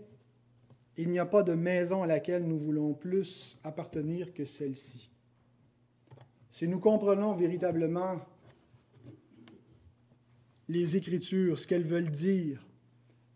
il 0.96 1.10
n'y 1.10 1.18
a 1.18 1.26
pas 1.26 1.42
de 1.42 1.54
maison 1.54 2.02
à 2.02 2.06
laquelle 2.06 2.44
nous 2.44 2.58
voulons 2.58 2.94
plus 2.94 3.58
appartenir 3.62 4.32
que 4.32 4.44
celle-ci. 4.44 5.10
Si 6.50 6.66
nous 6.66 6.80
comprenons 6.80 7.34
véritablement 7.34 8.20
les 10.68 10.96
Écritures, 10.96 11.58
ce 11.58 11.66
qu'elles 11.66 11.84
veulent 11.84 12.10
dire, 12.10 12.67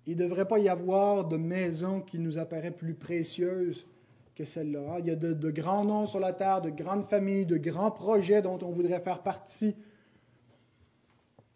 il 0.06 0.16
ne 0.16 0.22
devrait 0.22 0.48
pas 0.48 0.58
y 0.58 0.68
avoir 0.68 1.26
de 1.26 1.36
maison 1.36 2.00
qui 2.00 2.18
nous 2.18 2.38
apparaît 2.38 2.72
plus 2.72 2.94
précieuse 2.94 3.86
que 4.34 4.44
celle-là. 4.44 4.98
Il 4.98 5.06
y 5.06 5.10
a 5.10 5.16
de, 5.16 5.50
grands 5.50 5.84
noms 5.84 6.06
sur 6.06 6.18
la 6.18 6.32
terre, 6.32 6.60
de 6.60 6.70
grandes 6.70 7.08
familles, 7.08 7.46
de 7.46 7.56
grands 7.56 7.90
projets 7.90 8.42
dont 8.42 8.58
on 8.62 8.70
voudrait 8.70 9.00
faire 9.00 9.22
partie. 9.22 9.76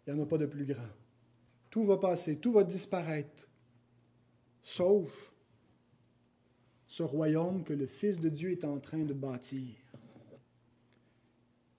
Il 0.05 0.13
n'y 0.13 0.19
en 0.19 0.23
a 0.23 0.25
pas 0.25 0.37
de 0.37 0.45
plus 0.45 0.65
grand. 0.65 0.87
Tout 1.69 1.83
va 1.83 1.97
passer, 1.97 2.37
tout 2.37 2.53
va 2.53 2.63
disparaître, 2.63 3.49
sauf 4.63 5.33
ce 6.87 7.03
royaume 7.03 7.63
que 7.63 7.73
le 7.73 7.85
Fils 7.85 8.17
de 8.17 8.29
Dieu 8.29 8.51
est 8.51 8.63
en 8.63 8.79
train 8.79 9.03
de 9.03 9.13
bâtir. 9.13 9.75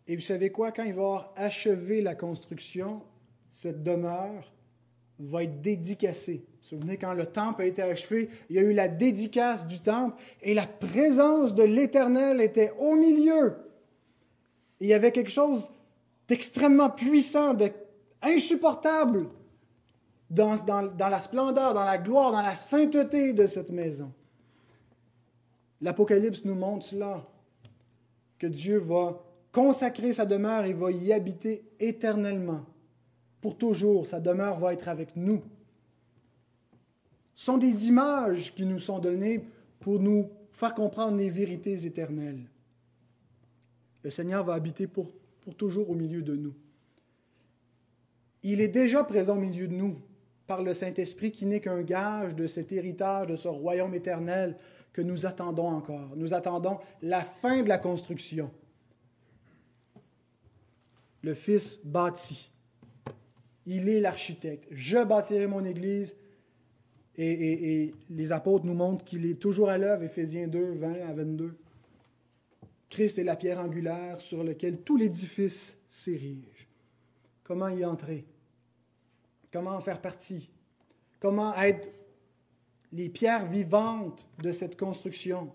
Et 0.06 0.14
vous 0.14 0.22
savez 0.22 0.50
quoi, 0.50 0.72
quand 0.72 0.84
il 0.84 0.92
va 0.92 1.02
avoir 1.02 1.32
achevé 1.36 2.02
la 2.02 2.14
construction, 2.14 3.02
cette 3.48 3.82
demeure 3.82 4.52
va 5.18 5.42
être 5.42 5.60
dédicacée. 5.60 6.44
Vous 6.60 6.68
souvenez, 6.68 6.96
quand 6.96 7.12
le 7.12 7.26
temple 7.26 7.62
a 7.62 7.66
été 7.66 7.82
achevé, 7.82 8.28
il 8.48 8.56
y 8.56 8.58
a 8.58 8.62
eu 8.62 8.72
la 8.72 8.88
dédicace 8.88 9.66
du 9.66 9.80
temple 9.80 10.16
et 10.42 10.54
la 10.54 10.66
présence 10.66 11.54
de 11.54 11.62
l'Éternel 11.62 12.40
était 12.40 12.72
au 12.78 12.94
milieu. 12.94 13.56
il 14.80 14.86
y 14.86 14.94
avait 14.94 15.12
quelque 15.12 15.30
chose 15.30 15.72
d'extrêmement 16.28 16.90
puissant, 16.90 17.54
d'insupportable 17.54 19.28
dans, 20.30 20.56
dans 20.64 21.08
la 21.08 21.18
splendeur, 21.18 21.74
dans 21.74 21.84
la 21.84 21.98
gloire, 21.98 22.32
dans 22.32 22.42
la 22.42 22.54
sainteté 22.54 23.32
de 23.32 23.46
cette 23.46 23.70
maison. 23.70 24.12
L'Apocalypse 25.80 26.44
nous 26.44 26.54
montre 26.54 26.86
cela, 26.86 27.26
que 28.38 28.46
Dieu 28.46 28.78
va 28.78 29.20
consacrer 29.52 30.12
sa 30.12 30.26
demeure 30.26 30.64
et 30.64 30.72
va 30.72 30.92
y 30.92 31.12
habiter 31.12 31.64
éternellement 31.80 32.64
pour 33.40 33.56
toujours. 33.56 34.06
Sa 34.06 34.20
demeure 34.20 34.58
va 34.58 34.72
être 34.72 34.88
avec 34.88 35.16
nous. 35.16 35.42
Ce 37.34 37.44
sont 37.46 37.58
des 37.58 37.86
images 37.86 38.54
qui 38.54 38.66
nous 38.66 38.80
sont 38.80 38.98
données 38.98 39.44
pour 39.80 40.00
nous 40.00 40.30
faire 40.50 40.74
comprendre 40.74 41.16
les 41.16 41.30
vérités 41.30 41.86
éternelles. 41.86 42.50
Le 44.02 44.10
Seigneur 44.10 44.44
va 44.44 44.54
habiter 44.54 44.86
pour, 44.86 45.12
pour 45.40 45.54
toujours 45.54 45.90
au 45.90 45.94
milieu 45.94 46.22
de 46.22 46.34
nous. 46.34 46.54
Il 48.42 48.60
est 48.60 48.68
déjà 48.68 49.04
présent 49.04 49.36
au 49.36 49.40
milieu 49.40 49.68
de 49.68 49.74
nous 49.74 50.00
par 50.46 50.62
le 50.62 50.74
Saint-Esprit 50.74 51.30
qui 51.30 51.46
n'est 51.46 51.60
qu'un 51.60 51.82
gage 51.82 52.34
de 52.34 52.46
cet 52.46 52.72
héritage, 52.72 53.26
de 53.26 53.36
ce 53.36 53.48
royaume 53.48 53.94
éternel 53.94 54.56
que 54.92 55.02
nous 55.02 55.26
attendons 55.26 55.68
encore. 55.68 56.16
Nous 56.16 56.34
attendons 56.34 56.78
la 57.02 57.20
fin 57.20 57.62
de 57.62 57.68
la 57.68 57.78
construction. 57.78 58.50
Le 61.22 61.34
Fils 61.34 61.78
bâtit 61.84 62.50
il 63.68 63.88
est 63.90 64.00
l'architecte. 64.00 64.66
Je 64.70 65.04
bâtirai 65.04 65.46
mon 65.46 65.64
Église. 65.64 66.16
Et, 67.20 67.92
les 68.10 68.32
apôtres 68.32 68.64
nous 68.64 68.74
montrent 68.74 69.04
qu'il 69.04 69.26
est 69.26 69.40
toujours 69.40 69.68
à 69.68 69.76
l'œuvre, 69.76 70.04
Éphésiens 70.04 70.46
2, 70.46 70.74
20 70.74 70.92
à 71.08 71.12
22. 71.12 71.54
Christ 72.88 73.18
est 73.18 73.24
la 73.24 73.36
pierre 73.36 73.60
angulaire 73.60 74.20
sur 74.20 74.42
laquelle 74.42 74.78
tout 74.78 74.96
l'édifice 74.96 75.76
s'érige. 75.88 76.68
Comment 77.42 77.68
y 77.68 77.84
entrer? 77.84 78.24
Comment 79.52 79.72
en 79.72 79.80
faire 79.80 80.00
partie? 80.00 80.48
Comment 81.18 81.54
être 81.56 81.90
les 82.92 83.08
pierres 83.08 83.50
vivantes 83.50 84.28
de 84.42 84.52
cette 84.52 84.78
construction? 84.78 85.50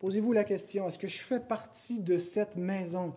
Posez-vous 0.00 0.32
la 0.32 0.44
question, 0.44 0.88
est-ce 0.88 0.98
que 0.98 1.06
je 1.06 1.22
fais 1.22 1.40
partie 1.40 2.00
de 2.00 2.18
cette 2.18 2.56
maison? 2.56 3.14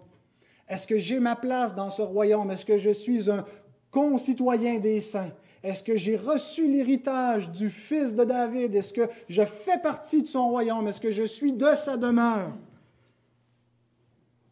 Est-ce 0.67 0.87
que 0.87 0.97
j'ai 0.97 1.19
ma 1.19 1.35
place 1.35 1.75
dans 1.75 1.89
ce 1.89 2.01
royaume? 2.01 2.51
Est-ce 2.51 2.65
que 2.65 2.77
je 2.77 2.91
suis 2.91 3.29
un 3.29 3.45
concitoyen 3.93 4.79
des 4.79 4.99
saints? 4.99 5.31
Est-ce 5.63 5.83
que 5.83 5.95
j'ai 5.95 6.17
reçu 6.17 6.67
l'héritage 6.67 7.49
du 7.51 7.69
fils 7.69 8.13
de 8.13 8.25
David? 8.25 8.75
Est-ce 8.75 8.91
que 8.91 9.07
je 9.29 9.45
fais 9.45 9.79
partie 9.81 10.23
de 10.23 10.27
son 10.27 10.49
royaume? 10.49 10.87
Est-ce 10.87 10.99
que 10.99 11.11
je 11.11 11.23
suis 11.23 11.53
de 11.53 11.73
sa 11.75 11.95
demeure? 11.95 12.51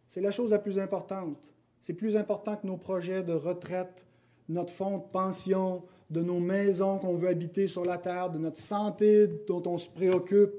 C'est 0.07 0.21
la 0.21 0.31
chose 0.31 0.51
la 0.51 0.59
plus 0.59 0.79
importante. 0.79 1.53
C'est 1.81 1.93
plus 1.93 2.15
important 2.15 2.55
que 2.55 2.67
nos 2.67 2.77
projets 2.77 3.23
de 3.23 3.33
retraite, 3.33 4.05
notre 4.47 4.71
fonds 4.71 4.99
de 4.99 5.11
pension, 5.11 5.83
de 6.11 6.21
nos 6.21 6.39
maisons 6.39 6.99
qu'on 6.99 7.15
veut 7.15 7.29
habiter 7.29 7.67
sur 7.67 7.83
la 7.83 7.97
terre, 7.97 8.29
de 8.29 8.37
notre 8.37 8.59
santé 8.59 9.27
dont 9.47 9.63
on 9.65 9.77
se 9.77 9.89
préoccupe, 9.89 10.53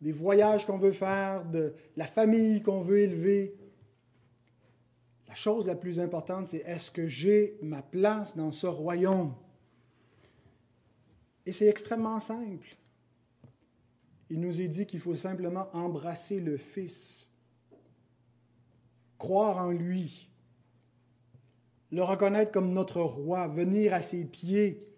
des 0.00 0.12
voyages 0.12 0.64
qu'on 0.64 0.78
veut 0.78 0.92
faire, 0.92 1.44
de 1.46 1.74
la 1.96 2.04
famille 2.04 2.62
qu'on 2.62 2.82
veut 2.82 3.00
élever. 3.00 3.54
La 5.34 5.38
chose 5.38 5.66
la 5.66 5.74
plus 5.74 5.98
importante, 5.98 6.46
c'est 6.46 6.62
est-ce 6.64 6.92
que 6.92 7.08
j'ai 7.08 7.58
ma 7.60 7.82
place 7.82 8.36
dans 8.36 8.52
ce 8.52 8.68
royaume? 8.68 9.34
Et 11.44 11.52
c'est 11.52 11.66
extrêmement 11.66 12.20
simple. 12.20 12.76
Il 14.30 14.38
nous 14.38 14.60
est 14.60 14.68
dit 14.68 14.86
qu'il 14.86 15.00
faut 15.00 15.16
simplement 15.16 15.66
embrasser 15.72 16.38
le 16.38 16.56
Fils, 16.56 17.32
croire 19.18 19.56
en 19.56 19.72
lui, 19.72 20.30
le 21.90 22.04
reconnaître 22.04 22.52
comme 22.52 22.72
notre 22.72 23.00
roi, 23.00 23.48
venir 23.48 23.92
à 23.92 24.02
ses 24.02 24.24
pieds 24.24 24.88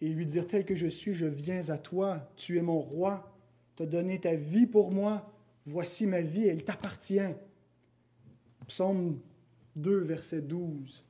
et 0.00 0.08
lui 0.08 0.24
dire 0.24 0.46
tel 0.46 0.64
que 0.64 0.74
je 0.74 0.86
suis, 0.86 1.12
je 1.12 1.26
viens 1.26 1.68
à 1.68 1.76
toi, 1.76 2.32
tu 2.36 2.56
es 2.56 2.62
mon 2.62 2.80
roi, 2.80 3.30
tu 3.76 3.82
as 3.82 3.86
donné 3.86 4.18
ta 4.18 4.36
vie 4.36 4.66
pour 4.66 4.90
moi, 4.90 5.30
voici 5.66 6.06
ma 6.06 6.22
vie, 6.22 6.46
elle 6.46 6.64
t'appartient. 6.64 7.20
Psaume 8.68 9.18
2, 9.76 9.98
verset 9.98 10.40
12. 10.40 11.04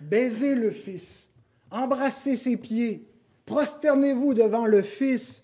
Baisez 0.00 0.54
le 0.54 0.70
Fils, 0.70 1.30
embrassez 1.70 2.36
ses 2.36 2.56
pieds, 2.56 3.06
prosternez-vous 3.46 4.34
devant 4.34 4.66
le 4.66 4.82
Fils, 4.82 5.42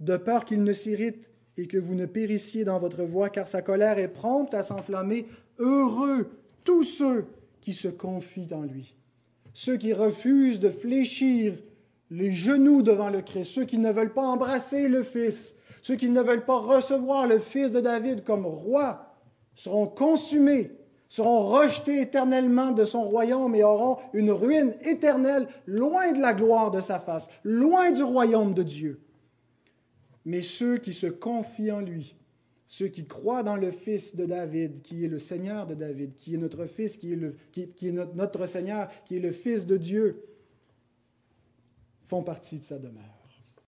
de 0.00 0.16
peur 0.16 0.44
qu'il 0.44 0.62
ne 0.62 0.72
s'irrite 0.72 1.30
et 1.56 1.66
que 1.66 1.78
vous 1.78 1.94
ne 1.94 2.06
périssiez 2.06 2.64
dans 2.64 2.78
votre 2.78 3.02
voie, 3.02 3.30
car 3.30 3.48
sa 3.48 3.62
colère 3.62 3.98
est 3.98 4.12
prompte 4.12 4.54
à 4.54 4.62
s'enflammer. 4.62 5.26
Heureux 5.58 6.30
tous 6.64 6.84
ceux 6.84 7.26
qui 7.60 7.72
se 7.72 7.88
confient 7.88 8.52
en 8.52 8.62
lui, 8.62 8.94
ceux 9.54 9.76
qui 9.76 9.92
refusent 9.92 10.60
de 10.60 10.68
fléchir 10.68 11.54
les 12.10 12.34
genoux 12.34 12.82
devant 12.82 13.08
le 13.08 13.22
Christ, 13.22 13.52
ceux 13.52 13.64
qui 13.64 13.78
ne 13.78 13.90
veulent 13.90 14.12
pas 14.12 14.26
embrasser 14.26 14.88
le 14.88 15.02
Fils, 15.02 15.56
ceux 15.82 15.96
qui 15.96 16.10
ne 16.10 16.20
veulent 16.20 16.44
pas 16.44 16.58
recevoir 16.58 17.26
le 17.26 17.38
Fils 17.38 17.70
de 17.70 17.80
David 17.80 18.22
comme 18.22 18.46
roi, 18.46 19.05
seront 19.56 19.88
consumés, 19.88 20.70
seront 21.08 21.48
rejetés 21.48 22.00
éternellement 22.00 22.70
de 22.70 22.84
son 22.84 23.02
royaume 23.02 23.54
et 23.56 23.64
auront 23.64 23.96
une 24.12 24.30
ruine 24.30 24.74
éternelle 24.82 25.48
loin 25.66 26.12
de 26.12 26.20
la 26.20 26.34
gloire 26.34 26.70
de 26.70 26.80
sa 26.80 27.00
face, 27.00 27.28
loin 27.42 27.90
du 27.90 28.04
royaume 28.04 28.54
de 28.54 28.62
Dieu. 28.62 29.00
Mais 30.24 30.42
ceux 30.42 30.78
qui 30.78 30.92
se 30.92 31.06
confient 31.06 31.72
en 31.72 31.80
lui, 31.80 32.16
ceux 32.68 32.88
qui 32.88 33.06
croient 33.06 33.42
dans 33.42 33.56
le 33.56 33.70
Fils 33.70 34.14
de 34.14 34.26
David, 34.26 34.82
qui 34.82 35.04
est 35.04 35.08
le 35.08 35.20
Seigneur 35.20 35.66
de 35.66 35.74
David, 35.74 36.14
qui 36.14 36.34
est 36.34 36.38
notre 36.38 36.66
Fils, 36.66 36.96
qui 36.96 37.12
est, 37.12 37.92
notre 37.92 38.46
Seigneur, 38.46 38.90
qui 39.04 39.16
est 39.16 39.20
le 39.20 39.30
Fils 39.30 39.66
de 39.66 39.76
Dieu, 39.76 40.22
font 42.08 42.22
partie 42.22 42.58
de 42.58 42.64
sa 42.64 42.78
demeure. 42.78 43.15